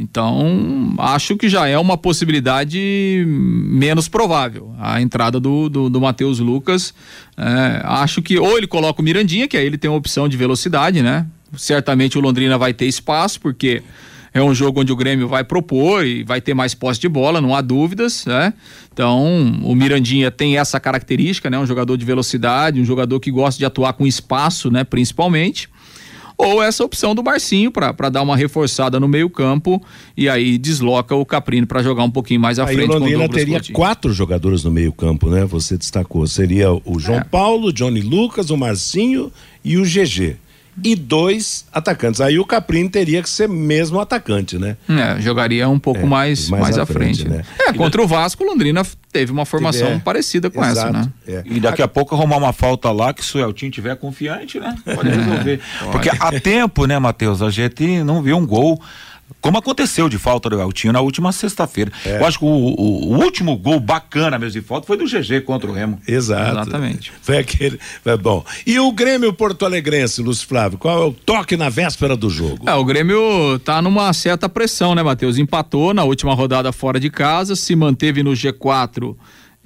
Então, 0.00 0.94
acho 0.98 1.36
que 1.36 1.48
já 1.48 1.66
é 1.66 1.76
uma 1.76 1.96
possibilidade 1.98 3.24
menos 3.26 4.06
provável 4.06 4.72
a 4.78 5.02
entrada 5.02 5.40
do, 5.40 5.68
do, 5.68 5.90
do 5.90 6.00
Matheus 6.00 6.38
Lucas. 6.38 6.94
É, 7.36 7.80
acho 7.82 8.22
que 8.22 8.38
ou 8.38 8.56
ele 8.56 8.68
coloca 8.68 9.02
o 9.02 9.04
Mirandinha, 9.04 9.48
que 9.48 9.56
aí 9.56 9.66
ele 9.66 9.76
tem 9.76 9.90
uma 9.90 9.96
opção 9.96 10.28
de 10.28 10.36
velocidade, 10.36 11.02
né? 11.02 11.26
Certamente 11.56 12.16
o 12.16 12.20
Londrina 12.20 12.56
vai 12.56 12.72
ter 12.72 12.86
espaço, 12.86 13.40
porque 13.40 13.82
é 14.32 14.42
um 14.42 14.54
jogo 14.54 14.80
onde 14.80 14.92
o 14.92 14.96
Grêmio 14.96 15.28
vai 15.28 15.44
propor 15.44 16.04
e 16.04 16.22
vai 16.22 16.40
ter 16.40 16.54
mais 16.54 16.74
posse 16.74 17.00
de 17.00 17.08
bola, 17.08 17.40
não 17.40 17.54
há 17.54 17.60
dúvidas, 17.60 18.24
né? 18.26 18.52
Então, 18.92 19.58
o 19.62 19.74
Mirandinha 19.74 20.30
tem 20.30 20.58
essa 20.58 20.78
característica, 20.78 21.48
né? 21.48 21.58
Um 21.58 21.66
jogador 21.66 21.96
de 21.96 22.04
velocidade, 22.04 22.80
um 22.80 22.84
jogador 22.84 23.20
que 23.20 23.30
gosta 23.30 23.58
de 23.58 23.64
atuar 23.64 23.92
com 23.92 24.06
espaço, 24.06 24.70
né? 24.70 24.84
Principalmente 24.84 25.68
ou 26.38 26.62
essa 26.62 26.84
opção 26.84 27.16
do 27.16 27.22
Marcinho 27.22 27.72
para 27.72 28.08
dar 28.08 28.22
uma 28.22 28.36
reforçada 28.36 29.00
no 29.00 29.08
meio-campo 29.08 29.82
e 30.16 30.28
aí 30.28 30.56
desloca 30.56 31.12
o 31.12 31.26
Caprino 31.26 31.66
para 31.66 31.82
jogar 31.82 32.04
um 32.04 32.10
pouquinho 32.10 32.40
mais 32.40 32.60
à 32.60 32.64
aí 32.64 32.76
frente. 32.76 32.90
O 32.90 32.94
Londrina 32.94 33.28
teria 33.28 33.54
Coutinho. 33.54 33.74
quatro 33.76 34.12
jogadores 34.12 34.62
no 34.62 34.70
meio-campo, 34.70 35.28
né? 35.28 35.44
Você 35.44 35.76
destacou. 35.76 36.24
Seria 36.28 36.72
o 36.72 36.98
João 37.00 37.18
é. 37.18 37.24
Paulo, 37.24 37.72
Johnny 37.72 38.00
Lucas, 38.00 38.50
o 38.50 38.56
Marcinho 38.56 39.32
e 39.64 39.76
o 39.76 39.82
GG 39.82 40.36
e 40.82 40.94
dois 40.94 41.64
atacantes. 41.72 42.20
Aí 42.20 42.38
o 42.38 42.44
Caprini 42.44 42.88
teria 42.88 43.22
que 43.22 43.28
ser 43.28 43.48
mesmo 43.48 44.00
atacante, 44.00 44.58
né? 44.58 44.76
É, 44.88 45.20
jogaria 45.20 45.68
um 45.68 45.78
pouco 45.78 46.00
é, 46.00 46.04
mais, 46.04 46.48
mais, 46.48 46.62
mais 46.62 46.78
à 46.78 46.86
frente. 46.86 47.22
frente 47.24 47.28
né? 47.28 47.44
É, 47.58 47.72
contra 47.72 48.02
o 48.02 48.06
Vasco, 48.06 48.44
Londrina 48.44 48.82
teve 49.12 49.32
uma 49.32 49.44
formação 49.44 49.88
é, 49.88 49.98
parecida 49.98 50.50
com 50.50 50.64
exato, 50.64 50.96
essa, 50.96 51.06
né? 51.06 51.12
É. 51.26 51.42
E 51.46 51.60
daqui 51.60 51.82
a 51.82 51.88
pouco 51.88 52.14
arrumar 52.14 52.36
uma 52.36 52.52
falta 52.52 52.90
lá 52.90 53.12
que 53.12 53.24
se 53.24 53.36
o 53.36 53.40
Eltinho 53.40 53.72
tiver 53.72 53.96
confiante, 53.96 54.60
né? 54.60 54.76
Pode 54.84 55.08
resolver. 55.08 55.60
Porque 55.90 56.10
há 56.10 56.40
tempo, 56.40 56.86
né, 56.86 56.98
Matheus? 56.98 57.42
A 57.42 57.50
gente 57.50 58.02
não 58.04 58.22
viu 58.22 58.36
um 58.36 58.46
gol 58.46 58.80
como 59.40 59.58
aconteceu 59.58 60.08
de 60.08 60.18
falta 60.18 60.50
do 60.50 60.60
Eltinho 60.60 60.92
na 60.92 61.00
última 61.00 61.32
sexta-feira. 61.32 61.92
É. 62.04 62.18
Eu 62.18 62.26
acho 62.26 62.38
que 62.38 62.44
o, 62.44 62.48
o, 62.48 63.12
o, 63.12 63.22
último 63.22 63.56
gol 63.56 63.78
bacana 63.78 64.38
mesmo 64.38 64.60
de 64.60 64.66
falta 64.66 64.86
foi 64.86 64.96
do 64.96 65.04
GG 65.04 65.42
contra 65.44 65.70
o 65.70 65.72
Remo. 65.72 66.00
Exato. 66.06 66.50
Exatamente. 66.52 67.12
Foi 67.22 67.38
aquele. 67.38 67.78
Foi 68.02 68.16
bom. 68.16 68.44
E 68.66 68.78
o 68.78 68.90
Grêmio 68.92 69.32
Porto 69.32 69.64
Alegrense, 69.64 70.22
Lúcio 70.22 70.46
Flávio, 70.46 70.78
qual 70.78 71.02
é 71.02 71.06
o 71.06 71.12
toque 71.12 71.56
na 71.56 71.68
véspera 71.68 72.16
do 72.16 72.28
jogo? 72.28 72.68
É, 72.68 72.74
o 72.74 72.84
Grêmio 72.84 73.58
tá 73.60 73.80
numa 73.80 74.12
certa 74.12 74.48
pressão, 74.48 74.94
né, 74.94 75.02
Matheus? 75.02 75.38
Empatou 75.38 75.94
na 75.94 76.04
última 76.04 76.34
rodada 76.34 76.72
fora 76.72 76.98
de 76.98 77.10
casa, 77.10 77.54
se 77.54 77.76
manteve 77.76 78.22
no 78.22 78.32
G4 78.32 79.16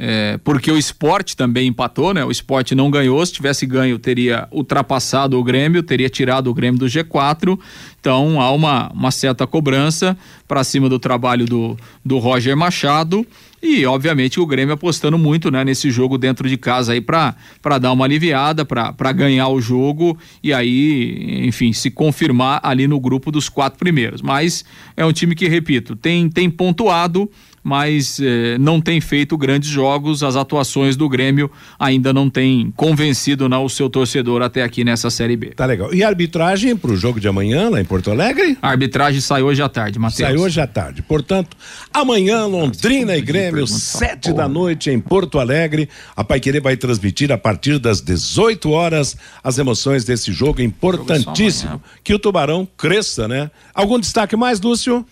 é, 0.04 0.36
porque 0.42 0.68
o 0.68 0.76
esporte 0.76 1.36
também 1.36 1.68
empatou, 1.68 2.12
né? 2.12 2.24
O 2.24 2.30
esporte 2.32 2.74
não 2.74 2.90
ganhou. 2.90 3.24
Se 3.24 3.34
tivesse 3.34 3.64
ganho, 3.64 4.00
teria 4.00 4.48
ultrapassado 4.50 5.38
o 5.38 5.44
Grêmio, 5.44 5.80
teria 5.80 6.10
tirado 6.10 6.50
o 6.50 6.54
Grêmio 6.54 6.80
do 6.80 6.86
G4. 6.86 7.56
Então 8.00 8.40
há 8.40 8.50
uma, 8.50 8.90
uma 8.90 9.12
certa 9.12 9.46
cobrança 9.46 10.18
para 10.48 10.64
cima 10.64 10.88
do 10.88 10.98
trabalho 10.98 11.44
do, 11.44 11.76
do 12.04 12.18
Roger 12.18 12.56
Machado. 12.56 13.24
E, 13.62 13.86
obviamente, 13.86 14.40
o 14.40 14.46
Grêmio 14.46 14.74
apostando 14.74 15.16
muito 15.16 15.52
né, 15.52 15.62
nesse 15.62 15.88
jogo 15.88 16.18
dentro 16.18 16.48
de 16.48 16.56
casa 16.56 16.94
aí 16.94 17.00
para 17.00 17.78
dar 17.80 17.92
uma 17.92 18.04
aliviada, 18.04 18.64
para 18.64 19.12
ganhar 19.12 19.46
o 19.46 19.60
jogo 19.60 20.18
e 20.42 20.52
aí, 20.52 21.46
enfim, 21.46 21.72
se 21.72 21.92
confirmar 21.92 22.58
ali 22.64 22.88
no 22.88 22.98
grupo 22.98 23.30
dos 23.30 23.48
quatro 23.48 23.78
primeiros. 23.78 24.20
Mas 24.20 24.64
é 24.96 25.06
um 25.06 25.12
time 25.12 25.36
que, 25.36 25.46
repito, 25.46 25.94
tem, 25.94 26.28
tem 26.28 26.50
pontuado 26.50 27.30
mas 27.62 28.18
eh, 28.20 28.56
não 28.58 28.80
tem 28.80 29.00
feito 29.00 29.36
grandes 29.36 29.68
jogos. 29.68 30.22
As 30.22 30.36
atuações 30.36 30.96
do 30.96 31.08
Grêmio 31.08 31.50
ainda 31.78 32.12
não 32.12 32.28
têm 32.28 32.72
convencido 32.76 33.48
não, 33.48 33.64
o 33.64 33.70
seu 33.70 33.88
torcedor 33.88 34.42
até 34.42 34.62
aqui 34.62 34.84
nessa 34.84 35.10
Série 35.10 35.36
B. 35.36 35.50
Tá 35.50 35.66
legal. 35.66 35.94
E 35.94 36.02
a 36.02 36.08
arbitragem 36.08 36.76
para 36.76 36.90
o 36.90 36.96
jogo 36.96 37.20
de 37.20 37.28
amanhã 37.28 37.68
lá 37.68 37.80
em 37.80 37.84
Porto 37.84 38.10
Alegre? 38.10 38.58
A 38.60 38.70
arbitragem 38.70 39.20
sai 39.20 39.42
hoje 39.42 39.62
à 39.62 39.68
tarde, 39.68 39.98
Matheus. 39.98 40.28
Sai 40.28 40.36
hoje 40.36 40.60
à 40.60 40.66
tarde. 40.66 41.02
Portanto, 41.02 41.56
amanhã 41.92 42.46
Londrina 42.46 43.16
e 43.16 43.20
Grêmio, 43.20 43.66
sete 43.66 44.32
da 44.32 44.48
noite 44.48 44.90
em 44.90 44.98
Porto 44.98 45.38
Alegre. 45.38 45.88
A 46.16 46.24
Paiquerê 46.24 46.60
vai 46.60 46.76
transmitir 46.76 47.30
a 47.30 47.38
partir 47.38 47.78
das 47.78 48.00
18 48.00 48.70
horas 48.70 49.16
as 49.42 49.58
emoções 49.58 50.04
desse 50.04 50.32
jogo 50.32 50.60
importantíssimo. 50.60 51.82
Que 52.02 52.14
o 52.14 52.18
Tubarão 52.18 52.66
cresça, 52.76 53.28
né? 53.28 53.50
Algum 53.74 53.98
destaque 53.98 54.36
mais, 54.36 54.60
Lúcio? 54.60 55.06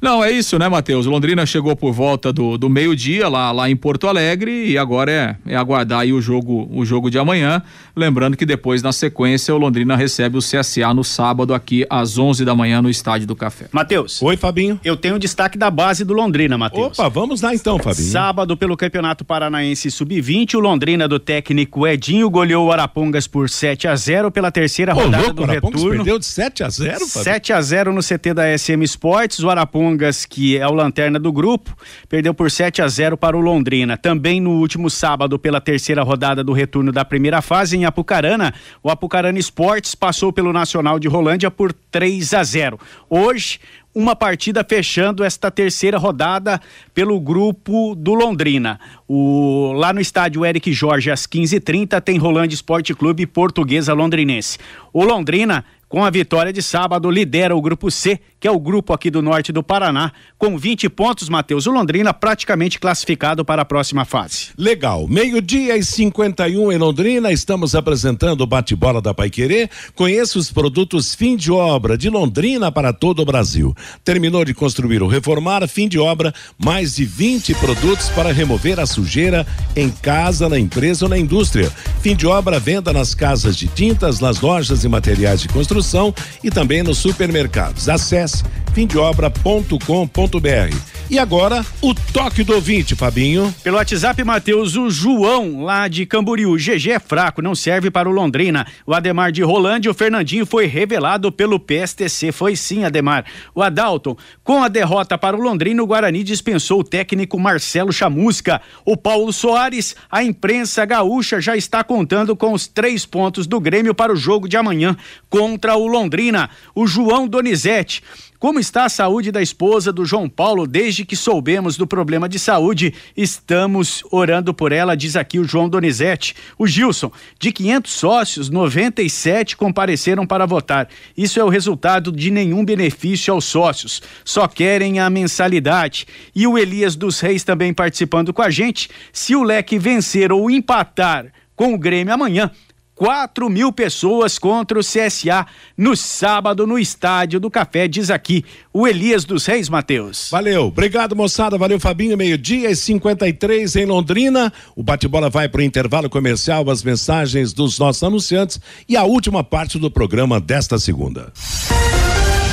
Não, 0.00 0.22
é 0.22 0.30
isso, 0.30 0.58
né, 0.58 0.68
Matheus? 0.68 1.06
Londrina 1.06 1.44
chegou 1.44 1.74
por 1.74 1.92
volta 1.92 2.32
do, 2.32 2.56
do 2.56 2.68
meio-dia 2.68 3.28
lá, 3.28 3.50
lá 3.50 3.68
em 3.68 3.76
Porto 3.76 4.06
Alegre 4.06 4.70
e 4.70 4.78
agora 4.78 5.10
é, 5.10 5.36
é 5.52 5.56
aguardar 5.56 6.00
aí 6.00 6.12
o 6.12 6.20
jogo, 6.20 6.68
o 6.72 6.84
jogo 6.84 7.10
de 7.10 7.18
amanhã. 7.18 7.62
Lembrando 7.96 8.36
que 8.36 8.46
depois, 8.46 8.82
na 8.82 8.92
sequência, 8.92 9.52
o 9.54 9.58
Londrina 9.58 9.96
recebe 9.96 10.36
o 10.36 10.40
CSA 10.40 10.94
no 10.94 11.02
sábado 11.02 11.52
aqui 11.52 11.84
às 11.90 12.16
11 12.16 12.44
da 12.44 12.54
manhã 12.54 12.80
no 12.80 12.88
Estádio 12.88 13.26
do 13.26 13.34
Café. 13.34 13.66
Matheus. 13.72 14.22
Oi, 14.22 14.36
Fabinho. 14.36 14.78
Eu 14.84 14.96
tenho 14.96 15.18
destaque 15.18 15.58
da 15.58 15.70
base 15.70 16.04
do 16.04 16.14
Londrina, 16.14 16.56
Matheus. 16.56 16.98
Opa, 16.98 17.08
vamos 17.08 17.42
lá 17.42 17.52
então, 17.54 17.78
Fabinho. 17.78 18.08
Sábado, 18.08 18.56
pelo 18.56 18.76
Campeonato 18.76 19.24
Paranaense 19.24 19.90
Sub-20, 19.90 20.54
o 20.54 20.60
Londrina 20.60 21.08
do 21.08 21.18
técnico 21.18 21.86
Edinho 21.86 22.30
goleou 22.30 22.68
o 22.68 22.72
Arapongas 22.72 23.26
por 23.26 23.50
7 23.50 23.88
a 23.88 23.96
0 23.96 24.30
pela 24.30 24.52
terceira 24.52 24.94
Ô, 24.94 25.00
rodada 25.00 25.24
louco, 25.24 25.34
do 25.34 25.44
retorno. 25.44 25.90
perdeu 25.90 26.18
de 26.18 26.26
7 26.26 26.62
a 26.62 26.68
0, 26.68 26.92
Fabinho? 27.00 27.08
7 27.08 27.52
a 27.52 27.60
0 27.60 27.92
no 27.92 28.00
CT 28.00 28.34
da 28.34 28.56
SM 28.56 28.82
Esportes. 28.82 29.40
O 29.40 29.50
Arapongas 29.50 29.87
que 30.28 30.58
é 30.58 30.66
o 30.66 30.72
lanterna 30.72 31.18
do 31.18 31.32
grupo, 31.32 31.76
perdeu 32.08 32.34
por 32.34 32.50
7 32.50 32.82
a 32.82 32.88
0 32.88 33.16
para 33.16 33.36
o 33.36 33.40
Londrina. 33.40 33.96
Também 33.96 34.40
no 34.40 34.50
último 34.52 34.90
sábado, 34.90 35.38
pela 35.38 35.60
terceira 35.60 36.02
rodada 36.02 36.42
do 36.42 36.52
retorno 36.52 36.90
da 36.92 37.04
primeira 37.04 37.40
fase 37.40 37.76
em 37.76 37.84
Apucarana, 37.84 38.52
o 38.82 38.90
Apucarana 38.90 39.38
Esportes 39.38 39.94
passou 39.94 40.32
pelo 40.32 40.52
Nacional 40.52 40.98
de 40.98 41.08
Rolândia 41.08 41.50
por 41.50 41.72
3 41.72 42.34
a 42.34 42.42
0. 42.42 42.78
Hoje, 43.08 43.60
uma 43.94 44.14
partida 44.14 44.64
fechando 44.68 45.24
esta 45.24 45.50
terceira 45.50 45.98
rodada 45.98 46.60
pelo 46.94 47.18
grupo 47.18 47.94
do 47.96 48.14
Londrina. 48.14 48.78
O, 49.08 49.72
lá 49.74 49.92
no 49.92 50.00
estádio 50.00 50.44
Eric 50.44 50.72
Jorge, 50.72 51.10
às 51.10 51.26
15h30, 51.26 52.00
tem 52.00 52.18
Rolândia 52.18 52.54
Esporte 52.54 52.94
Clube 52.94 53.26
Portuguesa 53.26 53.94
Londrinense. 53.94 54.58
O 54.92 55.04
Londrina 55.04 55.64
com 55.88 56.04
a 56.04 56.10
vitória 56.10 56.52
de 56.52 56.62
sábado, 56.62 57.10
lidera 57.10 57.56
o 57.56 57.62
grupo 57.62 57.90
C, 57.90 58.20
que 58.40 58.46
é 58.46 58.50
o 58.50 58.58
grupo 58.58 58.92
aqui 58.92 59.10
do 59.10 59.20
norte 59.20 59.52
do 59.52 59.62
Paraná, 59.62 60.12
com 60.38 60.56
20 60.56 60.88
pontos, 60.88 61.28
Matheus. 61.28 61.66
O 61.66 61.70
Londrina 61.70 62.14
praticamente 62.14 62.78
classificado 62.78 63.44
para 63.44 63.62
a 63.62 63.64
próxima 63.64 64.04
fase. 64.04 64.48
Legal. 64.56 65.08
Meio-dia 65.08 65.76
e 65.76 65.82
51 65.82 66.72
em 66.72 66.78
Londrina, 66.78 67.32
estamos 67.32 67.74
apresentando 67.74 68.42
o 68.42 68.46
bate-bola 68.46 69.02
da 69.02 69.12
Paiquerê. 69.12 69.68
Conheça 69.94 70.38
os 70.38 70.52
produtos 70.52 71.14
fim 71.14 71.36
de 71.36 71.50
obra 71.50 71.98
de 71.98 72.08
Londrina 72.08 72.70
para 72.70 72.92
todo 72.92 73.22
o 73.22 73.24
Brasil. 73.24 73.74
Terminou 74.04 74.44
de 74.44 74.54
construir 74.54 75.02
ou 75.02 75.08
reformar, 75.08 75.66
fim 75.66 75.88
de 75.88 75.98
obra, 75.98 76.32
mais 76.56 76.96
de 76.96 77.04
20 77.04 77.54
produtos 77.54 78.08
para 78.10 78.32
remover 78.32 78.78
a 78.78 78.86
sujeira 78.86 79.46
em 79.74 79.90
casa, 79.90 80.48
na 80.48 80.58
empresa 80.58 81.04
ou 81.04 81.08
na 81.08 81.18
indústria. 81.18 81.70
Fim 82.00 82.14
de 82.14 82.26
obra, 82.26 82.60
venda 82.60 82.92
nas 82.92 83.14
casas 83.14 83.56
de 83.56 83.66
tintas, 83.66 84.20
nas 84.20 84.40
lojas 84.40 84.84
e 84.84 84.88
materiais 84.88 85.40
de 85.40 85.48
construção 85.48 86.14
e 86.42 86.50
também 86.50 86.82
nos 86.82 86.98
supermercados. 86.98 87.88
Acesse 87.88 88.27
fimdeobra.com.br. 88.74 90.98
E 91.10 91.18
agora, 91.18 91.64
o 91.80 91.94
toque 91.94 92.44
do 92.44 92.52
ouvinte, 92.52 92.94
Fabinho. 92.94 93.54
Pelo 93.64 93.78
WhatsApp, 93.78 94.22
Matheus, 94.22 94.76
o 94.76 94.90
João, 94.90 95.62
lá 95.62 95.88
de 95.88 96.04
Camboriú. 96.04 96.54
GG 96.56 96.90
é 96.90 96.98
fraco, 96.98 97.40
não 97.40 97.54
serve 97.54 97.90
para 97.90 98.06
o 98.06 98.12
Londrina. 98.12 98.66
O 98.86 98.92
Ademar 98.92 99.32
de 99.32 99.42
Rolândia, 99.42 99.90
o 99.90 99.94
Fernandinho 99.94 100.44
foi 100.44 100.66
revelado 100.66 101.32
pelo 101.32 101.58
PSTC. 101.58 102.30
Foi 102.30 102.54
sim, 102.54 102.84
Ademar. 102.84 103.24
O 103.54 103.62
Adalton, 103.62 104.18
com 104.44 104.62
a 104.62 104.68
derrota 104.68 105.16
para 105.16 105.34
o 105.34 105.40
Londrina, 105.40 105.82
o 105.82 105.86
Guarani 105.86 106.22
dispensou 106.22 106.80
o 106.80 106.84
técnico 106.84 107.40
Marcelo 107.40 107.90
Chamusca. 107.90 108.60
O 108.84 108.94
Paulo 108.94 109.32
Soares, 109.32 109.96
a 110.10 110.22
imprensa 110.22 110.84
gaúcha 110.84 111.40
já 111.40 111.56
está 111.56 111.82
contando 111.82 112.36
com 112.36 112.52
os 112.52 112.66
três 112.66 113.06
pontos 113.06 113.46
do 113.46 113.58
Grêmio 113.58 113.94
para 113.94 114.12
o 114.12 114.16
jogo 114.16 114.46
de 114.46 114.58
amanhã 114.58 114.94
contra 115.30 115.74
o 115.74 115.86
Londrina. 115.86 116.50
O 116.74 116.86
João 116.86 117.26
Donizete. 117.26 118.02
Como 118.38 118.60
está 118.60 118.84
a 118.84 118.88
saúde 118.88 119.32
da 119.32 119.42
esposa 119.42 119.92
do 119.92 120.04
João 120.04 120.28
Paulo 120.28 120.64
desde 120.64 121.04
que 121.04 121.16
soubemos 121.16 121.76
do 121.76 121.88
problema 121.88 122.28
de 122.28 122.38
saúde? 122.38 122.94
Estamos 123.16 124.04
orando 124.12 124.54
por 124.54 124.70
ela, 124.70 124.96
diz 124.96 125.16
aqui 125.16 125.40
o 125.40 125.44
João 125.44 125.68
Donizete. 125.68 126.36
O 126.56 126.64
Gilson, 126.64 127.10
de 127.36 127.50
500 127.50 127.92
sócios, 127.92 128.48
97 128.48 129.56
compareceram 129.56 130.24
para 130.24 130.46
votar. 130.46 130.88
Isso 131.16 131.40
é 131.40 131.44
o 131.44 131.48
resultado 131.48 132.12
de 132.12 132.30
nenhum 132.30 132.64
benefício 132.64 133.34
aos 133.34 133.44
sócios, 133.44 134.00
só 134.24 134.46
querem 134.46 135.00
a 135.00 135.10
mensalidade. 135.10 136.06
E 136.32 136.46
o 136.46 136.56
Elias 136.56 136.94
dos 136.94 137.18
Reis 137.18 137.42
também 137.42 137.74
participando 137.74 138.32
com 138.32 138.42
a 138.42 138.50
gente. 138.50 138.88
Se 139.12 139.34
o 139.34 139.42
Leque 139.42 139.80
vencer 139.80 140.30
ou 140.30 140.48
empatar 140.48 141.32
com 141.56 141.74
o 141.74 141.78
Grêmio 141.78 142.14
amanhã, 142.14 142.52
4 142.98 143.48
mil 143.48 143.72
pessoas 143.72 144.40
contra 144.40 144.76
o 144.76 144.82
CSA 144.82 145.46
no 145.76 145.96
sábado 145.96 146.66
no 146.66 146.76
Estádio 146.76 147.38
do 147.38 147.48
Café, 147.48 147.86
diz 147.86 148.10
aqui 148.10 148.44
o 148.72 148.88
Elias 148.88 149.24
dos 149.24 149.46
Reis 149.46 149.68
Mateus. 149.68 150.28
Valeu, 150.32 150.64
obrigado 150.64 151.14
moçada, 151.14 151.56
valeu 151.56 151.78
Fabinho, 151.78 152.16
meio-dia 152.16 152.68
e 152.70 152.74
53 152.74 153.76
em 153.76 153.86
Londrina. 153.86 154.52
O 154.74 154.82
bate-bola 154.82 155.30
vai 155.30 155.48
para 155.48 155.60
o 155.60 155.64
intervalo 155.64 156.10
comercial, 156.10 156.68
as 156.68 156.82
mensagens 156.82 157.52
dos 157.52 157.78
nossos 157.78 158.02
anunciantes 158.02 158.60
e 158.88 158.96
a 158.96 159.04
última 159.04 159.44
parte 159.44 159.78
do 159.78 159.88
programa 159.90 160.40
desta 160.40 160.76
segunda. 160.76 161.32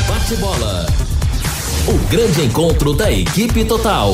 Bate-bola. 0.07 0.85
O 1.87 1.97
grande 2.09 2.43
encontro 2.43 2.93
da 2.93 3.11
equipe 3.11 3.65
total. 3.65 4.13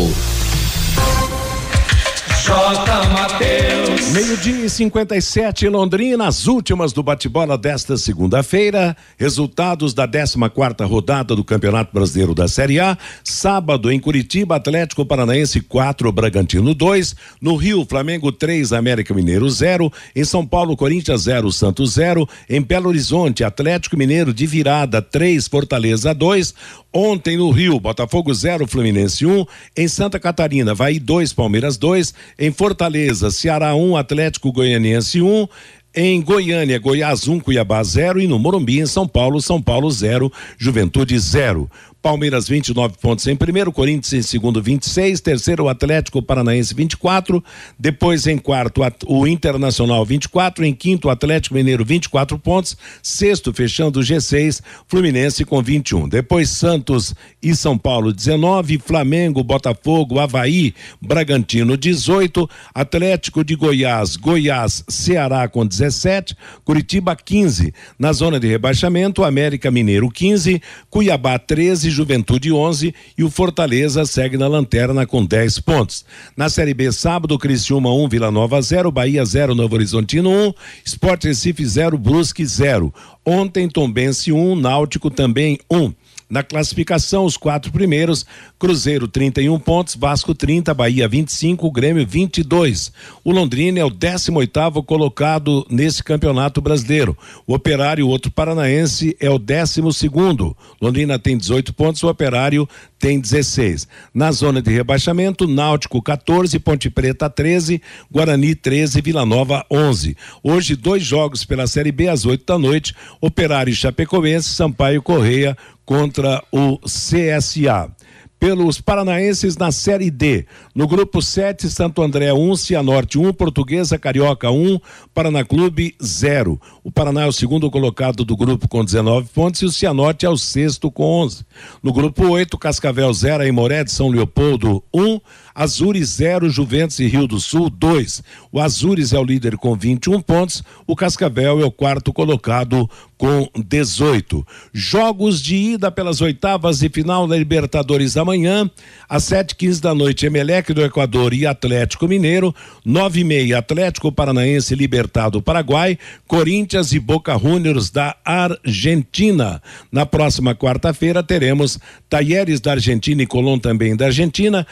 J. 2.45 3.09
Mateus. 3.09 3.90
Meio-dia 4.09 4.65
e 4.65 4.69
57 4.69 5.67
em 5.67 5.69
Londrina, 5.69 6.27
as 6.27 6.45
últimas 6.45 6.91
do 6.91 7.01
bate-bola 7.01 7.57
desta 7.57 7.95
segunda-feira. 7.95 8.97
Resultados 9.17 9.93
da 9.93 10.05
14 10.05 10.37
rodada 10.83 11.33
do 11.33 11.45
Campeonato 11.45 11.93
Brasileiro 11.93 12.35
da 12.35 12.45
Série 12.45 12.77
A. 12.77 12.97
Sábado, 13.23 13.89
em 13.89 13.97
Curitiba, 14.01 14.57
Atlético 14.57 15.05
Paranaense 15.05 15.61
4, 15.61 16.11
Bragantino 16.11 16.73
2. 16.73 17.15
No 17.39 17.55
Rio, 17.55 17.85
Flamengo 17.89 18.33
3, 18.33 18.73
América 18.73 19.13
Mineiro 19.13 19.49
0. 19.49 19.89
Em 20.13 20.25
São 20.25 20.45
Paulo, 20.45 20.75
Corinthians 20.75 21.21
0, 21.21 21.49
Santos 21.49 21.93
0. 21.93 22.27
Em 22.49 22.61
Belo 22.61 22.89
Horizonte, 22.89 23.45
Atlético 23.45 23.95
Mineiro 23.95 24.33
de 24.33 24.45
virada 24.45 25.01
3, 25.01 25.47
Fortaleza 25.47 26.13
2. 26.13 26.53
Ontem 26.93 27.37
no 27.37 27.49
Rio, 27.51 27.79
Botafogo 27.79 28.33
0, 28.33 28.67
Fluminense 28.67 29.25
1. 29.25 29.45
Em 29.77 29.87
Santa 29.87 30.19
Catarina, 30.19 30.73
Vai 30.73 30.99
2, 30.99 31.31
Palmeiras 31.31 31.77
2. 31.77 32.13
Em 32.37 32.51
Fortaleza, 32.51 33.31
Ceará 33.31 33.73
1, 33.73 33.90
Atlético 33.97 34.51
Goianiense 34.51 35.21
1. 35.21 35.47
Em 35.93 36.21
Goiânia, 36.21 36.79
Goiás 36.79 37.27
1, 37.27 37.41
Cuiabá 37.41 37.83
0 37.83 38.21
e 38.21 38.27
no 38.27 38.39
Morumbi, 38.39 38.79
em 38.79 38.85
São 38.85 39.05
Paulo, 39.05 39.41
São 39.41 39.61
Paulo 39.61 39.91
0, 39.91 40.31
Juventude 40.57 41.19
0. 41.19 41.69
Palmeiras 42.01 42.47
29 42.47 42.95
pontos 42.99 43.27
em 43.27 43.35
primeiro, 43.35 43.71
Corinthians 43.71 44.13
em 44.13 44.21
segundo 44.23 44.59
26, 44.61 45.21
terceiro 45.21 45.65
o 45.65 45.69
Atlético 45.69 46.19
Paranaense 46.19 46.73
24, 46.73 47.43
depois 47.77 48.25
em 48.25 48.39
quarto 48.39 48.81
o 49.05 49.27
Internacional 49.27 50.03
24, 50.03 50.65
em 50.65 50.73
quinto 50.73 51.07
o 51.07 51.11
Atlético 51.11 51.53
Mineiro 51.53 51.85
24 51.85 52.39
pontos, 52.39 52.75
sexto 53.03 53.53
fechando 53.53 53.99
o 53.99 54.03
G6, 54.03 54.61
Fluminense 54.87 55.45
com 55.45 55.61
21. 55.61 56.09
Depois 56.09 56.49
Santos 56.49 57.13
e 57.41 57.55
São 57.55 57.77
Paulo 57.77 58.11
19, 58.11 58.79
Flamengo, 58.83 59.43
Botafogo, 59.43 60.19
Havaí, 60.19 60.73
Bragantino 60.99 61.77
18, 61.77 62.49
Atlético 62.73 63.43
de 63.43 63.55
Goiás, 63.55 64.15
Goiás, 64.15 64.83
Ceará 64.87 65.47
com 65.47 65.63
17, 65.63 66.35
Curitiba 66.65 67.15
15. 67.15 67.71
Na 67.99 68.11
zona 68.11 68.39
de 68.39 68.47
rebaixamento, 68.47 69.23
América 69.23 69.69
Mineiro 69.69 70.09
15, 70.09 70.59
Cuiabá 70.89 71.37
13, 71.37 71.90
Juventude 71.91 72.51
11 72.51 72.93
e 73.17 73.23
o 73.23 73.29
Fortaleza 73.29 74.05
segue 74.05 74.37
na 74.37 74.47
lanterna 74.47 75.05
com 75.05 75.23
10 75.25 75.59
pontos. 75.59 76.05
Na 76.35 76.49
Série 76.49 76.73
B, 76.73 76.91
sábado, 76.91 77.37
Criciúma 77.37 77.93
1, 77.93 78.09
Vila 78.09 78.31
Nova 78.31 78.61
0, 78.61 78.91
Bahia 78.91 79.23
0, 79.23 79.53
Novo 79.55 79.75
Horizontino 79.75 80.29
1, 80.29 80.53
Sport 80.85 81.25
Recife 81.25 81.65
0, 81.65 81.97
Brusque 81.97 82.45
0. 82.45 82.93
Ontem, 83.25 83.69
Tombense 83.69 84.31
1, 84.31 84.55
Náutico 84.55 85.09
também 85.09 85.59
1. 85.69 85.93
Na 86.31 86.41
classificação, 86.41 87.25
os 87.25 87.35
quatro 87.35 87.73
primeiros: 87.73 88.25
Cruzeiro 88.57 89.05
31 89.05 89.59
pontos, 89.59 89.95
Vasco 89.95 90.33
30, 90.33 90.73
Bahia 90.73 91.05
25, 91.05 91.69
Grêmio 91.69 92.07
22. 92.07 92.89
O 93.21 93.33
Londrina 93.33 93.81
é 93.81 93.83
o 93.83 93.89
18 93.89 94.81
colocado 94.83 95.67
nesse 95.69 96.01
campeonato 96.01 96.61
brasileiro. 96.61 97.17
O 97.45 97.53
Operário, 97.53 98.07
outro 98.07 98.31
paranaense, 98.31 99.13
é 99.19 99.29
o 99.29 99.37
12 99.37 99.91
segundo. 99.91 100.55
Londrina 100.81 101.19
tem 101.19 101.37
18 101.37 101.73
pontos, 101.73 102.01
o 102.01 102.07
Operário 102.07 102.65
tem 102.97 103.19
16. 103.19 103.85
Na 104.13 104.31
zona 104.31 104.61
de 104.61 104.71
rebaixamento, 104.71 105.45
Náutico 105.45 106.01
14, 106.01 106.57
Ponte 106.59 106.89
Preta 106.89 107.29
13, 107.29 107.81
Guarani 108.09 108.55
13, 108.55 109.01
Vila 109.01 109.25
Nova 109.25 109.65
11. 109.69 110.15
Hoje, 110.41 110.77
dois 110.77 111.03
jogos 111.03 111.43
pela 111.43 111.67
Série 111.67 111.91
B 111.91 112.07
às 112.07 112.25
8 112.25 112.45
da 112.45 112.57
noite: 112.57 112.95
Operário 113.19 113.71
e 113.71 113.75
Chapecoense, 113.75 114.47
Sampaio 114.47 115.01
Correia 115.01 115.57
contra 115.91 116.41
o 116.53 116.79
CSA. 116.85 117.91
Pelos 118.39 118.79
paranaenses 118.79 119.57
na 119.57 119.73
Série 119.73 120.09
D. 120.09 120.45
No 120.73 120.87
grupo 120.87 121.21
7, 121.21 121.69
Santo 121.69 122.01
André 122.01 122.31
1, 122.31 122.49
um, 122.49 122.55
Cianorte 122.55 123.19
1, 123.19 123.27
um, 123.27 123.33
Portuguesa 123.33 123.99
Carioca 123.99 124.49
1, 124.49 124.75
um, 124.75 124.79
Paraná 125.13 125.43
Clube 125.43 125.93
0. 126.01 126.59
O 126.81 126.89
Paraná 126.89 127.23
é 127.23 127.27
o 127.27 127.33
segundo 127.33 127.69
colocado 127.69 128.23
do 128.23 128.37
grupo 128.37 128.69
com 128.69 128.85
19 128.85 129.27
pontos 129.33 129.61
e 129.61 129.65
o 129.65 129.69
Cianorte 129.69 130.25
é 130.25 130.29
o 130.29 130.37
sexto 130.37 130.89
com 130.89 131.03
11. 131.03 131.45
No 131.83 131.91
grupo 131.91 132.25
8, 132.25 132.57
Cascavel 132.57 133.13
0, 133.13 133.43
Aimoré 133.43 133.83
de 133.83 133.91
São 133.91 134.07
Leopoldo 134.07 134.81
1, 134.93 135.19
Azures 135.53 136.09
0, 136.09 136.49
Juventus 136.49 136.99
e 136.99 137.07
Rio 137.07 137.27
do 137.27 137.39
Sul 137.39 137.69
2. 137.69 138.23
O 138.51 138.59
Azures 138.59 139.13
é 139.13 139.19
o 139.19 139.23
líder 139.23 139.57
com 139.57 139.75
21 139.75 140.21
pontos, 140.21 140.63
o 140.87 140.95
Cascavel 140.95 141.61
é 141.61 141.65
o 141.65 141.71
quarto 141.71 142.13
colocado 142.13 142.89
com 143.21 143.47
18. 143.55 144.43
Jogos 144.73 145.39
de 145.43 145.55
ida 145.55 145.91
pelas 145.91 146.21
oitavas 146.21 146.79
de 146.79 146.89
final 146.89 147.27
da 147.27 147.37
Libertadores 147.37 148.17
amanhã, 148.17 148.67
às 149.07 149.25
7h15 149.25 149.79
da 149.79 149.93
noite, 149.93 150.25
Emelec 150.25 150.73
do 150.73 150.83
Equador 150.83 151.31
e 151.31 151.45
Atlético 151.45 152.07
Mineiro, 152.07 152.53
9 152.83 153.19
e 153.19 153.23
meia, 153.23 153.59
Atlético 153.59 154.11
Paranaense 154.11 154.73
Libertado 154.73 155.39
Paraguai, 155.39 155.99
Corinthians 156.27 156.93
e 156.93 156.99
Boca 156.99 157.37
Juniors 157.37 157.91
da 157.91 158.15
Argentina. 158.25 159.61
Na 159.91 160.03
próxima 160.03 160.55
quarta-feira 160.55 161.21
teremos 161.21 161.79
Taieres 162.09 162.59
da 162.59 162.71
Argentina 162.71 163.21
e 163.21 163.27
Colón 163.27 163.59
também 163.59 163.95
da 163.95 164.07
Argentina, 164.07 164.65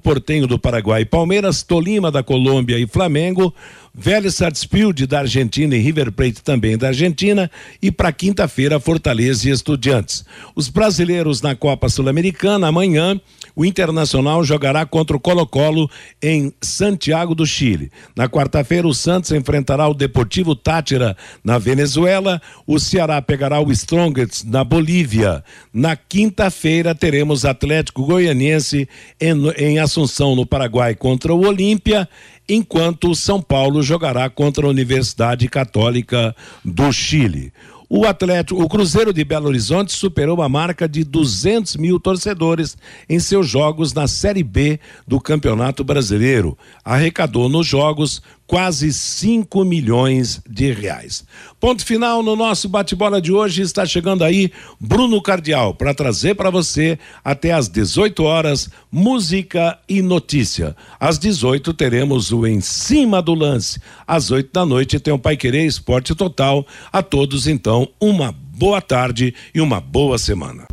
Portenho 0.00 0.46
do 0.46 0.58
Paraguai, 0.58 1.04
Palmeiras, 1.04 1.62
Tolima 1.62 2.10
da 2.10 2.22
Colômbia 2.22 2.78
e 2.78 2.86
Flamengo, 2.86 3.54
Vélez 3.94 4.36
Sarsfield 4.36 5.06
da 5.06 5.20
Argentina 5.20 5.74
e 5.74 5.80
River 5.80 6.12
Plate 6.12 6.42
também 6.42 6.78
da 6.78 6.88
Argentina 6.88 7.50
e 7.82 7.90
para 7.90 8.12
quinta-feira 8.12 8.78
Fortaleza 8.78 9.48
e 9.48 9.52
Estudiantes. 9.52 10.24
Os 10.54 10.68
brasileiros 10.68 11.42
na 11.42 11.54
Copa 11.54 11.88
Sul-Americana 11.88 12.68
amanhã 12.68 13.20
o 13.54 13.64
Internacional 13.64 14.44
jogará 14.44 14.86
contra 14.86 15.16
o 15.16 15.20
Colo-Colo 15.20 15.90
em 16.22 16.52
Santiago 16.62 17.34
do 17.34 17.44
Chile. 17.44 17.90
Na 18.16 18.28
quarta-feira, 18.28 18.86
o 18.86 18.94
Santos 18.94 19.32
enfrentará 19.32 19.88
o 19.88 19.94
Deportivo 19.94 20.54
Tátira 20.54 21.16
na 21.42 21.58
Venezuela. 21.58 22.40
O 22.66 22.78
Ceará 22.78 23.20
pegará 23.20 23.60
o 23.60 23.72
Strongest 23.72 24.44
na 24.44 24.64
Bolívia. 24.64 25.44
Na 25.72 25.96
quinta-feira, 25.96 26.94
teremos 26.94 27.44
Atlético 27.44 28.06
Goianiense 28.06 28.88
em, 29.20 29.34
em 29.58 29.78
Assunção, 29.78 30.34
no 30.36 30.46
Paraguai, 30.46 30.94
contra 30.94 31.34
o 31.34 31.46
Olímpia 31.46 32.08
enquanto 32.50 33.10
o 33.10 33.14
São 33.14 33.40
Paulo 33.40 33.82
jogará 33.82 34.28
contra 34.28 34.66
a 34.66 34.70
Universidade 34.70 35.48
Católica 35.48 36.34
do 36.64 36.92
Chile. 36.92 37.52
O 37.92 38.04
Atlético, 38.06 38.62
o 38.62 38.68
Cruzeiro 38.68 39.12
de 39.12 39.24
Belo 39.24 39.48
Horizonte 39.48 39.92
superou 39.92 40.40
a 40.42 40.48
marca 40.48 40.88
de 40.88 41.02
200 41.02 41.76
mil 41.76 41.98
torcedores 41.98 42.76
em 43.08 43.18
seus 43.18 43.48
jogos 43.48 43.92
na 43.92 44.06
Série 44.06 44.44
B 44.44 44.78
do 45.06 45.20
Campeonato 45.20 45.82
Brasileiro. 45.82 46.56
Arrecadou 46.84 47.48
nos 47.48 47.66
jogos 47.66 48.22
quase 48.50 48.92
5 48.92 49.64
milhões 49.64 50.42
de 50.44 50.72
reais. 50.72 51.24
Ponto 51.60 51.86
final 51.86 52.20
no 52.20 52.34
nosso 52.34 52.68
bate-bola 52.68 53.22
de 53.22 53.30
hoje. 53.30 53.62
Está 53.62 53.86
chegando 53.86 54.24
aí 54.24 54.50
Bruno 54.80 55.22
Cardial 55.22 55.72
para 55.72 55.94
trazer 55.94 56.34
para 56.34 56.50
você 56.50 56.98
até 57.24 57.52
às 57.52 57.68
18 57.68 58.24
horas 58.24 58.68
música 58.90 59.78
e 59.88 60.02
notícia. 60.02 60.74
Às 60.98 61.16
18 61.16 61.72
teremos 61.74 62.32
o 62.32 62.44
Em 62.44 62.60
Cima 62.60 63.22
do 63.22 63.34
Lance. 63.34 63.80
Às 64.04 64.32
8 64.32 64.50
da 64.52 64.66
noite 64.66 64.98
tem 64.98 65.14
o 65.14 65.18
Pai 65.18 65.36
Querer 65.36 65.64
Esporte 65.64 66.12
Total. 66.12 66.66
A 66.92 67.04
todos, 67.04 67.46
então, 67.46 67.88
uma 68.00 68.32
boa 68.32 68.80
tarde 68.80 69.32
e 69.54 69.60
uma 69.60 69.80
boa 69.80 70.18
semana. 70.18 70.64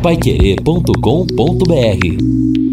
Paiquerê.com.br 0.00 2.63